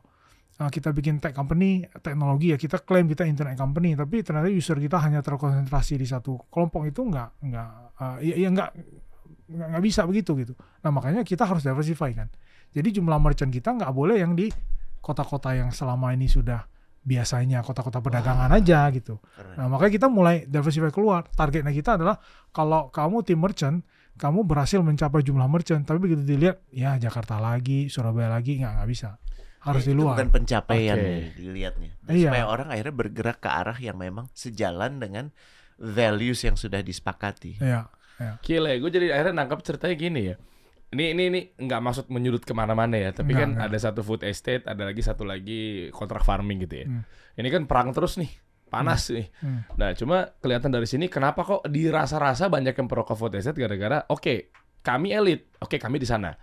uh, 0.61 0.71
kita 0.71 0.93
bikin 0.95 1.19
tech 1.21 1.35
company, 1.35 1.85
teknologi 2.01 2.53
ya 2.53 2.59
kita 2.61 2.81
klaim 2.85 3.09
kita 3.11 3.27
internet 3.27 3.59
company, 3.59 3.97
tapi 3.97 4.23
ternyata 4.23 4.49
user 4.49 4.79
kita 4.79 5.01
hanya 5.03 5.21
terkonsentrasi 5.21 5.99
di 5.99 6.07
satu 6.07 6.49
kelompok 6.53 6.89
itu 6.89 7.01
nggak 7.05 7.29
nggak 7.45 7.71
uh, 8.01 8.17
ya, 8.21 8.35
ya 8.37 8.49
nggak 8.53 8.71
nggak 9.45 9.69
nggak 9.77 9.85
bisa 9.85 10.07
begitu 10.09 10.33
gitu. 10.41 10.55
Nah 10.85 10.91
makanya 10.93 11.21
kita 11.27 11.45
harus 11.45 11.65
diversify 11.65 12.13
kan. 12.17 12.29
Jadi 12.75 13.01
jumlah 13.01 13.19
merchant 13.21 13.53
kita 13.53 13.77
nggak 13.77 13.93
boleh 13.95 14.19
yang 14.19 14.35
di 14.35 14.51
kota-kota 15.05 15.53
yang 15.53 15.69
selama 15.69 16.17
ini 16.17 16.27
sudah 16.27 16.65
biasanya 17.05 17.61
kota-kota 17.61 18.01
perdagangan 18.01 18.49
aja 18.49 18.89
gitu. 18.89 19.21
Keren. 19.21 19.61
Nah 19.61 19.67
makanya 19.69 19.93
kita 19.93 20.09
mulai 20.09 20.49
diversify 20.49 20.89
keluar. 20.89 21.29
Targetnya 21.29 21.71
kita 21.71 22.01
adalah 22.01 22.17
kalau 22.51 22.89
kamu 22.89 23.21
tim 23.21 23.37
merchant, 23.37 23.85
kamu 24.15 24.43
berhasil 24.43 24.79
mencapai 24.79 25.21
jumlah 25.21 25.47
merchant, 25.47 25.83
tapi 25.83 25.99
begitu 26.01 26.23
dilihat 26.23 26.63
ya 26.69 26.95
Jakarta 26.97 27.37
lagi, 27.37 27.87
Surabaya 27.87 28.31
lagi 28.31 28.59
nggak 28.59 28.73
nggak 28.75 28.89
bisa. 28.89 29.19
Harus 29.59 29.83
Ya, 29.83 29.89
di 29.89 29.93
itu 29.93 30.01
luar. 30.01 30.13
bukan 30.15 30.29
pencapaian 30.31 30.93
Oke. 30.95 31.09
ya, 31.09 31.17
dilihatnya 31.35 31.91
Dan 31.99 32.13
Iya. 32.15 32.29
supaya 32.29 32.45
orang 32.47 32.69
akhirnya 32.69 32.95
bergerak 32.95 33.39
ke 33.39 33.49
arah 33.49 33.79
yang 33.79 33.97
memang 33.97 34.29
sejalan 34.31 35.01
dengan 35.01 35.33
values 35.75 36.45
yang 36.45 36.55
sudah 36.55 36.81
disepakati 36.81 37.59
Iya. 37.59 37.89
Gila, 38.41 38.71
gue 38.77 38.91
jadi 38.93 39.11
akhirnya 39.11 39.35
nangkap 39.35 39.59
ceritanya 39.61 39.97
gini 39.97 40.21
ya. 40.31 40.37
Ini 40.89 41.05
ini 41.11 41.23
ini 41.27 41.41
nggak 41.57 41.81
maksud 41.81 42.07
menyudut 42.07 42.45
ke 42.45 42.53
mana-mana 42.53 42.95
ya, 42.95 43.11
tapi 43.11 43.35
Nggak, 43.35 43.43
kan 43.43 43.51
nggak. 43.57 43.67
ada 43.67 43.79
satu 43.81 44.01
food 44.01 44.23
estate, 44.23 44.63
ada 44.63 44.87
lagi 44.87 45.03
satu 45.03 45.27
lagi 45.27 45.61
kontrak 45.91 46.23
farming 46.23 46.63
gitu 46.63 46.75
ya. 46.79 46.87
Hmm. 46.87 47.03
Ini 47.35 47.49
kan 47.51 47.63
perang 47.67 47.91
terus 47.91 48.15
nih, 48.15 48.31
panas 48.75 49.03
nih. 49.15 49.31
Hmm. 49.39 49.63
Nah, 49.79 49.95
cuma 49.95 50.35
kelihatan 50.43 50.75
dari 50.75 50.91
sini 50.91 51.07
kenapa 51.07 51.47
kok 51.47 51.63
dirasa-rasa 51.71 52.51
banyak 52.51 52.75
yang 52.75 52.89
pro 52.91 53.07
ke 53.07 53.15
vote 53.15 53.39
estate 53.39 53.59
gara-gara 53.63 54.03
oke, 54.11 54.51
kami 54.83 55.15
elit, 55.15 55.55
oke 55.63 55.79
kami 55.79 56.03
di 56.03 56.09
sana. 56.11 56.35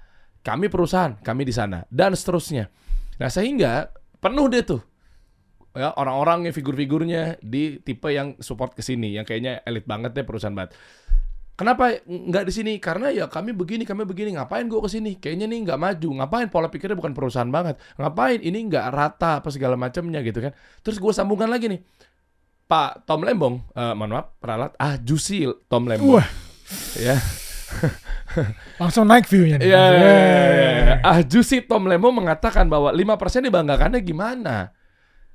Kami 0.42 0.72
perusahaan, 0.72 1.20
kami 1.20 1.46
di 1.46 1.54
sana 1.54 1.86
dan 1.92 2.16
seterusnya. 2.16 2.72
Nah, 3.20 3.30
sehingga 3.30 3.92
penuh 4.18 4.48
deh 4.50 4.64
tuh 4.66 4.82
ya 5.72 5.96
orang-orangnya 5.96 6.52
figur-figurnya 6.52 7.40
di 7.40 7.80
tipe 7.80 8.12
yang 8.12 8.36
support 8.44 8.76
ke 8.76 8.84
sini 8.84 9.16
yang 9.16 9.24
kayaknya 9.24 9.64
elit 9.64 9.88
banget 9.88 10.12
deh 10.12 10.28
perusahaan 10.28 10.52
banget. 10.52 10.76
Kenapa 11.56 12.02
nggak 12.10 12.50
di 12.50 12.54
sini? 12.58 12.74
Karena 12.82 13.14
ya 13.14 13.30
kami 13.30 13.54
begini, 13.54 13.86
kami 13.86 14.02
begini. 14.02 14.34
Ngapain 14.34 14.66
gue 14.66 14.82
ke 14.82 14.90
sini? 14.90 15.22
Kayaknya 15.22 15.46
nih 15.46 15.60
nggak 15.70 15.80
maju. 15.80 16.10
Ngapain 16.18 16.48
pola 16.50 16.74
pikirnya 16.74 16.98
bukan 16.98 17.14
perusahaan 17.14 17.48
banget. 17.54 17.78
Ngapain 18.02 18.42
ini 18.42 18.66
nggak 18.66 18.86
rata 18.90 19.46
apa 19.46 19.54
segala 19.54 19.78
macamnya 19.78 20.26
gitu 20.26 20.42
kan? 20.42 20.58
Terus 20.82 20.98
gue 20.98 21.14
sambungkan 21.14 21.54
lagi 21.54 21.70
nih. 21.70 21.86
Pak 22.72 23.04
Tom 23.04 23.28
Lembong, 23.28 23.68
eh 23.76 23.92
mohon 23.92 24.16
maaf, 24.16 24.32
peralat. 24.40 24.72
Ah, 24.80 24.96
Jusi 24.96 25.44
Tom 25.68 25.92
Lembong. 25.92 26.24
Wah, 26.24 26.28
Ya. 26.96 27.20
langsung 28.80 29.12
naik 29.12 29.28
view-nya 29.28 29.60
nih. 29.60 29.68
Iya. 29.68 29.84
Yeah. 29.92 31.04
Ah, 31.04 31.20
Jusi 31.20 31.60
Tom 31.68 31.92
Lembong 31.92 32.16
mengatakan 32.24 32.72
bahwa 32.72 32.96
5% 32.96 33.44
dibanggakannya 33.44 34.00
gimana? 34.00 34.72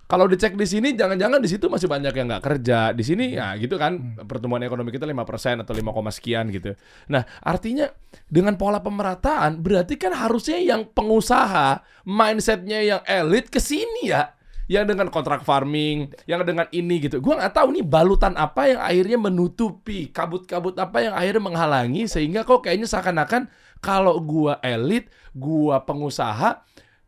Kalau 0.07 0.31
dicek 0.31 0.55
di 0.55 0.65
sini, 0.71 0.95
jangan-jangan 0.95 1.43
di 1.43 1.51
situ 1.51 1.67
masih 1.67 1.91
banyak 1.91 2.15
yang 2.15 2.31
nggak 2.31 2.45
kerja. 2.47 2.95
Di 2.95 3.03
sini 3.03 3.35
ya 3.35 3.59
gitu 3.59 3.75
kan, 3.75 4.23
pertumbuhan 4.23 4.63
ekonomi 4.63 4.95
kita 4.95 5.03
5% 5.03 5.67
atau 5.67 5.75
5, 5.75 5.91
koma 5.91 6.15
sekian 6.15 6.47
gitu. 6.55 6.79
Nah, 7.11 7.27
artinya 7.43 7.91
dengan 8.31 8.55
pola 8.55 8.79
pemerataan, 8.81 9.59
berarti 9.61 9.99
kan 9.99 10.15
harusnya 10.15 10.63
yang 10.63 10.87
pengusaha, 10.89 11.83
mindsetnya 12.07 12.81
yang 12.81 13.03
elit 13.03 13.51
ke 13.51 13.59
sini 13.59 14.15
ya. 14.15 14.36
Yang 14.67 14.85
dengan 14.95 15.07
kontrak 15.15 15.47
farming, 15.47 16.11
yang 16.27 16.43
dengan 16.43 16.67
ini 16.75 16.99
gitu. 16.99 17.23
Gua 17.23 17.39
nggak 17.39 17.55
tahu 17.55 17.79
nih 17.79 17.85
balutan 17.87 18.35
apa 18.35 18.67
yang 18.67 18.81
akhirnya 18.83 19.19
menutupi, 19.19 20.11
kabut-kabut 20.11 20.75
apa 20.75 21.07
yang 21.07 21.15
akhirnya 21.15 21.43
menghalangi, 21.43 22.11
sehingga 22.11 22.43
kok 22.43 22.67
kayaknya 22.67 22.91
seakan-akan 22.91 23.47
kalau 23.79 24.19
gua 24.19 24.59
elit, 24.67 25.07
gua 25.31 25.87
pengusaha, 25.87 26.67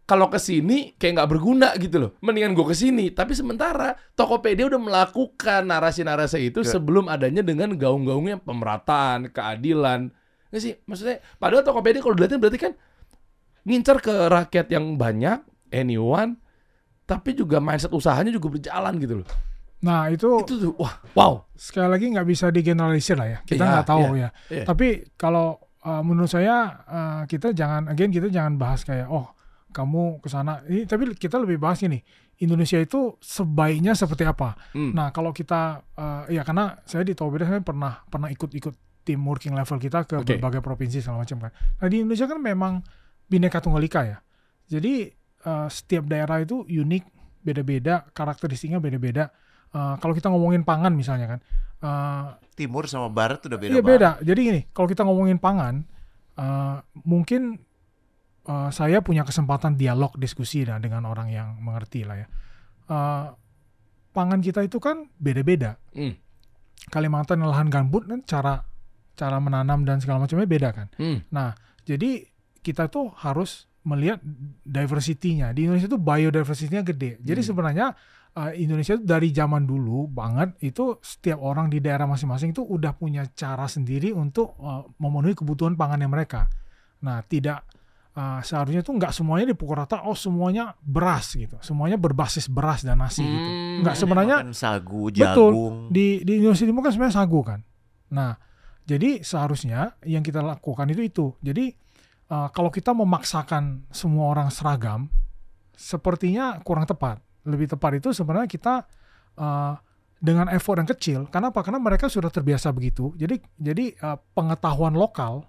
kalau 0.08 0.32
ke 0.32 0.40
sini 0.40 0.96
kayak 0.96 1.20
nggak 1.20 1.30
berguna 1.36 1.76
gitu 1.76 2.00
loh. 2.00 2.10
Mendingan 2.24 2.56
gue 2.56 2.64
ke 2.64 2.72
sini. 2.72 3.12
Tapi 3.12 3.36
sementara 3.36 3.92
Tokopedia 4.16 4.64
udah 4.64 4.80
melakukan 4.80 5.68
narasi-narasi 5.68 6.48
itu 6.48 6.64
Ke- 6.64 6.72
sebelum 6.72 7.12
adanya 7.12 7.44
dengan 7.44 7.76
gaung-gaungnya 7.76 8.40
pemerataan, 8.40 9.28
keadilan. 9.28 10.08
Nggak 10.48 10.62
sih? 10.64 10.80
Maksudnya 10.88 11.20
padahal 11.36 11.60
Tokopedia 11.60 12.00
kalau 12.00 12.16
dilihatin 12.16 12.40
berarti 12.40 12.56
kan 12.56 12.72
ngincer 13.68 14.00
ke 14.00 14.14
rakyat 14.32 14.72
yang 14.72 14.96
banyak, 14.96 15.44
anyone, 15.76 16.40
tapi 17.08 17.32
juga 17.32 17.56
mindset 17.56 17.88
usahanya 17.88 18.28
juga 18.28 18.52
berjalan 18.52 18.92
gitu 19.00 19.24
loh. 19.24 19.28
Nah 19.80 20.12
itu, 20.12 20.28
Itu 20.44 20.54
tuh 20.60 20.72
wah, 20.76 21.00
wow. 21.16 21.48
sekali 21.56 21.88
lagi 21.88 22.06
nggak 22.12 22.28
bisa 22.28 22.52
digeneralisir 22.52 23.16
lah 23.16 23.28
ya. 23.32 23.38
Kita 23.48 23.64
Iya, 23.64 23.70
nggak 23.72 23.88
tahu 23.88 24.02
iya, 24.12 24.12
ya. 24.12 24.30
iya. 24.52 24.64
Tapi 24.68 25.16
kalau 25.16 25.56
uh, 25.88 26.02
menurut 26.04 26.28
saya 26.28 26.84
uh, 26.84 27.22
kita 27.24 27.56
jangan, 27.56 27.88
again 27.88 28.12
kita 28.12 28.28
jangan 28.28 28.60
bahas 28.60 28.84
kayak 28.84 29.08
oh 29.08 29.32
kamu 29.72 30.20
ke 30.20 30.28
sana. 30.28 30.60
Ini 30.68 30.84
tapi 30.84 31.16
kita 31.16 31.40
lebih 31.40 31.56
bahas 31.56 31.80
ini. 31.86 31.96
Indonesia 32.38 32.78
itu 32.78 33.18
sebaiknya 33.18 33.98
seperti 33.98 34.22
apa? 34.22 34.54
Hmm. 34.70 34.94
Nah 34.94 35.10
kalau 35.10 35.34
kita 35.34 35.82
uh, 35.98 36.22
ya 36.30 36.46
karena 36.46 36.78
saya 36.86 37.02
di 37.02 37.14
Tokopedia 37.16 37.50
saya 37.50 37.62
pernah 37.64 37.98
pernah 38.06 38.30
ikut-ikut 38.30 39.02
tim 39.02 39.18
working 39.26 39.58
level 39.58 39.80
kita 39.80 40.06
ke 40.06 40.22
Oke. 40.22 40.36
berbagai 40.38 40.62
provinsi 40.62 41.02
segala 41.02 41.26
macam 41.26 41.48
kan. 41.48 41.52
Nah 41.54 41.86
di 41.90 41.96
Indonesia 41.98 42.30
kan 42.30 42.38
memang 42.38 42.78
bineka 43.26 43.58
tunggal 43.58 43.82
ika 43.82 44.06
ya. 44.06 44.18
Jadi 44.70 45.17
uh, 45.44 45.68
setiap 45.70 46.08
daerah 46.08 46.42
itu 46.42 46.64
unik, 46.66 47.04
beda-beda, 47.44 48.08
karakteristiknya 48.16 48.82
beda-beda. 48.82 49.30
Uh, 49.68 50.00
kalau 50.00 50.16
kita 50.16 50.32
ngomongin 50.32 50.64
pangan 50.64 50.96
misalnya 50.96 51.36
kan, 51.36 51.40
uh, 51.84 52.26
Timur 52.58 52.90
sama 52.90 53.06
Barat 53.12 53.44
udah 53.46 53.58
beda 53.60 53.70
Iya 53.70 53.82
banget. 53.84 53.92
beda. 53.94 54.10
Jadi 54.24 54.40
gini, 54.42 54.60
kalau 54.74 54.88
kita 54.90 55.06
ngomongin 55.06 55.38
pangan, 55.38 55.86
uh, 56.40 56.82
mungkin 57.06 57.60
uh, 58.48 58.70
saya 58.74 58.98
punya 59.04 59.22
kesempatan 59.22 59.78
dialog 59.78 60.16
diskusi 60.18 60.64
nah, 60.66 60.80
dengan 60.82 61.06
orang 61.06 61.28
yang 61.30 61.54
mengerti 61.60 62.02
lah 62.02 62.16
ya. 62.18 62.26
Uh, 62.88 63.26
pangan 64.16 64.40
kita 64.42 64.64
itu 64.64 64.80
kan 64.82 65.06
beda-beda. 65.20 65.76
Hmm. 65.94 66.16
Kalimantan 66.88 67.44
lahan 67.44 67.68
gambut 67.68 68.08
kan 68.08 68.24
cara 68.24 68.64
cara 69.18 69.38
menanam 69.42 69.82
dan 69.82 70.00
segala 70.02 70.24
macamnya 70.24 70.48
beda 70.48 70.70
kan. 70.72 70.88
Hmm. 70.96 71.22
Nah, 71.30 71.54
jadi 71.84 72.26
kita 72.62 72.90
tuh 72.90 73.12
harus 73.18 73.66
melihat 73.88 74.20
diversity-nya. 74.68 75.56
Di 75.56 75.64
Indonesia 75.64 75.88
tuh 75.88 76.00
biodiversity-nya 76.00 76.84
gede. 76.84 77.16
Jadi 77.24 77.40
Hmm. 77.40 77.48
sebenarnya 77.48 77.86
uh, 78.36 78.52
Indonesia 78.52 79.00
tuh 79.00 79.08
dari 79.08 79.32
zaman 79.32 79.64
dulu 79.64 80.06
banget 80.12 80.60
itu 80.60 81.00
setiap 81.00 81.40
orang 81.40 81.72
di 81.72 81.80
daerah 81.80 82.04
masing-masing 82.04 82.52
itu 82.52 82.60
udah 82.60 82.92
punya 82.92 83.24
cara 83.32 83.64
sendiri 83.64 84.12
untuk 84.12 84.52
uh, 84.60 84.84
memenuhi 85.00 85.32
kebutuhan 85.32 85.72
pangannya 85.72 86.06
mereka. 86.06 86.52
Nah, 87.00 87.24
tidak 87.24 87.64
uh, 88.12 88.42
seharusnya 88.44 88.84
tuh 88.84 88.98
nggak 88.98 89.14
semuanya 89.14 89.46
dipukul 89.48 89.80
rata. 89.80 90.04
Oh, 90.04 90.18
semuanya 90.18 90.76
beras 90.84 91.32
gitu. 91.32 91.56
Semuanya 91.64 91.96
berbasis 91.96 92.50
beras 92.50 92.84
dan 92.84 93.00
nasi 93.00 93.24
gitu. 93.24 93.50
Hmm. 93.50 93.80
Nggak 93.86 93.96
sebenarnya 93.96 94.36
sagu, 94.52 95.08
Betul. 95.08 95.16
jagung. 95.16 95.74
di 95.88 96.20
di 96.26 96.44
Indonesia 96.44 96.66
Timur 96.66 96.82
kan 96.84 96.92
sebenarnya 96.92 97.16
sagu 97.16 97.40
kan. 97.40 97.60
Nah, 98.12 98.36
jadi 98.88 99.20
seharusnya 99.20 99.96
yang 100.08 100.24
kita 100.24 100.40
lakukan 100.40 100.88
itu 100.90 101.02
itu. 101.04 101.26
Jadi 101.44 101.76
uh, 102.28 102.48
kalau 102.52 102.70
kita 102.72 102.92
memaksakan 102.94 103.88
semua 103.92 104.32
orang 104.32 104.48
seragam, 104.52 105.08
sepertinya 105.74 106.60
kurang 106.64 106.88
tepat. 106.88 107.20
Lebih 107.48 107.70
tepat 107.72 108.00
itu 108.00 108.12
sebenarnya 108.12 108.48
kita 108.48 108.84
uh, 109.40 109.74
dengan 110.18 110.50
effort 110.50 110.82
yang 110.82 110.90
kecil. 110.90 111.20
Kenapa? 111.30 111.62
Karena 111.62 111.78
mereka 111.78 112.10
sudah 112.10 112.28
terbiasa 112.28 112.74
begitu. 112.74 113.14
Jadi 113.16 113.38
jadi 113.56 113.94
uh, 114.02 114.18
pengetahuan 114.34 114.92
lokal 114.94 115.46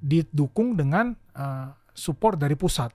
didukung 0.00 0.74
dengan 0.78 1.14
uh, 1.36 1.74
support 1.92 2.40
dari 2.40 2.56
pusat. 2.56 2.90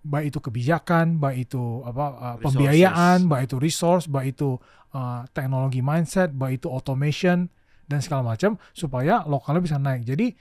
Baik 0.00 0.32
itu 0.32 0.38
kebijakan, 0.40 1.20
baik 1.20 1.52
itu 1.52 1.84
apa 1.84 2.04
uh, 2.16 2.36
pembiayaan, 2.40 3.28
baik 3.28 3.52
itu 3.52 3.56
resource, 3.60 4.08
baik 4.08 4.32
itu 4.40 4.56
uh, 4.96 5.28
teknologi 5.36 5.84
mindset, 5.84 6.32
baik 6.32 6.64
itu 6.64 6.72
automation 6.72 7.52
dan 7.84 8.00
segala 8.00 8.32
macam 8.32 8.56
supaya 8.72 9.20
lokalnya 9.28 9.60
bisa 9.60 9.76
naik. 9.76 10.08
Jadi 10.08 10.32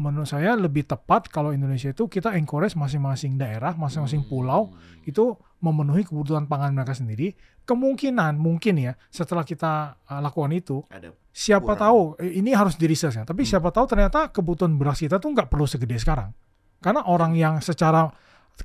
menurut 0.00 0.24
saya 0.24 0.56
lebih 0.56 0.88
tepat 0.88 1.28
kalau 1.28 1.52
Indonesia 1.52 1.92
itu 1.92 2.08
kita 2.08 2.32
encourage 2.36 2.72
masing-masing 2.74 3.36
daerah, 3.36 3.76
masing-masing 3.76 4.24
pulau 4.24 4.72
itu 5.04 5.36
memenuhi 5.60 6.02
kebutuhan 6.02 6.48
pangan 6.48 6.72
mereka 6.72 6.96
sendiri. 6.96 7.36
Kemungkinan 7.62 8.40
mungkin 8.40 8.74
ya 8.80 8.92
setelah 9.12 9.46
kita 9.46 10.02
uh, 10.10 10.18
lakukan 10.18 10.50
itu 10.50 10.82
Ada 10.90 11.14
siapa 11.30 11.78
Kurang. 11.78 11.80
tahu 11.80 12.00
eh, 12.20 12.42
ini 12.42 12.50
harus 12.52 12.74
di 12.74 12.90
research 12.90 13.22
ya. 13.22 13.24
Tapi 13.24 13.46
siapa 13.46 13.70
tahu 13.70 13.86
ternyata 13.86 14.28
kebutuhan 14.28 14.74
beras 14.74 14.98
kita 14.98 15.22
tuh 15.22 15.30
nggak 15.30 15.46
perlu 15.46 15.64
segede 15.64 15.94
sekarang. 15.96 16.34
Karena 16.82 17.06
orang 17.06 17.38
yang 17.38 17.62
secara 17.62 18.10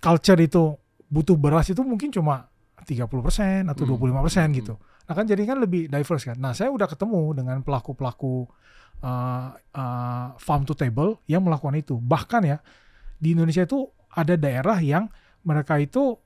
culture 0.02 0.42
itu 0.42 0.74
butuh 1.08 1.38
beras 1.38 1.70
itu 1.70 1.80
mungkin 1.86 2.10
cuma 2.10 2.50
30% 2.82 3.68
atau 3.70 3.84
Hmm. 3.86 4.00
25% 4.00 4.58
gitu. 4.58 4.76
Nah 5.08 5.14
kan 5.16 5.26
jadi 5.26 5.44
kan 5.48 5.58
lebih 5.64 5.88
diverse 5.88 6.28
kan. 6.28 6.38
Nah 6.38 6.52
saya 6.52 6.68
udah 6.70 6.88
ketemu 6.88 7.32
dengan 7.32 7.64
pelaku-pelaku 7.64 8.48
uh, 9.02 9.50
uh, 9.56 10.28
farm 10.36 10.68
to 10.68 10.76
table 10.76 11.24
yang 11.32 11.42
melakukan 11.48 11.80
itu. 11.80 11.96
Bahkan 11.96 12.42
ya 12.44 12.60
di 13.18 13.34
Indonesia 13.34 13.64
itu 13.64 13.88
ada 14.12 14.36
daerah 14.36 14.78
yang 14.84 15.08
mereka 15.48 15.80
itu 15.80 16.20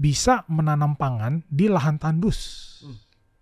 bisa 0.00 0.46
menanam 0.48 0.96
pangan 0.96 1.44
di 1.50 1.68
lahan 1.68 2.00
tandus 2.00 2.70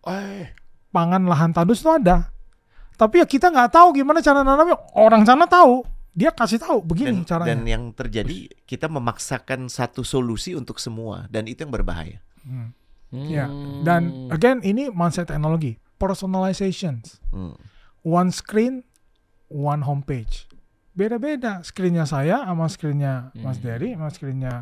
Eh, 0.09 0.49
pangan 0.95 1.29
lahan 1.29 1.53
tandus 1.53 1.85
itu 1.85 1.91
ada. 1.93 2.33
Tapi 2.97 3.23
ya 3.23 3.27
kita 3.29 3.53
nggak 3.53 3.71
tahu 3.71 3.89
gimana 3.95 4.25
cara 4.25 4.41
nanamnya. 4.41 4.79
Orang 4.97 5.23
sana 5.29 5.45
tahu. 5.45 5.85
Dia 6.19 6.35
kasih 6.35 6.59
tahu 6.59 6.83
begini 6.83 7.23
dan, 7.23 7.29
caranya. 7.29 7.49
dan 7.55 7.61
yang 7.63 7.85
terjadi 7.95 8.51
kita 8.67 8.91
memaksakan 8.91 9.71
satu 9.71 10.03
solusi 10.03 10.51
untuk 10.59 10.83
semua 10.83 11.31
dan 11.31 11.47
itu 11.47 11.63
yang 11.63 11.71
berbahaya. 11.71 12.19
Hmm. 12.43 12.75
Ya. 13.09 13.49
hmm. 13.49 13.83
Dan 13.83 14.03
again 14.29 14.61
ini 14.61 14.93
mindset 14.93 15.29
teknologi. 15.29 15.81
Personalization. 15.97 17.01
Hmm. 17.33 17.57
One 18.03 18.31
screen, 18.31 18.85
one 19.49 19.83
homepage. 19.83 20.47
Beda-beda. 20.93 21.63
Screennya 21.63 22.05
saya 22.05 22.43
sama 22.43 22.67
screennya 22.67 23.31
Mas 23.39 23.59
Hmm. 23.59 23.65
Dery, 23.65 23.89
sama 23.95 24.11
screennya 24.11 24.55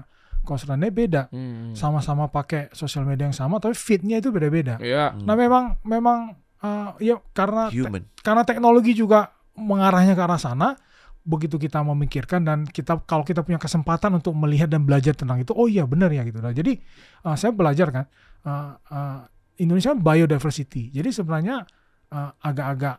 Coach 0.47 0.62
Rene 0.64 0.94
beda. 0.94 1.26
Hmm. 1.34 1.74
Sama-sama 1.74 2.30
pakai 2.30 2.70
sosial 2.70 3.03
media 3.03 3.26
yang 3.26 3.34
sama, 3.34 3.59
tapi 3.59 3.74
feednya 3.74 4.22
itu 4.22 4.30
beda-beda. 4.30 4.78
Ya. 4.78 5.11
Nah 5.16 5.34
memang 5.34 5.82
memang 5.82 6.38
uh, 6.62 6.94
ya 7.03 7.18
karena 7.34 7.66
te- 7.66 7.82
Human. 7.82 8.07
karena 8.22 8.42
teknologi 8.47 8.94
juga 8.94 9.34
mengarahnya 9.59 10.14
ke 10.14 10.22
arah 10.22 10.38
sana 10.38 10.78
begitu 11.26 11.59
kita 11.59 11.82
memikirkan 11.82 12.47
dan 12.47 12.62
kita 12.62 13.03
kalau 13.03 13.26
kita 13.26 13.42
punya 13.42 13.59
kesempatan 13.59 14.14
untuk 14.14 14.30
melihat 14.38 14.70
dan 14.70 14.86
belajar 14.86 15.11
tentang 15.11 15.42
itu 15.42 15.51
oh 15.51 15.66
iya 15.66 15.82
benar 15.82 16.07
ya 16.14 16.22
gitu 16.22 16.38
nah 16.38 16.55
jadi 16.55 16.78
uh, 17.26 17.34
saya 17.34 17.51
belajar 17.51 17.90
kan 17.90 18.07
uh, 18.47 18.72
uh, 18.80 19.20
Indonesia 19.57 19.92
biodiversity 19.92 20.88
jadi 20.88 21.11
sebenarnya 21.11 21.66
uh, 22.09 22.30
agak-agak 22.40 22.97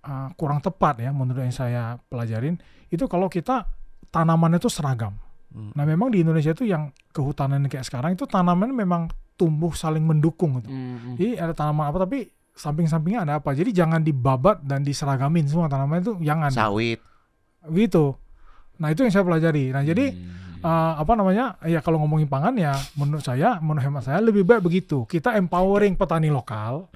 uh, 0.00 0.28
kurang 0.34 0.58
tepat 0.58 1.00
ya 1.00 1.10
menurut 1.10 1.42
yang 1.42 1.50
saya 1.50 1.98
pelajarin 2.00 2.56
itu 2.88 3.04
kalau 3.04 3.26
kita 3.26 3.66
tanamannya 4.08 4.58
itu 4.58 4.70
seragam 4.70 5.18
Hmm. 5.54 5.70
nah 5.70 5.86
memang 5.86 6.10
di 6.10 6.18
Indonesia 6.18 6.50
itu 6.50 6.66
yang 6.66 6.90
kehutanan 7.10 7.62
kayak 7.64 7.86
sekarang 7.86 8.18
itu 8.18 8.26
tanaman 8.26 8.74
memang 8.74 9.06
tumbuh 9.34 9.70
saling 9.70 10.02
mendukung 10.02 10.58
gitu 10.58 10.66
Hmm. 10.66 11.14
jadi 11.14 11.38
ada 11.38 11.54
tanaman 11.54 11.86
apa 11.86 12.02
tapi 12.02 12.26
samping-sampingnya 12.54 13.22
ada 13.22 13.32
apa. 13.38 13.50
Jadi 13.50 13.70
jangan 13.70 13.98
dibabat 13.98 14.62
dan 14.62 14.82
diseragamin 14.82 15.42
semua 15.44 15.66
tanaman 15.66 15.98
itu 16.00 16.14
jangan 16.20 16.50
Sawit. 16.50 17.02
gitu. 17.66 18.14
Nah 18.78 18.90
itu 18.90 19.02
yang 19.02 19.10
saya 19.10 19.22
pelajari. 19.22 19.70
Nah 19.70 19.82
jadi 19.82 20.10
Hmm. 20.10 20.43
Eh, 20.64 20.92
apa 20.96 21.12
namanya 21.12 21.60
ya 21.62 21.84
kalau 21.84 22.00
ngomongin 22.00 22.26
pangan 22.26 22.56
ya 22.56 22.72
menurut 22.96 23.20
saya 23.20 23.60
menurut 23.60 23.84
hemat 23.84 24.02
saya 24.02 24.18
lebih 24.18 24.42
baik 24.42 24.64
begitu. 24.64 25.04
Kita 25.04 25.36
empowering 25.36 25.94
petani 25.94 26.32
lokal. 26.32 26.88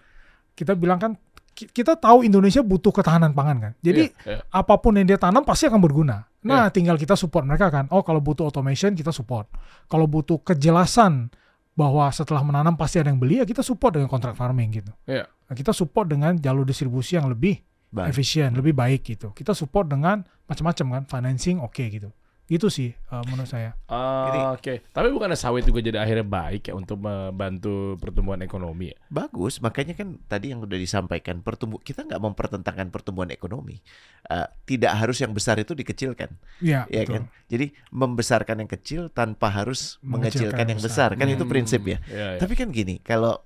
Kita 0.56 0.72
bilang 0.74 0.96
kan 0.98 1.12
ki- 1.52 1.70
kita 1.70 1.94
tahu 1.94 2.24
Indonesia 2.24 2.64
butuh 2.64 2.90
ketahanan 2.90 3.30
pangan 3.30 3.56
kan. 3.60 3.72
Jadi 3.78 4.10
Iya, 4.10 4.40
iya. 4.40 4.42
apa 4.48 4.74
pun 4.80 4.96
yang 4.96 5.06
dia 5.06 5.20
tanam 5.20 5.44
pasti 5.44 5.68
akan 5.68 5.78
berguna. 5.78 6.24
Nah, 6.38 6.70
tinggal 6.72 6.96
kita 6.96 7.12
support 7.12 7.44
mereka 7.44 7.68
kan. 7.68 7.86
Oh, 7.92 8.00
kalau 8.00 8.18
butuh 8.18 8.48
automation 8.48 8.96
kita 8.96 9.12
support. 9.12 9.50
Kalau 9.86 10.06
butuh 10.08 10.40
kejelasan 10.40 11.28
bahwa 11.74 12.10
setelah 12.10 12.42
menanam 12.42 12.74
pasti 12.74 12.98
ada 12.98 13.06
yang 13.10 13.22
beli 13.22 13.38
ya 13.38 13.46
kita 13.46 13.62
support 13.62 13.94
dengan 13.94 14.10
contract 14.10 14.34
farming 14.34 14.70
gitu. 14.72 14.90
Iya. 15.06 15.26
Nah, 15.28 15.54
kita 15.54 15.70
support 15.70 16.10
dengan 16.10 16.34
jalur 16.38 16.66
distribusi 16.66 17.14
yang 17.14 17.30
lebih 17.30 17.58
Baik. 17.90 18.10
efisien, 18.12 18.50
lebih 18.54 18.74
baik 18.74 19.06
gitu. 19.06 19.30
Kita 19.30 19.54
support 19.54 19.86
dengan 19.86 20.26
macam-macam 20.46 20.86
kan, 20.90 21.02
financing 21.06 21.62
oke 21.62 21.80
gitu. 21.86 22.10
Gitu 22.48 22.72
sih 22.72 22.96
uh, 23.12 23.20
menurut 23.28 23.44
saya. 23.44 23.76
Jadi- 23.84 24.40
Oke, 24.56 24.74
tapi 24.88 25.12
bukannya 25.12 25.36
sawit 25.36 25.62
juga 25.62 25.84
jadi 25.84 26.00
akhirnya 26.00 26.24
baik 26.24 26.72
ya 26.72 26.74
untuk 26.74 26.96
membantu 26.96 28.00
pertumbuhan 28.00 28.40
ekonomi 28.40 28.88
ya? 28.88 28.96
Bagus, 29.06 29.60
makanya 29.60 29.92
kan 29.92 30.16
tadi 30.24 30.48
yang 30.48 30.64
udah 30.64 30.74
disampaikan 30.74 31.44
pertumbuh 31.44 31.76
kita 31.76 32.02
nggak 32.02 32.16
mempertentangkan 32.16 32.88
pertumbuhan 32.88 33.28
ekonomi. 33.28 33.76
Eh, 34.24 34.48
tidak 34.64 34.96
harus 34.96 35.20
yang 35.20 35.30
besar 35.30 35.60
itu 35.60 35.76
dikecilkan, 35.76 36.32
Iya, 36.58 36.88
ya 36.88 37.04
betul. 37.04 37.12
kan? 37.12 37.22
Jadi 37.46 37.66
membesarkan 37.92 38.56
yang 38.64 38.70
kecil 38.70 39.00
tanpa 39.08 39.52
harus 39.52 40.00
Mengecilkan 40.00 40.08
mengecilkan 40.08 40.64
yang 40.64 40.70
yang 40.72 40.80
besar, 40.80 41.08
besar. 41.12 41.20
kan 41.20 41.28
itu 41.28 41.44
Hmm, 41.44 41.52
prinsip 41.52 41.82
ya. 41.84 42.00
Iya. 42.08 42.40
Tapi 42.40 42.56
kan 42.56 42.72
gini, 42.72 42.96
kalau 43.04 43.44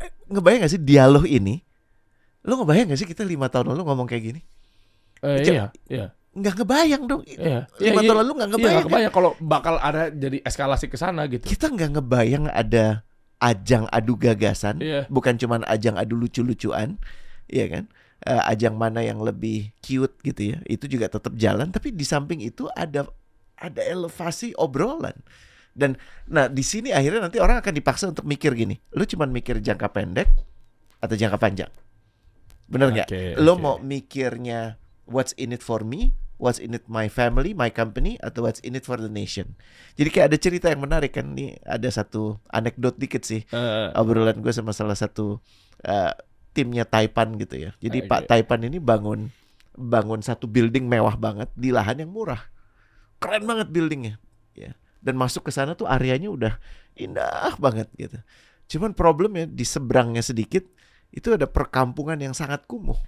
eh, 0.00 0.08
ngebayang 0.26 0.64
gak 0.64 0.72
sih 0.72 0.80
dialog 0.80 1.28
ini? 1.28 1.60
Lo 2.48 2.56
ngebayang 2.56 2.88
gak 2.88 2.96
sih 2.96 3.04
kita 3.04 3.28
lima 3.28 3.52
tahun 3.52 3.76
lalu 3.76 3.84
ngomong 3.84 4.08
kayak 4.08 4.24
gini? 4.24 4.40
Eh, 5.20 5.44
Cek. 5.44 5.52
iya, 5.52 5.64
iya, 5.90 6.06
Nggak 6.38 6.54
ngebayang 6.56 7.02
dong. 7.04 7.22
iya. 7.24 7.66
Lima 7.76 7.98
Iya, 7.98 8.08
tahun 8.08 8.18
lalu 8.22 8.30
nggak 8.32 8.48
Iya, 8.48 8.54
ngebayang. 8.54 8.72
nggak 8.72 8.82
kan? 8.82 8.90
kebayang 8.94 9.12
kalau 9.12 9.30
bakal 9.38 9.74
ada 9.76 10.02
jadi 10.08 10.38
eskalasi 10.42 10.86
ke 10.86 10.94
sana 10.94 11.26
gitu. 11.26 11.42
Kita 11.42 11.66
nggak 11.68 11.90
ngebayang 11.98 12.44
ada 12.46 13.02
ajang 13.38 13.86
adu 13.90 14.14
gagasan, 14.14 14.78
Iya. 14.78 15.06
bukan 15.06 15.34
cuman 15.34 15.62
ajang 15.64 15.94
adu 15.94 16.14
lucu-lucuan, 16.14 16.98
iya 17.46 17.66
kan? 17.66 17.84
Eh, 18.18 18.42
ajang 18.50 18.74
mana 18.74 18.98
yang 18.98 19.22
lebih 19.22 19.70
cute 19.78 20.18
gitu 20.22 20.54
ya, 20.54 20.58
itu 20.66 20.86
juga 20.86 21.06
tetap 21.06 21.34
jalan. 21.34 21.70
Tapi 21.70 21.94
di 21.94 22.02
samping 22.02 22.42
itu 22.42 22.66
ada 22.72 23.06
ada 23.54 23.78
elevasi 23.78 24.54
obrolan. 24.54 25.14
Dan 25.70 25.94
nah 26.26 26.50
di 26.50 26.62
sini 26.62 26.90
akhirnya 26.90 27.30
nanti 27.30 27.38
orang 27.38 27.62
akan 27.62 27.70
dipaksa 27.70 28.10
untuk 28.10 28.26
mikir 28.26 28.54
gini, 28.54 28.74
lu 28.90 29.02
cuman 29.02 29.30
mikir 29.30 29.62
jangka 29.62 29.86
pendek 29.88 30.26
atau 30.98 31.14
jangka 31.14 31.38
panjang, 31.38 31.70
bener 32.66 32.90
nggak? 32.90 33.06
Oke, 33.06 33.22
Lo 33.38 33.54
oke. 33.54 33.62
mau 33.62 33.76
mikirnya 33.78 34.74
what's 35.06 35.30
in 35.38 35.54
it 35.54 35.62
for 35.62 35.86
me, 35.86 36.10
what's 36.38 36.62
in 36.62 36.72
it 36.78 36.86
my 36.86 37.10
family, 37.10 37.52
my 37.52 37.68
company, 37.68 38.16
atau 38.22 38.46
what's 38.46 38.62
in 38.62 38.78
it 38.78 38.86
for 38.86 38.96
the 38.96 39.10
nation. 39.10 39.58
Jadi 39.98 40.08
kayak 40.08 40.26
ada 40.32 40.38
cerita 40.38 40.66
yang 40.70 40.82
menarik 40.82 41.18
kan 41.18 41.34
nih, 41.34 41.58
ada 41.66 41.90
satu 41.90 42.38
anekdot 42.48 42.96
dikit 42.96 43.26
sih 43.26 43.42
Eh, 43.50 43.88
obrolan 43.98 44.38
gue 44.38 44.54
sama 44.54 44.70
salah 44.70 44.94
satu 44.94 45.42
eh, 45.82 46.14
timnya 46.54 46.86
Taipan 46.86 47.36
gitu 47.36 47.58
ya. 47.58 47.70
Jadi 47.82 48.06
Oke. 48.06 48.08
Pak 48.08 48.20
Taipan 48.30 48.64
ini 48.66 48.78
bangun 48.78 49.30
bangun 49.78 50.22
satu 50.22 50.50
building 50.50 50.90
mewah 50.90 51.14
banget 51.14 51.50
di 51.54 51.70
lahan 51.70 52.02
yang 52.02 52.10
murah, 52.10 52.50
keren 53.22 53.46
banget 53.46 53.70
buildingnya, 53.70 54.18
ya. 54.58 54.74
Dan 54.98 55.14
masuk 55.14 55.46
ke 55.46 55.54
sana 55.54 55.78
tuh 55.78 55.86
areanya 55.86 56.26
udah 56.34 56.54
indah 56.98 57.54
banget 57.62 57.86
gitu. 57.94 58.18
Cuman 58.66 58.92
problemnya 58.92 59.46
di 59.46 59.62
seberangnya 59.62 60.20
sedikit 60.20 60.66
itu 61.14 61.30
ada 61.30 61.46
perkampungan 61.46 62.18
yang 62.18 62.34
sangat 62.34 62.66
kumuh. 62.66 62.98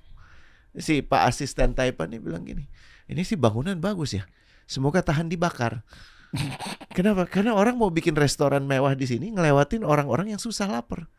Si 0.78 1.02
Pak 1.02 1.26
asisten 1.26 1.74
Taipan 1.74 2.14
ini 2.14 2.22
bilang 2.22 2.46
gini, 2.46 2.70
ini 3.10 3.26
sih 3.26 3.34
bangunan 3.34 3.74
bagus 3.82 4.14
ya, 4.14 4.24
semoga 4.70 5.02
tahan 5.02 5.26
dibakar. 5.26 5.82
Kenapa? 6.96 7.26
Karena 7.26 7.58
orang 7.58 7.74
mau 7.74 7.90
bikin 7.90 8.14
restoran 8.14 8.62
mewah 8.64 8.94
di 8.94 9.06
sini 9.10 9.34
ngelewatin 9.34 9.82
orang-orang 9.82 10.34
yang 10.34 10.40
susah 10.40 10.70
lapar. 10.70 11.10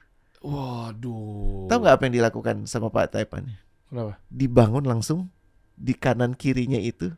Waduh. 0.41 1.67
Tahu 1.67 1.77
nggak 1.83 1.95
apa 1.99 2.03
yang 2.07 2.15
dilakukan 2.15 2.55
sama 2.65 2.89
Pak 2.89 3.13
Taipan? 3.19 3.45
Kenapa? 3.91 4.17
Dibangun 4.31 4.87
langsung 4.87 5.29
di 5.75 5.93
kanan 5.93 6.33
kirinya 6.33 6.79
itu 6.79 7.11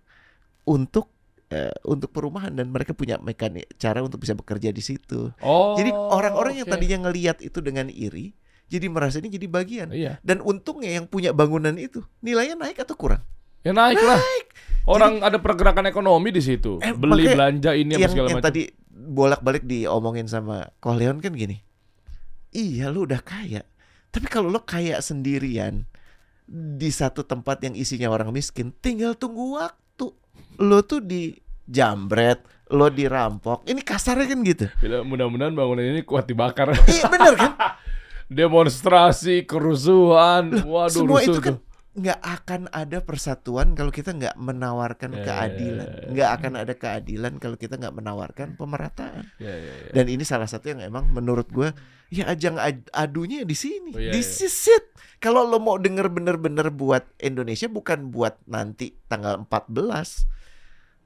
untuk 0.65 1.13
eh, 1.53 1.71
untuk 1.85 2.09
perumahan 2.11 2.51
dan 2.51 2.73
mereka 2.73 2.97
punya 2.97 3.21
mekanik 3.21 3.69
cara 3.77 4.01
untuk 4.01 4.25
bisa 4.25 4.33
bekerja 4.33 4.73
di 4.73 4.81
situ. 4.83 5.31
Oh. 5.39 5.77
jadi 5.77 5.93
orang-orang 5.93 6.63
yang 6.63 6.67
oke. 6.67 6.73
tadinya 6.73 7.07
ngelihat 7.07 7.39
itu 7.45 7.61
dengan 7.61 7.87
iri, 7.93 8.33
jadi 8.67 8.89
merasa 8.89 9.21
ini 9.21 9.29
jadi 9.29 9.47
bagian. 9.47 9.87
Iya. 9.93 10.17
Dan 10.25 10.41
untungnya 10.41 10.97
yang 10.97 11.05
punya 11.05 11.29
bangunan 11.29 11.77
itu 11.77 12.01
nilainya 12.25 12.57
naik 12.57 12.81
atau 12.81 12.97
kurang? 12.97 13.23
Ya 13.63 13.71
naik 13.71 13.99
lah. 13.99 14.19
Orang 14.83 15.23
ada 15.23 15.39
pergerakan 15.39 15.87
ekonomi 15.87 16.35
di 16.35 16.43
situ. 16.43 16.83
Eh, 16.83 16.91
Beli 16.91 17.23
makanya 17.23 17.35
belanja 17.39 17.71
ini 17.71 17.95
apa 17.95 18.01
yang 18.03 18.11
segala 18.11 18.27
yang 18.27 18.39
macam. 18.43 18.47
tadi 18.51 18.63
bolak-balik 18.91 19.63
diomongin 19.63 20.27
sama 20.27 20.67
Koleon 20.83 21.23
kan 21.23 21.31
gini. 21.31 21.63
Iya 22.51 22.91
lu 22.91 23.07
udah 23.07 23.23
kaya. 23.23 23.63
Tapi 24.11 24.27
kalau 24.27 24.51
lo 24.51 24.61
kaya 24.67 24.99
sendirian 24.99 25.87
di 26.45 26.91
satu 26.91 27.23
tempat 27.23 27.63
yang 27.63 27.73
isinya 27.73 28.11
orang 28.11 28.29
miskin, 28.35 28.75
tinggal 28.83 29.15
tunggu 29.15 29.55
waktu. 29.55 30.11
Lo 30.59 30.83
tuh 30.83 30.99
di 30.99 31.33
jambret, 31.63 32.43
lo 32.69 32.91
dirampok. 32.91 33.63
Ini 33.65 33.81
kasarnya 33.81 34.27
kan 34.27 34.39
gitu. 34.43 34.67
Mudah-mudahan 35.07 35.55
bangunan 35.55 35.87
ini 35.87 36.03
kuat 36.03 36.27
dibakar. 36.27 36.75
Iya 36.91 37.07
bener 37.07 37.33
kan? 37.39 37.51
Demonstrasi, 38.43 39.47
kerusuhan. 39.47 40.51
Waduh, 40.67 40.91
Semua 40.91 41.23
rusuh 41.23 41.33
itu 41.33 41.39
kan 41.39 41.55
tuh. 41.55 41.72
Nggak 41.93 42.19
akan 42.25 42.61
ada 42.73 43.05
persatuan 43.05 43.77
kalau 43.77 43.93
kita 43.93 44.17
nggak 44.17 44.33
menawarkan 44.33 45.13
Ya, 45.13 45.17
ya, 45.17 45.25
keadilan. 45.29 45.87
ya, 45.87 45.99
ya. 46.01 46.07
Nggak 46.09 46.29
akan 46.41 46.53
ada 46.57 46.73
keadilan 46.73 47.33
kalau 47.37 47.53
kita 47.53 47.77
nggak 47.77 47.93
menawarkan 47.93 48.47
pemerataan. 48.57 49.29
Ya, 49.37 49.53
ya, 49.53 49.73
ya. 49.87 49.91
Dan 49.93 50.05
ini 50.09 50.25
salah 50.25 50.49
satu 50.49 50.73
yang 50.73 50.81
emang 50.81 51.13
menurut 51.13 51.45
gue 51.53 51.69
ya 52.09 52.29
ajang 52.33 52.57
ad- 52.57 52.89
adunya 52.89 53.45
di 53.45 53.53
sini. 53.53 53.93
Oh, 53.93 54.01
iya, 54.01 54.09
di 54.09 54.21
iya. 54.21 54.25
sisit. 54.25 54.89
Kalau 55.21 55.45
lo 55.45 55.61
mau 55.61 55.77
denger 55.77 56.09
bener-bener 56.09 56.73
buat 56.73 57.05
Indonesia 57.21 57.69
bukan 57.69 58.09
buat 58.09 58.41
nanti 58.49 58.97
tanggal 59.05 59.45
14. 59.45 60.25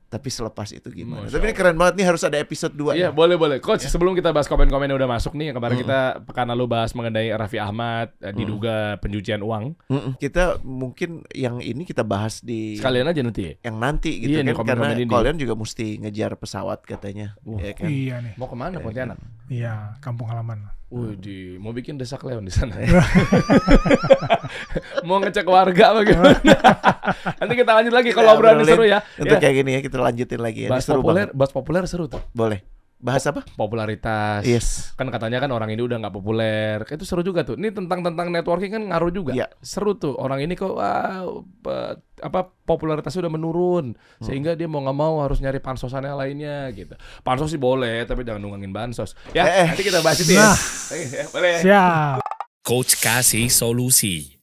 Tapi 0.08 0.32
selepas 0.32 0.72
itu 0.72 0.88
gimana? 0.88 1.28
Masya 1.28 1.36
Tapi 1.36 1.52
ini 1.52 1.56
keren 1.56 1.76
banget 1.76 2.00
nih 2.00 2.06
harus 2.08 2.24
ada 2.24 2.40
episode 2.40 2.72
2 2.72 2.96
Iya 2.96 3.12
boleh 3.12 3.36
boleh 3.36 3.60
Coach 3.60 3.84
sebelum 3.92 4.16
kita 4.16 4.32
bahas 4.32 4.48
komen-komen 4.48 4.88
yang 4.88 4.96
udah 4.96 5.12
masuk 5.12 5.36
nih 5.36 5.52
yang 5.52 5.60
Kemarin 5.60 5.76
Mm-mm. 5.76 5.84
kita 5.84 6.00
pekan 6.24 6.48
lalu 6.48 6.66
bahas 6.72 6.96
mengenai 6.96 7.28
Raffi 7.36 7.60
Ahmad 7.60 8.16
eh, 8.24 8.32
Diduga 8.32 8.96
pencucian 9.04 9.44
uang 9.44 9.76
Kita 10.16 10.64
mungkin 10.64 11.28
yang 11.36 11.60
ini 11.60 11.84
kita 11.84 12.08
bahas 12.08 12.40
di 12.40 12.80
Sekalian 12.80 13.12
aja 13.12 13.20
nanti 13.20 13.52
ya 13.52 13.54
yang 13.68 13.78
nanti 13.84 14.12
gitu 14.24 14.40
Iya 14.40 14.48
nih, 14.48 14.56
kan 14.56 14.64
karena 14.64 14.96
komen-komen 14.96 15.04
ini. 15.04 15.12
kalian 15.12 15.38
juga 15.38 15.54
mesti 15.58 15.88
ngejar 16.00 16.32
pesawat 16.38 16.80
katanya. 16.86 17.36
Wah. 17.44 17.60
ya 17.60 17.74
kan? 17.76 17.90
Iya 17.90 18.16
nih. 18.24 18.34
Mau 18.38 18.48
ke 18.48 18.56
mana 18.56 18.78
Pontianak? 18.80 19.18
Iya, 19.50 19.98
kampung 20.00 20.30
halaman. 20.30 20.70
Wih, 20.88 21.20
di 21.20 21.38
mau 21.60 21.76
bikin 21.76 22.00
desak 22.00 22.24
leon 22.24 22.48
di 22.48 22.54
sana. 22.54 22.80
mau 25.08 25.20
ngecek 25.20 25.44
warga 25.44 25.92
bagaimana? 25.92 26.40
Nanti 27.44 27.54
kita 27.60 27.72
lanjut 27.76 27.92
lagi 27.92 28.10
kalau 28.16 28.32
Kita 28.32 28.40
obrolan 28.40 28.64
seru 28.64 28.88
ya. 28.88 29.04
Untuk 29.20 29.36
Ya. 29.36 29.42
kayak 29.44 29.56
gini 29.60 29.72
ya 29.76 29.80
kita 29.84 29.98
lanjutin 30.00 30.40
lagi 30.40 30.62
ya. 30.64 30.70
Bahas 30.72 30.88
seru 30.88 31.04
populer, 31.04 31.28
bahas 31.36 31.52
populer 31.52 31.84
seru 31.92 32.08
tuh. 32.08 32.24
Boleh. 32.32 32.64
Bahas 32.98 33.30
apa? 33.30 33.46
Popularitas. 33.54 34.42
Yes. 34.42 34.98
Kan 34.98 35.14
katanya 35.14 35.38
kan 35.38 35.54
orang 35.54 35.70
ini 35.70 35.86
udah 35.86 36.02
nggak 36.02 36.12
populer. 36.12 36.82
Itu 36.82 37.06
seru 37.06 37.22
juga 37.22 37.46
tuh. 37.46 37.54
Ini 37.54 37.70
tentang 37.70 38.02
tentang 38.02 38.34
networking 38.34 38.74
kan 38.74 38.84
ngaruh 38.90 39.14
juga. 39.14 39.32
Iya. 39.38 39.54
Seru 39.62 39.94
tuh. 39.94 40.18
Orang 40.18 40.42
ini 40.42 40.58
kok 40.58 40.74
wah, 40.74 41.30
pe- 41.62 42.02
apa 42.18 42.50
popularitasnya 42.66 43.22
udah 43.22 43.34
menurun 43.34 43.86
sehingga 44.18 44.58
dia 44.58 44.66
mau 44.66 44.82
nggak 44.82 44.98
mau 44.98 45.22
harus 45.22 45.38
nyari 45.38 45.62
pansosan 45.62 46.10
yang 46.10 46.18
lainnya 46.18 46.74
gitu. 46.74 46.98
Pansos 47.22 47.54
sih 47.54 47.62
boleh 47.62 48.02
tapi 48.04 48.26
jangan 48.26 48.42
nunggangin 48.42 48.74
bansos. 48.74 49.14
Ya, 49.30 49.46
Eh, 49.46 49.54
eh. 49.62 49.68
nanti 49.70 49.86
kita 49.86 50.02
bahas 50.02 50.18
itu 50.18 50.34
ya. 50.34 50.42
Nah. 50.42 50.58
Eh, 50.98 51.06
ya, 51.06 51.26
boleh. 51.30 51.56
Siap. 51.62 52.18
Coach 52.66 52.98
kasih 52.98 53.46
solusi. 53.48 54.34